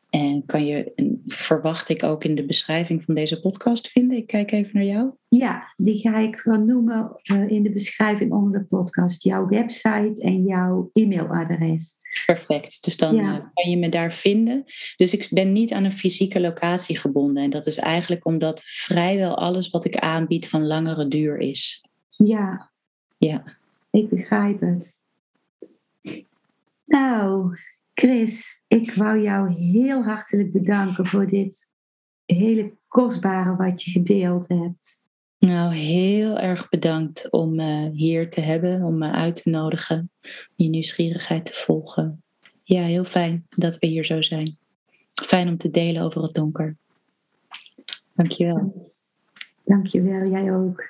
En 0.09 0.45
kan 0.45 0.65
je, 0.65 0.93
verwacht 1.27 1.89
ik 1.89 2.03
ook 2.03 2.23
in 2.23 2.35
de 2.35 2.45
beschrijving 2.45 3.03
van 3.03 3.15
deze 3.15 3.39
podcast 3.39 3.87
vinden. 3.87 4.17
Ik 4.17 4.27
kijk 4.27 4.51
even 4.51 4.71
naar 4.73 4.83
jou. 4.83 5.11
Ja, 5.27 5.73
die 5.77 5.99
ga 5.99 6.17
ik 6.17 6.35
gewoon 6.35 6.65
noemen 6.65 7.19
uh, 7.31 7.49
in 7.49 7.63
de 7.63 7.71
beschrijving 7.71 8.31
onder 8.31 8.59
de 8.59 8.65
podcast. 8.65 9.23
Jouw 9.23 9.47
website 9.47 10.21
en 10.21 10.43
jouw 10.43 10.89
e-mailadres. 10.93 11.97
Perfect, 12.25 12.83
dus 12.83 12.97
dan 12.97 13.15
uh, 13.15 13.37
kan 13.53 13.69
je 13.69 13.77
me 13.77 13.89
daar 13.89 14.13
vinden. 14.13 14.63
Dus 14.97 15.13
ik 15.13 15.27
ben 15.31 15.51
niet 15.51 15.73
aan 15.73 15.83
een 15.83 15.93
fysieke 15.93 16.39
locatie 16.39 16.97
gebonden. 16.97 17.43
En 17.43 17.49
dat 17.49 17.65
is 17.65 17.77
eigenlijk 17.77 18.25
omdat 18.25 18.61
vrijwel 18.63 19.37
alles 19.37 19.69
wat 19.69 19.85
ik 19.85 19.95
aanbied 19.95 20.49
van 20.49 20.67
langere 20.67 21.07
duur 21.07 21.37
is. 21.37 21.85
Ja. 22.09 22.71
Ja. 23.17 23.43
Ik 23.91 24.09
begrijp 24.09 24.61
het. 24.61 24.97
Nou, 26.85 27.57
Chris, 27.99 28.61
ik 28.67 28.93
wou 28.93 29.21
jou 29.21 29.53
heel 29.53 30.03
hartelijk 30.03 30.51
bedanken 30.51 31.05
voor 31.05 31.27
dit 31.27 31.69
hele 32.25 32.77
kostbare 32.87 33.55
wat 33.55 33.83
je 33.83 33.91
gedeeld 33.91 34.47
hebt. 34.47 35.03
Nou, 35.39 35.73
heel 35.73 36.37
erg 36.37 36.69
bedankt 36.69 37.31
om 37.31 37.59
uh, 37.59 37.89
hier 37.93 38.29
te 38.29 38.41
hebben, 38.41 38.83
om 38.83 38.97
me 38.97 39.11
uit 39.11 39.43
te 39.43 39.49
nodigen, 39.49 40.11
je 40.55 40.69
nieuwsgierigheid 40.69 41.45
te 41.45 41.53
volgen. 41.53 42.23
Ja, 42.61 42.81
heel 42.81 43.03
fijn 43.03 43.45
dat 43.49 43.77
we 43.79 43.87
hier 43.87 44.05
zo 44.05 44.21
zijn. 44.21 44.57
Fijn 45.23 45.47
om 45.47 45.57
te 45.57 45.69
delen 45.69 46.01
over 46.01 46.23
het 46.23 46.33
donker. 46.33 46.77
Dankjewel. 48.13 48.91
Dankjewel, 49.65 50.29
jij 50.29 50.53
ook. 50.53 50.89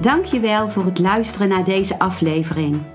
Dankjewel 0.00 0.68
voor 0.68 0.84
het 0.84 0.98
luisteren 0.98 1.48
naar 1.48 1.64
deze 1.64 1.98
aflevering. 1.98 2.94